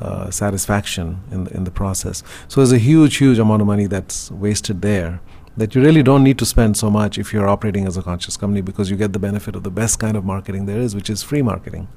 uh, 0.00 0.28
satisfaction 0.32 1.20
in 1.30 1.44
the, 1.44 1.56
in 1.56 1.64
the 1.64 1.70
process. 1.70 2.24
So 2.48 2.60
there's 2.60 2.72
a 2.72 2.78
huge, 2.78 3.18
huge 3.18 3.38
amount 3.38 3.62
of 3.62 3.68
money 3.68 3.86
that's 3.86 4.28
wasted 4.32 4.82
there 4.82 5.20
that 5.58 5.74
you 5.74 5.82
really 5.82 6.04
don't 6.04 6.22
need 6.22 6.38
to 6.38 6.46
spend 6.46 6.76
so 6.76 6.88
much 6.88 7.18
if 7.18 7.32
you're 7.32 7.48
operating 7.48 7.84
as 7.84 7.96
a 7.96 8.02
conscious 8.02 8.36
company 8.36 8.60
because 8.60 8.90
you 8.90 8.96
get 8.96 9.12
the 9.12 9.18
benefit 9.18 9.56
of 9.56 9.64
the 9.64 9.70
best 9.70 9.98
kind 9.98 10.16
of 10.16 10.24
marketing 10.24 10.66
there 10.66 10.78
is, 10.78 10.94
which 10.94 11.10
is 11.10 11.22
free 11.22 11.42
marketing, 11.42 11.88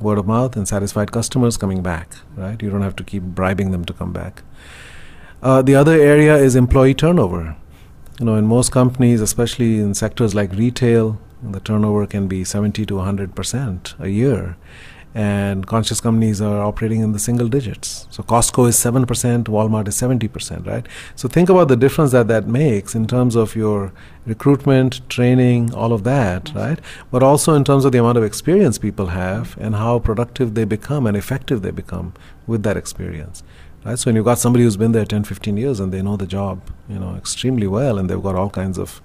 word 0.00 0.16
of 0.16 0.26
mouth 0.28 0.54
and 0.56 0.68
satisfied 0.68 1.10
customers 1.10 1.56
coming 1.56 1.82
back. 1.82 2.14
Right? 2.36 2.62
You 2.62 2.70
don't 2.70 2.82
have 2.82 2.94
to 2.96 3.04
keep 3.04 3.24
bribing 3.24 3.72
them 3.72 3.84
to 3.86 3.92
come 3.92 4.12
back. 4.12 4.42
Uh, 5.42 5.60
the 5.60 5.74
other 5.74 5.94
area 6.00 6.36
is 6.36 6.54
employee 6.54 6.94
turnover. 6.94 7.56
You 8.20 8.26
know, 8.26 8.36
in 8.36 8.46
most 8.46 8.70
companies, 8.70 9.20
especially 9.20 9.80
in 9.80 9.94
sectors 9.94 10.34
like 10.34 10.52
retail, 10.52 11.18
the 11.42 11.58
turnover 11.58 12.06
can 12.06 12.28
be 12.28 12.44
70 12.44 12.86
to 12.86 12.96
100 12.96 13.34
percent 13.34 13.94
a 13.98 14.08
year 14.08 14.56
and 15.14 15.66
conscious 15.66 16.00
companies 16.00 16.40
are 16.40 16.62
operating 16.62 17.00
in 17.00 17.12
the 17.12 17.18
single 17.18 17.48
digits. 17.48 18.06
So 18.10 18.22
Costco 18.22 18.68
is 18.68 18.76
7%, 18.76 19.04
Walmart 19.44 19.88
is 19.88 19.96
70%, 19.96 20.66
right? 20.66 20.86
So 21.16 21.28
think 21.28 21.48
about 21.48 21.68
the 21.68 21.76
difference 21.76 22.12
that 22.12 22.28
that 22.28 22.46
makes 22.46 22.94
in 22.94 23.06
terms 23.06 23.34
of 23.34 23.56
your 23.56 23.92
recruitment, 24.24 25.08
training, 25.08 25.74
all 25.74 25.92
of 25.92 26.04
that, 26.04 26.52
right? 26.54 26.78
But 27.10 27.22
also 27.22 27.54
in 27.54 27.64
terms 27.64 27.84
of 27.84 27.92
the 27.92 27.98
amount 27.98 28.18
of 28.18 28.24
experience 28.24 28.78
people 28.78 29.06
have 29.06 29.56
and 29.58 29.74
how 29.74 29.98
productive 29.98 30.54
they 30.54 30.64
become 30.64 31.06
and 31.06 31.16
effective 31.16 31.62
they 31.62 31.72
become 31.72 32.14
with 32.46 32.62
that 32.62 32.76
experience. 32.76 33.42
Right? 33.84 33.98
So 33.98 34.08
when 34.08 34.16
you've 34.16 34.26
got 34.26 34.38
somebody 34.38 34.64
who's 34.64 34.76
been 34.76 34.92
there 34.92 35.06
10, 35.06 35.24
15 35.24 35.56
years 35.56 35.80
and 35.80 35.90
they 35.92 36.02
know 36.02 36.16
the 36.16 36.26
job, 36.26 36.60
you 36.88 36.98
know, 36.98 37.16
extremely 37.16 37.66
well 37.66 37.98
and 37.98 38.08
they've 38.08 38.22
got 38.22 38.34
all 38.34 38.50
kinds 38.50 38.78
of 38.78 39.00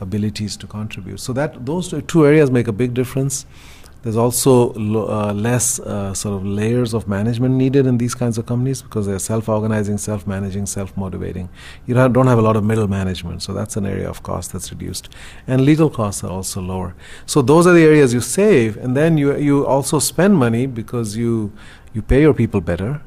abilities 0.00 0.56
to 0.56 0.66
contribute. 0.66 1.20
So 1.20 1.32
that 1.34 1.66
those 1.66 1.94
two 2.06 2.26
areas 2.26 2.50
make 2.50 2.68
a 2.68 2.72
big 2.72 2.94
difference. 2.94 3.46
There's 4.06 4.16
also 4.16 4.72
uh, 4.72 5.32
less 5.32 5.80
uh, 5.80 6.14
sort 6.14 6.36
of 6.36 6.46
layers 6.46 6.94
of 6.94 7.08
management 7.08 7.56
needed 7.56 7.86
in 7.86 7.98
these 7.98 8.14
kinds 8.14 8.38
of 8.38 8.46
companies 8.46 8.80
because 8.80 9.04
they're 9.04 9.18
self-organizing, 9.18 9.98
self-managing, 9.98 10.66
self-motivating. 10.66 11.48
You 11.88 11.94
don't 11.94 12.28
have 12.28 12.38
a 12.38 12.42
lot 12.42 12.54
of 12.54 12.62
middle 12.62 12.86
management, 12.86 13.42
so 13.42 13.52
that's 13.52 13.76
an 13.76 13.84
area 13.84 14.08
of 14.08 14.22
cost 14.22 14.52
that's 14.52 14.70
reduced. 14.70 15.08
And 15.48 15.62
legal 15.62 15.90
costs 15.90 16.22
are 16.22 16.30
also 16.30 16.60
lower. 16.60 16.94
So 17.26 17.42
those 17.42 17.66
are 17.66 17.72
the 17.72 17.82
areas 17.82 18.14
you 18.14 18.20
save, 18.20 18.76
and 18.76 18.96
then 18.96 19.18
you 19.18 19.36
you 19.38 19.66
also 19.66 19.98
spend 19.98 20.36
money 20.36 20.66
because 20.68 21.16
you 21.16 21.50
you 21.92 22.00
pay 22.00 22.20
your 22.20 22.34
people 22.42 22.60
better 22.60 23.02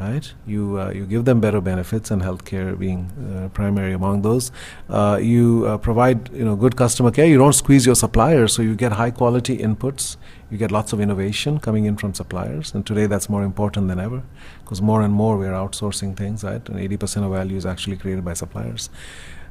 right? 0.00 0.32
You 0.46 0.80
uh, 0.80 0.90
you 0.90 1.06
give 1.06 1.24
them 1.24 1.40
better 1.40 1.60
benefits, 1.60 2.10
and 2.10 2.22
healthcare 2.22 2.78
being 2.78 3.02
uh, 3.34 3.48
primary 3.48 3.92
among 3.92 4.22
those. 4.22 4.50
Uh, 4.88 5.18
you 5.22 5.66
uh, 5.66 5.78
provide 5.78 6.30
you 6.32 6.44
know 6.44 6.56
good 6.56 6.76
customer 6.76 7.10
care. 7.10 7.26
You 7.26 7.38
don't 7.38 7.52
squeeze 7.52 7.86
your 7.86 7.94
suppliers, 7.94 8.52
so 8.54 8.62
you 8.62 8.74
get 8.74 8.92
high 8.92 9.10
quality 9.10 9.58
inputs. 9.58 10.16
You 10.50 10.58
get 10.58 10.72
lots 10.72 10.92
of 10.92 11.00
innovation 11.00 11.58
coming 11.60 11.84
in 11.84 11.96
from 11.96 12.14
suppliers, 12.14 12.74
and 12.74 12.86
today 12.86 13.06
that's 13.06 13.28
more 13.28 13.44
important 13.44 13.88
than 13.88 14.00
ever 14.00 14.22
because 14.64 14.82
more 14.82 15.02
and 15.02 15.12
more 15.12 15.36
we 15.36 15.46
are 15.46 15.58
outsourcing 15.64 16.16
things, 16.16 16.42
right? 16.44 16.68
And 16.68 16.78
80% 16.78 17.24
of 17.24 17.32
value 17.32 17.56
is 17.56 17.66
actually 17.66 17.96
created 17.96 18.24
by 18.24 18.34
suppliers. 18.34 18.90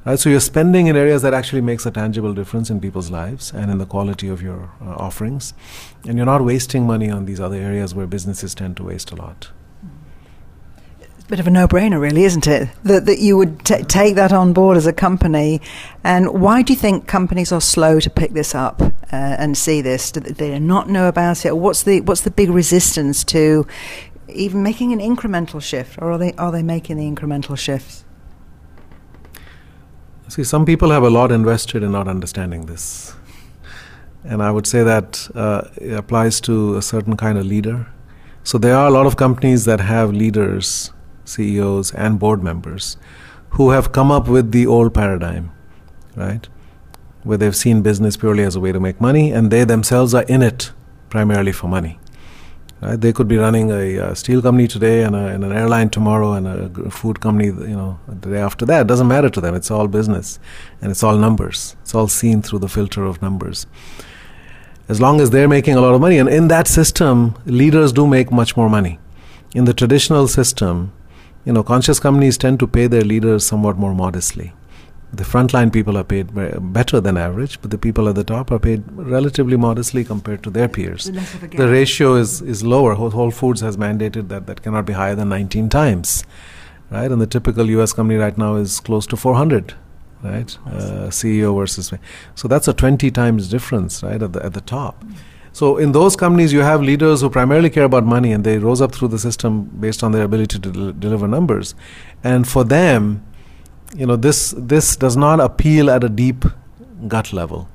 Right, 0.06 0.18
so 0.18 0.30
you're 0.30 0.40
spending 0.40 0.88
in 0.88 0.96
areas 0.96 1.22
that 1.24 1.34
actually 1.34 1.60
makes 1.60 1.86
a 1.86 1.92
tangible 1.92 2.34
difference 2.34 2.70
in 2.70 2.80
people's 2.80 3.12
lives 3.12 3.52
and 3.52 3.70
in 3.70 3.80
the 3.80 3.86
quality 3.86 4.30
of 4.30 4.42
your 4.42 4.72
uh, 4.82 4.96
offerings, 5.08 5.54
and 6.08 6.18
you're 6.18 6.26
not 6.26 6.44
wasting 6.44 6.88
money 6.88 7.10
on 7.10 7.26
these 7.26 7.42
other 7.42 7.58
areas 7.58 7.94
where 7.94 8.08
businesses 8.08 8.56
tend 8.56 8.78
to 8.78 8.84
waste 8.84 9.12
a 9.12 9.16
lot 9.16 9.52
bit 11.30 11.40
of 11.40 11.46
a 11.46 11.52
no-brainer, 11.52 12.02
really, 12.02 12.24
isn't 12.24 12.48
it? 12.48 12.70
That 12.84 13.06
that 13.06 13.20
you 13.20 13.38
would 13.38 13.64
t- 13.64 13.84
take 13.84 14.16
that 14.16 14.34
on 14.34 14.52
board 14.52 14.78
as 14.78 14.88
a 14.88 14.94
company. 14.94 15.62
And 16.04 16.42
why 16.42 16.64
do 16.64 16.74
you 16.74 16.80
think 16.80 17.08
companies 17.08 17.52
are 17.52 17.62
slow 17.62 18.00
to 18.00 18.10
pick 18.10 18.32
this 18.34 18.56
up 18.56 18.82
uh, 18.82 18.92
and 19.12 19.56
see 19.56 19.82
this? 19.82 20.12
Do 20.12 20.22
they 20.22 20.58
not 20.58 20.90
know 20.90 21.08
about 21.08 21.46
it? 21.46 21.56
What's 21.56 21.84
the 21.84 22.02
what's 22.02 22.22
the 22.22 22.32
big 22.32 22.50
resistance 22.50 23.24
to 23.26 23.68
even 24.28 24.64
making 24.64 24.92
an 24.92 25.00
incremental 25.00 25.62
shift, 25.62 26.00
or 26.02 26.12
are 26.12 26.18
they 26.18 26.34
are 26.34 26.52
they 26.52 26.64
making 26.64 26.98
the 26.98 27.06
incremental 27.06 27.58
shifts? 27.58 28.06
See, 30.30 30.44
some 30.44 30.66
people 30.66 30.90
have 30.90 31.04
a 31.04 31.10
lot 31.10 31.32
invested 31.32 31.84
in 31.84 31.92
not 31.92 32.08
understanding 32.08 32.66
this. 32.66 33.16
And 34.24 34.42
I 34.44 34.52
would 34.52 34.68
say 34.68 34.84
that 34.84 35.30
uh, 35.34 35.70
it 35.78 35.94
applies 35.94 36.42
to 36.42 36.76
a 36.76 36.82
certain 36.82 37.16
kind 37.16 37.38
of 37.38 37.46
leader. 37.46 37.88
So 38.44 38.58
there 38.58 38.76
are 38.76 38.88
a 38.88 38.92
lot 38.92 39.06
of 39.06 39.16
companies 39.16 39.66
that 39.66 39.80
have 39.80 40.12
leaders 40.12 40.92
CEOs, 41.30 41.92
and 41.94 42.20
board 42.20 42.44
members 42.44 42.98
who 43.52 43.72
have 43.72 43.92
come 43.92 44.12
up 44.12 44.28
with 44.28 44.52
the 44.52 44.68
old 44.68 44.94
paradigm, 44.94 45.52
right? 46.16 46.48
Where 47.24 47.38
they've 47.38 47.56
seen 47.56 47.82
business 47.82 48.18
purely 48.18 48.44
as 48.44 48.56
a 48.56 48.60
way 48.60 48.72
to 48.72 48.80
make 48.80 49.02
money 49.02 49.32
and 49.32 49.52
they 49.52 49.64
themselves 49.64 50.14
are 50.14 50.24
in 50.24 50.42
it 50.42 50.72
primarily 51.10 51.52
for 51.52 51.68
money. 51.68 52.00
Right? 52.82 53.00
They 53.00 53.12
could 53.12 53.28
be 53.28 53.38
running 53.38 53.72
a, 53.72 53.98
a 53.98 54.16
steel 54.16 54.42
company 54.42 54.68
today 54.68 55.04
and, 55.04 55.16
a, 55.16 55.28
and, 55.28 55.44
an 55.44 55.52
airline 55.52 55.90
tomorrow 55.90 56.34
and 56.34 56.48
a 56.48 56.90
food 56.90 57.20
company, 57.20 57.48
you 57.48 57.76
know, 57.76 58.00
the 58.08 58.30
day 58.30 58.38
after 58.38 58.66
that. 58.68 58.82
It 58.82 58.88
doesn't 58.88 59.08
matter 59.08 59.30
to 59.30 59.42
them. 59.42 59.54
It's 59.54 59.70
all 59.70 59.88
business 59.88 60.40
and 60.82 60.92
it's 60.92 61.04
all 61.04 61.18
numbers. 61.18 61.76
It's 61.82 61.94
all 61.94 62.08
seen 62.08 62.42
through 62.42 62.60
the 62.60 62.70
filter 62.70 63.04
of 63.04 63.22
numbers. 63.22 63.68
As 64.88 65.02
long 65.02 65.20
as 65.20 65.30
they're 65.30 65.50
making 65.50 65.76
a 65.76 65.82
lot 65.82 65.94
of 65.94 66.02
money, 66.02 66.18
and 66.18 66.28
in 66.28 66.48
that 66.48 66.68
system, 66.68 67.36
leaders 67.46 67.92
do 67.94 68.08
make 68.08 68.32
much 68.32 68.58
more 68.58 68.70
money. 68.70 68.98
In 69.54 69.66
the 69.66 69.74
traditional 69.74 70.28
system, 70.28 70.92
you 71.46 71.54
know, 71.54 71.64
conscious 71.64 72.00
companies 72.00 72.38
tend 72.38 72.60
to 72.60 72.68
pay 72.68 72.88
their 72.88 73.02
leaders 73.02 73.46
somewhat 73.46 73.78
more 73.78 73.94
modestly. 73.96 74.54
The 75.12 75.24
frontline 75.24 75.74
people 75.74 75.98
are 75.98 76.04
paid 76.04 76.28
better 76.72 77.02
than 77.02 77.18
average, 77.18 77.60
but 77.62 77.72
the 77.72 77.80
people 77.80 78.08
at 78.08 78.14
the 78.16 78.24
top 78.24 78.52
are 78.52 78.60
paid 78.60 78.84
relatively 78.92 79.58
modestly 79.58 80.04
compared 80.04 80.44
to 80.44 80.52
their 80.52 80.68
peers. 80.68 81.10
The 81.58 81.68
ratio 81.68 82.16
is, 82.16 82.42
is 82.44 82.64
lower. 82.64 82.94
Whole 82.94 83.32
Foods 83.32 83.62
has 83.62 83.76
mandated 83.76 84.28
that 84.28 84.46
that 84.46 84.62
cannot 84.62 84.86
be 84.86 84.94
higher 84.94 85.16
than 85.16 85.30
19 85.30 85.70
times. 85.70 86.24
right? 86.92 87.12
And 87.12 87.22
the 87.22 87.28
typical 87.28 87.70
U.S. 87.72 87.94
company 87.94 88.20
right 88.20 88.38
now 88.38 88.56
is 88.56 88.80
close 88.80 89.06
to 89.08 89.18
400, 89.18 89.74
right? 90.24 90.58
Uh, 90.68 91.10
CEO 91.10 91.56
versus 91.56 91.92
so 92.36 92.48
that's 92.48 92.68
a 92.68 92.74
20 92.74 93.10
times 93.12 93.48
difference, 93.50 94.04
right, 94.04 94.22
at 94.22 94.34
the 94.34 94.44
at 94.46 94.54
the 94.54 94.62
top. 94.62 95.04
So 95.52 95.78
in 95.78 95.92
those 95.92 96.16
companies, 96.16 96.54
you 96.54 96.60
have 96.60 96.82
leaders 96.82 97.22
who 97.22 97.30
primarily 97.30 97.70
care 97.70 97.84
about 97.84 98.06
money, 98.06 98.32
and 98.32 98.44
they 98.44 98.58
rose 98.60 98.82
up 98.82 98.94
through 98.94 99.10
the 99.10 99.20
system 99.20 99.64
based 99.80 100.04
on 100.04 100.12
their 100.12 100.24
ability 100.24 100.60
to 100.60 100.72
del- 100.72 100.92
deliver 100.94 101.28
numbers. 101.28 101.76
And 102.24 102.48
for 102.48 102.64
them, 102.64 103.26
you 103.96 104.06
know, 104.06 104.16
this 104.16 104.54
this 104.58 104.96
does 104.96 105.18
not 105.18 105.40
appeal 105.40 105.90
at 105.90 106.04
a 106.04 106.10
deep 106.10 106.46
gut 107.08 107.34
level, 107.34 107.68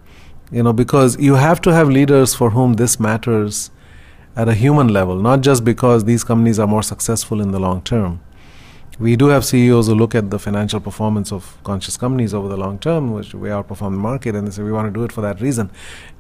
you 0.53 0.63
know, 0.63 0.73
because 0.73 1.19
you 1.19 1.35
have 1.35 1.61
to 1.63 1.73
have 1.73 1.89
leaders 1.89 2.35
for 2.35 2.51
whom 2.51 2.75
this 2.75 3.01
matters 3.01 3.71
at 4.37 4.49
a 4.49 4.55
human 4.55 4.89
level, 4.89 5.17
not 5.17 5.41
just 5.41 5.65
because 5.65 6.05
these 6.05 6.25
companies 6.25 6.59
are 6.59 6.67
more 6.67 6.83
successful 6.83 7.41
in 7.41 7.51
the 7.51 7.59
long 7.59 7.83
term. 7.83 8.21
We 9.01 9.17
do 9.17 9.27
have 9.27 9.45
CEOs 9.45 9.89
who 9.89 9.95
look 9.97 10.15
at 10.15 10.31
the 10.31 10.39
financial 10.39 10.79
performance 10.79 11.33
of 11.33 11.59
conscious 11.65 11.97
companies 11.97 12.33
over 12.33 12.47
the 12.47 12.57
long 12.57 12.79
term, 12.79 13.13
which 13.13 13.35
we 13.35 13.49
outperform 13.49 13.91
the 13.91 13.99
market, 13.99 14.37
and 14.37 14.47
they 14.47 14.53
say 14.53 14.63
we 14.63 14.71
want 14.71 14.87
to 14.87 14.93
do 14.93 15.03
it 15.03 15.11
for 15.11 15.21
that 15.21 15.41
reason. 15.41 15.71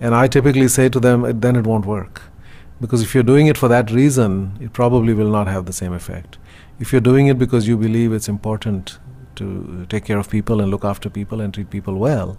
And 0.00 0.12
I 0.12 0.26
typically 0.26 0.66
say 0.66 0.88
to 0.88 0.98
them, 0.98 1.40
then 1.40 1.54
it 1.54 1.66
won't 1.66 1.86
work. 1.86 2.22
Because 2.80 3.00
if 3.00 3.14
you're 3.14 3.22
doing 3.22 3.46
it 3.46 3.56
for 3.56 3.68
that 3.68 3.92
reason, 3.92 4.58
it 4.60 4.72
probably 4.72 5.14
will 5.14 5.30
not 5.30 5.46
have 5.46 5.66
the 5.66 5.72
same 5.72 5.92
effect. 5.92 6.36
If 6.80 6.90
you're 6.90 7.00
doing 7.00 7.28
it 7.28 7.38
because 7.38 7.68
you 7.68 7.76
believe 7.76 8.12
it's 8.12 8.28
important 8.28 8.98
to 9.36 9.86
take 9.88 10.04
care 10.04 10.18
of 10.18 10.28
people 10.28 10.60
and 10.60 10.68
look 10.70 10.84
after 10.84 11.08
people 11.08 11.40
and 11.40 11.54
treat 11.54 11.70
people 11.70 11.94
well, 11.94 12.36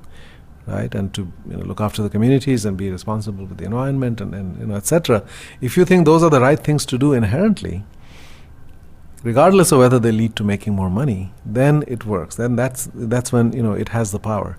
right, 0.67 0.93
and 0.93 1.13
to 1.13 1.31
you 1.49 1.55
know, 1.55 1.63
look 1.63 1.79
after 1.79 2.01
the 2.01 2.09
communities 2.09 2.65
and 2.65 2.75
be 2.75 2.91
responsible 2.91 3.45
with 3.45 3.57
the 3.57 3.65
environment 3.65 4.19
and, 4.19 4.35
and 4.35 4.59
you 4.59 4.65
know, 4.65 4.75
etc. 4.75 5.23
If 5.61 5.77
you 5.77 5.85
think 5.85 6.05
those 6.05 6.23
are 6.23 6.29
the 6.29 6.41
right 6.41 6.59
things 6.59 6.85
to 6.87 6.97
do 6.97 7.13
inherently, 7.13 7.85
regardless 9.25 9.71
of 9.73 9.79
whether 9.79 9.99
they 9.99 10.11
lead 10.11 10.35
to 10.37 10.43
making 10.43 10.73
more 10.73 10.89
money, 10.89 11.33
then 11.45 11.83
it 11.87 12.05
works. 12.05 12.35
Then 12.35 12.55
that's 12.55 12.89
that's 12.93 13.33
when 13.33 13.51
you 13.51 13.63
know 13.63 13.73
it 13.73 13.89
has 13.89 14.11
the 14.11 14.19
power. 14.19 14.57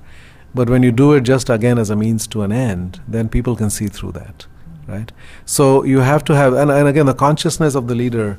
But 0.55 0.69
when 0.69 0.83
you 0.83 0.93
do 0.93 1.13
it 1.13 1.23
just 1.23 1.49
again 1.49 1.79
as 1.79 1.91
a 1.91 1.97
means 1.97 2.27
to 2.29 2.43
an 2.43 2.53
end, 2.53 3.01
then 3.07 3.29
people 3.29 3.57
can 3.57 3.71
see 3.71 3.89
through 3.89 4.13
that, 4.13 4.47
right? 4.89 5.13
So 5.45 5.85
you 5.85 6.01
have 6.01 6.25
to 6.25 6.35
have, 6.35 6.55
and, 6.55 6.71
and 6.71 6.89
again, 6.89 7.07
the 7.07 7.15
consciousness 7.15 7.75
of 7.75 7.89
the 7.89 7.95
leader 7.95 8.39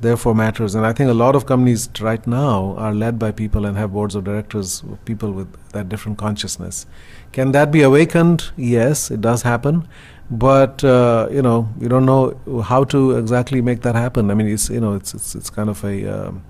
therefore 0.00 0.34
matters. 0.34 0.74
And 0.74 0.86
I 0.86 0.94
think 0.94 1.10
a 1.10 1.14
lot 1.14 1.36
of 1.36 1.44
companies 1.44 1.88
right 2.00 2.26
now 2.26 2.74
are 2.78 2.94
led 2.94 3.18
by 3.18 3.32
people 3.32 3.66
and 3.66 3.76
have 3.76 3.92
boards 3.92 4.14
of 4.14 4.24
directors, 4.24 4.82
of 4.82 5.04
people 5.04 5.32
with 5.32 5.48
that 5.72 5.88
different 5.90 6.16
consciousness. 6.16 6.86
Can 7.32 7.52
that 7.52 7.70
be 7.70 7.82
awakened? 7.82 8.50
Yes, 8.56 9.10
it 9.10 9.20
does 9.20 9.42
happen. 9.42 9.86
But 10.30 10.84
uh, 10.84 11.28
you 11.30 11.42
know, 11.42 11.68
you 11.80 11.88
don't 11.88 12.04
know 12.04 12.62
how 12.62 12.84
to 12.84 13.16
exactly 13.16 13.62
make 13.62 13.82
that 13.82 13.94
happen. 13.94 14.30
I 14.30 14.34
mean, 14.34 14.48
it's 14.48 14.68
you 14.68 14.80
know, 14.80 14.94
it's 14.94 15.14
it's, 15.14 15.34
it's 15.34 15.50
kind 15.50 15.70
of 15.70 15.82
a 15.84 16.06
um, 16.06 16.44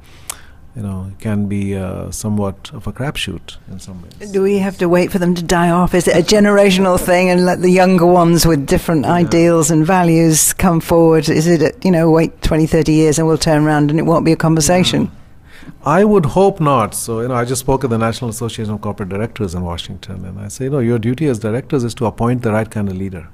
you 0.78 0.82
know, 0.82 1.10
it 1.10 1.18
can 1.18 1.48
be 1.48 1.76
uh, 1.76 2.08
somewhat 2.12 2.70
of 2.72 2.86
a 2.86 2.92
crapshoot 2.92 3.56
in 3.68 3.80
some 3.80 4.00
ways. 4.00 4.30
Do 4.30 4.42
we 4.42 4.58
have 4.58 4.78
to 4.78 4.88
wait 4.88 5.10
for 5.10 5.18
them 5.18 5.34
to 5.34 5.42
die 5.42 5.70
off? 5.70 5.92
Is 5.92 6.06
it 6.06 6.16
a 6.16 6.22
generational 6.22 7.00
thing 7.00 7.30
and 7.30 7.44
let 7.44 7.62
the 7.62 7.70
younger 7.70 8.06
ones 8.06 8.46
with 8.46 8.64
different 8.64 9.04
yeah. 9.04 9.14
ideals 9.14 9.72
and 9.72 9.84
values 9.84 10.52
come 10.52 10.80
forward? 10.80 11.28
Is 11.28 11.48
it, 11.48 11.84
you 11.84 11.90
know, 11.90 12.08
wait 12.10 12.42
20, 12.42 12.66
30 12.66 12.92
years 12.92 13.18
and 13.18 13.26
we'll 13.26 13.38
turn 13.38 13.64
around 13.64 13.90
and 13.90 13.98
it 13.98 14.04
won't 14.04 14.24
be 14.24 14.30
a 14.30 14.36
conversation? 14.36 15.04
Yeah. 15.04 15.10
I 15.84 16.04
would 16.04 16.26
hope 16.26 16.60
not. 16.60 16.94
So, 16.94 17.22
you 17.22 17.28
know, 17.28 17.34
I 17.34 17.44
just 17.44 17.60
spoke 17.60 17.82
at 17.82 17.90
the 17.90 17.98
National 17.98 18.30
Association 18.30 18.72
of 18.72 18.80
Corporate 18.80 19.08
Directors 19.08 19.54
in 19.56 19.62
Washington, 19.62 20.24
and 20.24 20.38
I 20.38 20.46
say, 20.48 20.64
you 20.64 20.70
know, 20.70 20.78
your 20.78 20.98
duty 20.98 21.26
as 21.26 21.40
directors 21.40 21.82
is 21.82 21.94
to 21.94 22.06
appoint 22.06 22.42
the 22.42 22.52
right 22.52 22.70
kind 22.70 22.88
of 22.88 22.96
leader 22.96 23.28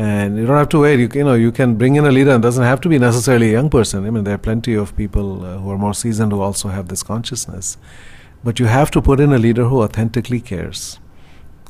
and 0.00 0.38
you 0.38 0.46
don't 0.46 0.56
have 0.56 0.70
to 0.70 0.80
wait. 0.80 0.98
You, 0.98 1.10
you 1.12 1.24
know, 1.24 1.34
you 1.34 1.52
can 1.52 1.74
bring 1.74 1.96
in 1.96 2.06
a 2.06 2.10
leader. 2.10 2.34
It 2.34 2.40
doesn't 2.40 2.64
have 2.64 2.80
to 2.82 2.88
be 2.88 2.98
necessarily 2.98 3.50
a 3.50 3.52
young 3.52 3.68
person. 3.68 4.06
I 4.06 4.10
mean, 4.10 4.24
there 4.24 4.34
are 4.34 4.38
plenty 4.38 4.74
of 4.74 4.96
people 4.96 5.44
uh, 5.44 5.58
who 5.58 5.70
are 5.70 5.76
more 5.76 5.92
seasoned 5.92 6.32
who 6.32 6.40
also 6.40 6.68
have 6.68 6.88
this 6.88 7.02
consciousness. 7.02 7.76
But 8.42 8.58
you 8.58 8.64
have 8.64 8.90
to 8.92 9.02
put 9.02 9.20
in 9.20 9.30
a 9.30 9.38
leader 9.38 9.64
who 9.64 9.82
authentically 9.82 10.40
cares, 10.40 10.98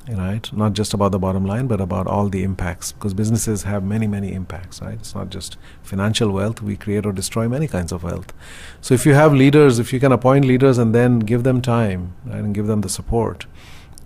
right? 0.09 0.49
Not 0.53 0.75
just 0.75 0.95
about 0.95 1.11
the 1.11 1.19
bottom 1.19 1.45
line, 1.45 1.67
but 1.67 1.81
about 1.81 2.07
all 2.07 2.29
the 2.29 2.45
impacts. 2.45 2.93
Because 2.93 3.15
businesses 3.15 3.65
have 3.65 3.83
many, 3.83 4.07
many 4.07 4.33
impacts, 4.33 4.81
right? 4.81 4.95
It's 4.95 5.13
not 5.13 5.31
just 5.31 5.57
financial 5.83 6.31
wealth. 6.31 6.63
We 6.63 6.77
create 6.77 7.05
or 7.07 7.13
destroy 7.13 7.49
many 7.49 7.67
kinds 7.67 7.91
of 7.91 8.05
wealth. 8.05 8.33
So 8.81 8.95
if 8.95 9.05
you 9.07 9.15
have 9.15 9.35
leaders, 9.35 9.81
if 9.81 9.93
you 9.93 9.99
can 9.99 10.13
appoint 10.13 10.45
leaders 10.45 10.79
and 10.79 10.95
then 10.95 11.19
give 11.19 11.43
them 11.43 11.61
time 11.61 12.15
right, 12.25 12.45
and 12.45 12.55
give 12.55 12.69
them 12.69 12.83
the 12.83 12.89
support 12.89 13.47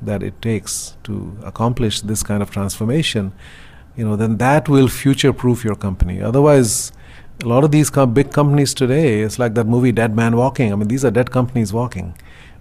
that 0.00 0.22
it 0.22 0.40
takes 0.40 0.96
to 1.04 1.36
accomplish 1.44 2.00
this 2.00 2.22
kind 2.22 2.42
of 2.42 2.50
transformation 2.50 3.34
you 3.96 4.04
know, 4.04 4.16
then 4.16 4.38
that 4.38 4.68
will 4.68 4.88
future 4.88 5.32
proof 5.32 5.64
your 5.64 5.76
company. 5.76 6.20
Otherwise, 6.20 6.92
a 7.42 7.46
lot 7.46 7.64
of 7.64 7.70
these 7.70 7.90
com- 7.90 8.14
big 8.14 8.32
companies 8.32 8.74
today, 8.74 9.20
it's 9.20 9.38
like 9.38 9.54
that 9.54 9.66
movie 9.66 9.92
Dead 9.92 10.14
Man 10.14 10.36
Walking. 10.36 10.72
I 10.72 10.76
mean, 10.76 10.88
these 10.88 11.04
are 11.04 11.10
dead 11.10 11.30
companies 11.30 11.72
walking 11.72 12.14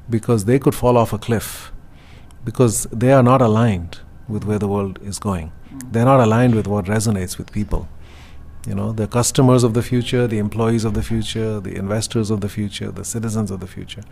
because 0.10 0.46
they 0.46 0.60
could 0.60 0.76
fall 0.76 0.98
off 0.98 1.14
a 1.14 1.18
cliff 1.18 1.72
because 2.44 2.84
they 2.92 3.12
are 3.14 3.24
not 3.24 3.42
aligned 3.42 4.00
with 4.28 4.44
where 4.44 4.60
the 4.60 4.68
world 4.68 5.00
is 5.04 5.20
going. 5.20 5.52
They're 5.92 6.06
not 6.06 6.20
aligned 6.20 6.56
with 6.56 6.68
what 6.68 6.86
resonates 6.86 7.38
with 7.38 7.52
people. 7.52 7.88
You 8.68 8.76
know, 8.76 8.94
the 8.94 9.08
customers 9.08 9.64
of 9.64 9.74
the 9.74 9.82
future, 9.84 10.26
the 10.26 10.38
employees 10.38 10.86
of 10.86 10.94
the 10.94 11.04
future, 11.04 11.60
the 11.60 11.76
investors 11.76 12.30
of 12.30 12.40
the 12.40 12.48
future, 12.48 12.92
the 12.92 13.04
citizens 13.04 13.52
of 13.52 13.60
the 13.60 13.68
future 13.68 14.04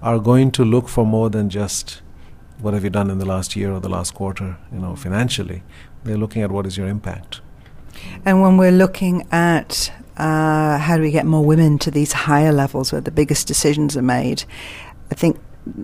are 0.00 0.18
going 0.18 0.50
to 0.52 0.64
look 0.64 0.88
for 0.88 1.04
more 1.04 1.28
than 1.28 1.50
just 1.50 2.00
what 2.60 2.74
have 2.74 2.84
you 2.84 2.90
done 2.90 3.10
in 3.10 3.18
the 3.18 3.26
last 3.26 3.54
year 3.54 3.70
or 3.70 3.80
the 3.80 3.88
last 3.88 4.14
quarter, 4.14 4.56
you 4.72 4.78
know, 4.78 4.96
financially. 4.96 5.62
They're 6.04 6.16
looking 6.16 6.42
at 6.42 6.50
what 6.50 6.66
is 6.66 6.76
your 6.76 6.86
impact. 6.86 7.40
And 8.24 8.40
when 8.42 8.56
we're 8.56 8.72
looking 8.72 9.26
at 9.32 9.92
uh, 10.18 10.78
how 10.78 10.96
do 10.96 11.02
we 11.02 11.12
get 11.12 11.26
more 11.26 11.44
women 11.44 11.78
to 11.78 11.90
these 11.90 12.12
higher 12.12 12.52
levels 12.52 12.92
where 12.92 13.00
the 13.00 13.10
biggest 13.10 13.46
decisions 13.46 13.96
are 13.96 14.02
made, 14.02 14.44
I 15.10 15.14
think 15.14 15.38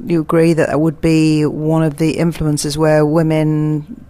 you 0.07 0.21
agree 0.21 0.53
that 0.55 0.69
that 0.69 0.81
would 0.81 1.01
be 1.01 1.47
one 1.47 1.83
of 1.83 1.99
the 1.99 2.19
influences 2.19 2.77
where 2.77 3.07
women. 3.07 4.07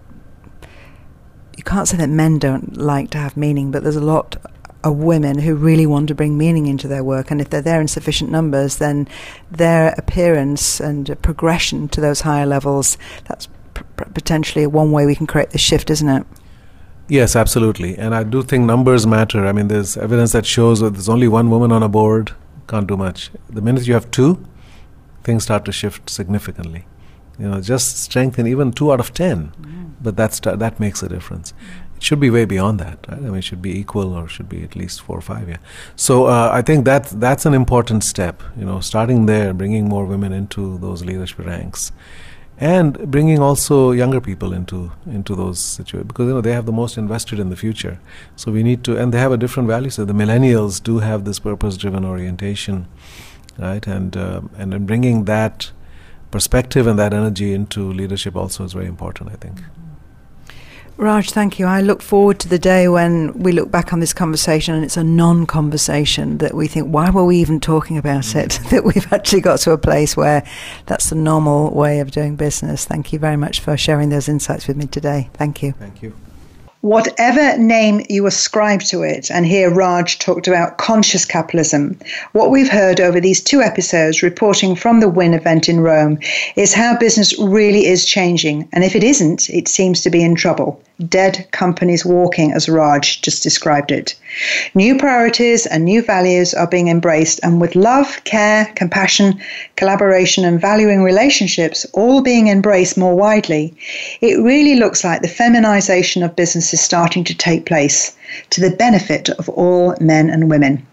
You 1.56 1.62
can't 1.62 1.86
say 1.86 1.96
that 1.98 2.08
men 2.08 2.38
don't 2.38 2.76
like 2.76 3.10
to 3.10 3.18
have 3.18 3.36
meaning, 3.36 3.70
but 3.70 3.82
there's 3.82 3.96
a 3.96 4.00
lot 4.00 4.36
of 4.82 4.96
women 4.96 5.38
who 5.38 5.54
really 5.54 5.86
want 5.86 6.08
to 6.08 6.14
bring 6.14 6.36
meaning 6.36 6.66
into 6.66 6.88
their 6.88 7.04
work, 7.04 7.30
and 7.30 7.40
if 7.40 7.48
they're 7.50 7.62
there 7.62 7.80
in 7.80 7.88
sufficient 7.88 8.30
numbers, 8.30 8.76
then 8.78 9.08
their 9.50 9.94
appearance 9.96 10.80
and 10.80 11.20
progression 11.22 11.88
to 11.88 12.00
those 12.00 12.22
higher 12.22 12.44
levels 12.44 12.98
that's 13.28 13.48
potentially 13.74 14.66
one 14.66 14.92
way 14.92 15.06
we 15.06 15.14
can 15.14 15.26
create 15.26 15.50
this 15.50 15.60
shift, 15.60 15.90
isn't 15.90 16.08
it? 16.08 16.26
Yes, 17.08 17.36
absolutely. 17.36 17.98
And 17.98 18.14
I 18.14 18.22
do 18.22 18.42
think 18.42 18.64
numbers 18.64 19.06
matter. 19.06 19.46
I 19.46 19.52
mean, 19.52 19.68
there's 19.68 19.96
evidence 19.96 20.32
that 20.32 20.46
shows 20.46 20.80
that 20.80 20.94
there's 20.94 21.08
only 21.08 21.28
one 21.28 21.50
woman 21.50 21.70
on 21.70 21.82
a 21.82 21.88
board, 21.88 22.32
can't 22.66 22.86
do 22.86 22.96
much. 22.96 23.30
The 23.50 23.60
minute 23.60 23.86
you 23.86 23.94
have 23.94 24.10
two, 24.10 24.42
things 25.22 25.42
start 25.42 25.66
to 25.66 25.72
shift 25.72 26.08
significantly. 26.08 26.86
You 27.38 27.50
know, 27.50 27.60
just 27.60 27.98
strengthen 27.98 28.46
even 28.46 28.72
two 28.72 28.92
out 28.92 29.00
of 29.00 29.12
10, 29.12 29.52
mm. 29.60 29.92
but 30.00 30.16
that's, 30.16 30.40
that 30.40 30.80
makes 30.80 31.02
a 31.02 31.08
difference. 31.08 31.52
It 31.96 32.02
should 32.02 32.20
be 32.20 32.30
way 32.30 32.44
beyond 32.44 32.78
that, 32.80 33.04
right? 33.08 33.18
I 33.18 33.22
mean, 33.22 33.36
it 33.36 33.44
should 33.44 33.60
be 33.60 33.78
equal 33.78 34.14
or 34.14 34.28
should 34.28 34.48
be 34.48 34.62
at 34.62 34.74
least 34.74 35.02
four 35.02 35.18
or 35.18 35.20
five, 35.20 35.48
yeah. 35.48 35.58
So 35.96 36.26
uh, 36.26 36.50
I 36.52 36.62
think 36.62 36.84
that 36.86 37.06
that's 37.06 37.44
an 37.44 37.52
important 37.52 38.04
step, 38.04 38.42
you 38.56 38.64
know, 38.64 38.80
starting 38.80 39.26
there, 39.26 39.52
bringing 39.52 39.88
more 39.88 40.06
women 40.06 40.32
into 40.32 40.78
those 40.78 41.04
leadership 41.04 41.40
ranks 41.40 41.92
and 42.58 43.10
bringing 43.10 43.40
also 43.40 43.90
younger 43.90 44.20
people 44.20 44.52
into 44.52 44.92
into 45.06 45.34
those 45.34 45.58
situations 45.58 46.08
because 46.08 46.26
you 46.28 46.34
know 46.34 46.40
they 46.40 46.52
have 46.52 46.66
the 46.66 46.72
most 46.72 46.96
invested 46.96 47.38
in 47.40 47.50
the 47.50 47.56
future. 47.56 47.98
So 48.36 48.52
we 48.52 48.62
need 48.62 48.84
to 48.84 48.96
and 48.96 49.12
they 49.12 49.18
have 49.18 49.32
a 49.32 49.36
different 49.36 49.68
value. 49.68 49.90
So 49.90 50.04
the 50.04 50.12
millennials 50.12 50.82
do 50.82 50.98
have 50.98 51.24
this 51.24 51.38
purpose 51.38 51.76
driven 51.76 52.04
orientation 52.04 52.86
right? 53.58 53.86
And 53.86 54.16
uh, 54.16 54.42
and 54.56 54.86
bringing 54.86 55.24
that 55.24 55.70
perspective 56.30 56.88
and 56.88 56.98
that 56.98 57.14
energy 57.14 57.52
into 57.52 57.92
leadership 57.92 58.34
also 58.34 58.64
is 58.64 58.72
very 58.72 58.86
important 58.86 59.30
i 59.30 59.36
think 59.36 59.60
Raj, 60.96 61.30
thank 61.30 61.58
you. 61.58 61.66
I 61.66 61.80
look 61.80 62.02
forward 62.02 62.38
to 62.40 62.48
the 62.48 62.58
day 62.58 62.86
when 62.86 63.32
we 63.32 63.50
look 63.50 63.70
back 63.70 63.92
on 63.92 63.98
this 63.98 64.12
conversation 64.12 64.74
and 64.74 64.84
it's 64.84 64.96
a 64.96 65.02
non 65.02 65.44
conversation 65.44 66.38
that 66.38 66.54
we 66.54 66.68
think, 66.68 66.88
why 66.88 67.10
were 67.10 67.24
we 67.24 67.38
even 67.38 67.58
talking 67.58 67.98
about 67.98 68.36
it? 68.36 68.50
Mm. 68.50 68.70
that 68.70 68.84
we've 68.84 69.12
actually 69.12 69.40
got 69.40 69.58
to 69.60 69.72
a 69.72 69.78
place 69.78 70.16
where 70.16 70.44
that's 70.86 71.10
the 71.10 71.16
normal 71.16 71.74
way 71.74 71.98
of 71.98 72.12
doing 72.12 72.36
business. 72.36 72.84
Thank 72.84 73.12
you 73.12 73.18
very 73.18 73.36
much 73.36 73.60
for 73.60 73.76
sharing 73.76 74.10
those 74.10 74.28
insights 74.28 74.68
with 74.68 74.76
me 74.76 74.86
today. 74.86 75.30
Thank 75.34 75.62
you. 75.62 75.72
Thank 75.72 76.02
you 76.02 76.14
whatever 76.84 77.56
name 77.56 78.04
you 78.10 78.26
ascribe 78.26 78.82
to 78.82 79.02
it, 79.02 79.30
and 79.30 79.46
here 79.46 79.70
Raj 79.70 80.18
talked 80.18 80.46
about 80.46 80.76
conscious 80.76 81.24
capitalism, 81.24 81.98
what 82.32 82.50
we've 82.50 82.68
heard 82.68 83.00
over 83.00 83.20
these 83.20 83.42
two 83.42 83.62
episodes 83.62 84.22
reporting 84.22 84.76
from 84.76 85.00
the 85.00 85.08
WIN 85.08 85.32
event 85.32 85.66
in 85.66 85.80
Rome 85.80 86.18
is 86.56 86.74
how 86.74 86.94
business 86.98 87.38
really 87.38 87.86
is 87.86 88.04
changing. 88.04 88.68
And 88.74 88.84
if 88.84 88.94
it 88.94 89.02
isn't, 89.02 89.48
it 89.48 89.66
seems 89.66 90.02
to 90.02 90.10
be 90.10 90.22
in 90.22 90.34
trouble. 90.34 90.78
Dead 91.08 91.48
companies 91.50 92.04
walking, 92.04 92.52
as 92.52 92.68
Raj 92.68 93.20
just 93.22 93.42
described 93.42 93.90
it. 93.90 94.14
New 94.74 94.96
priorities 94.96 95.66
and 95.66 95.84
new 95.84 96.02
values 96.02 96.54
are 96.54 96.68
being 96.68 96.88
embraced, 96.88 97.40
and 97.42 97.60
with 97.60 97.74
love, 97.74 98.22
care, 98.24 98.66
compassion, 98.76 99.40
collaboration, 99.76 100.44
and 100.44 100.60
valuing 100.60 101.02
relationships 101.02 101.84
all 101.94 102.20
being 102.20 102.46
embraced 102.46 102.96
more 102.96 103.16
widely, 103.16 103.74
it 104.20 104.36
really 104.42 104.76
looks 104.76 105.02
like 105.02 105.22
the 105.22 105.28
feminization 105.28 106.22
of 106.22 106.36
business 106.36 106.73
is 106.74 106.80
starting 106.82 107.24
to 107.24 107.34
take 107.34 107.64
place 107.64 108.14
to 108.50 108.60
the 108.60 108.76
benefit 108.76 109.30
of 109.30 109.48
all 109.48 109.94
men 110.00 110.28
and 110.28 110.50
women. 110.50 110.84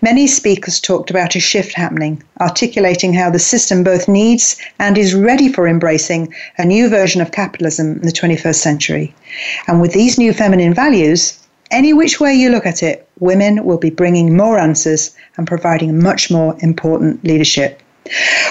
Many 0.00 0.28
speakers 0.28 0.78
talked 0.78 1.10
about 1.10 1.34
a 1.34 1.40
shift 1.40 1.74
happening, 1.74 2.22
articulating 2.40 3.12
how 3.12 3.28
the 3.28 3.40
system 3.40 3.82
both 3.82 4.06
needs 4.06 4.56
and 4.78 4.96
is 4.96 5.14
ready 5.14 5.52
for 5.52 5.66
embracing 5.66 6.32
a 6.58 6.64
new 6.64 6.88
version 6.88 7.20
of 7.20 7.32
capitalism 7.32 7.96
in 7.96 8.02
the 8.02 8.12
21st 8.12 8.54
century. 8.54 9.14
And 9.66 9.80
with 9.80 9.92
these 9.92 10.16
new 10.16 10.32
feminine 10.32 10.74
values, 10.74 11.36
any 11.72 11.92
which 11.92 12.20
way 12.20 12.32
you 12.32 12.50
look 12.50 12.66
at 12.66 12.82
it, 12.82 13.08
women 13.18 13.64
will 13.64 13.78
be 13.78 13.90
bringing 13.90 14.36
more 14.36 14.58
answers 14.58 15.10
and 15.36 15.46
providing 15.46 16.00
much 16.00 16.30
more 16.30 16.56
important 16.60 17.24
leadership. 17.24 17.82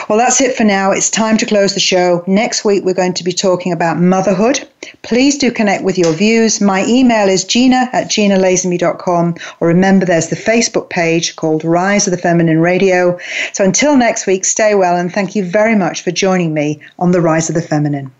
Well, 0.09 0.17
that's 0.17 0.41
it 0.41 0.55
for 0.55 0.63
now. 0.63 0.91
It's 0.91 1.09
time 1.09 1.37
to 1.37 1.45
close 1.45 1.73
the 1.73 1.79
show. 1.79 2.23
Next 2.27 2.63
week, 2.63 2.83
we're 2.83 2.93
going 2.93 3.13
to 3.15 3.23
be 3.23 3.31
talking 3.31 3.71
about 3.71 3.99
motherhood. 3.99 4.67
Please 5.03 5.37
do 5.37 5.51
connect 5.51 5.83
with 5.83 5.97
your 5.97 6.13
views. 6.13 6.61
My 6.61 6.85
email 6.85 7.27
is 7.27 7.43
gina 7.43 7.89
at 7.93 8.07
ginalazenby.com, 8.07 9.35
or 9.59 9.67
remember 9.67 10.05
there's 10.05 10.29
the 10.29 10.35
Facebook 10.35 10.89
page 10.89 11.35
called 11.35 11.63
Rise 11.63 12.07
of 12.07 12.11
the 12.11 12.17
Feminine 12.17 12.59
Radio. 12.59 13.19
So 13.53 13.63
until 13.63 13.97
next 13.97 14.27
week, 14.27 14.45
stay 14.45 14.75
well, 14.75 14.95
and 14.95 15.13
thank 15.13 15.35
you 15.35 15.43
very 15.43 15.75
much 15.75 16.03
for 16.03 16.11
joining 16.11 16.53
me 16.53 16.79
on 16.99 17.11
the 17.11 17.21
Rise 17.21 17.49
of 17.49 17.55
the 17.55 17.61
Feminine. 17.61 18.11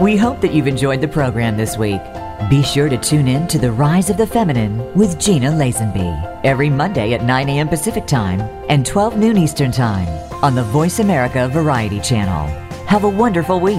We 0.00 0.16
hope 0.16 0.40
that 0.40 0.52
you've 0.52 0.66
enjoyed 0.66 1.00
the 1.00 1.06
program 1.06 1.56
this 1.56 1.78
week. 1.78 2.00
Be 2.52 2.62
sure 2.62 2.90
to 2.90 2.98
tune 2.98 3.28
in 3.28 3.48
to 3.48 3.58
The 3.58 3.72
Rise 3.72 4.10
of 4.10 4.18
the 4.18 4.26
Feminine 4.26 4.76
with 4.94 5.18
Gina 5.18 5.50
Lazenby 5.50 6.40
every 6.44 6.68
Monday 6.68 7.14
at 7.14 7.24
9 7.24 7.48
a.m. 7.48 7.66
Pacific 7.66 8.06
Time 8.06 8.42
and 8.68 8.84
12 8.84 9.16
noon 9.16 9.38
Eastern 9.38 9.72
Time 9.72 10.06
on 10.44 10.54
the 10.54 10.62
Voice 10.64 10.98
America 10.98 11.48
Variety 11.48 11.98
Channel. 11.98 12.48
Have 12.84 13.04
a 13.04 13.08
wonderful 13.08 13.58
week. 13.58 13.78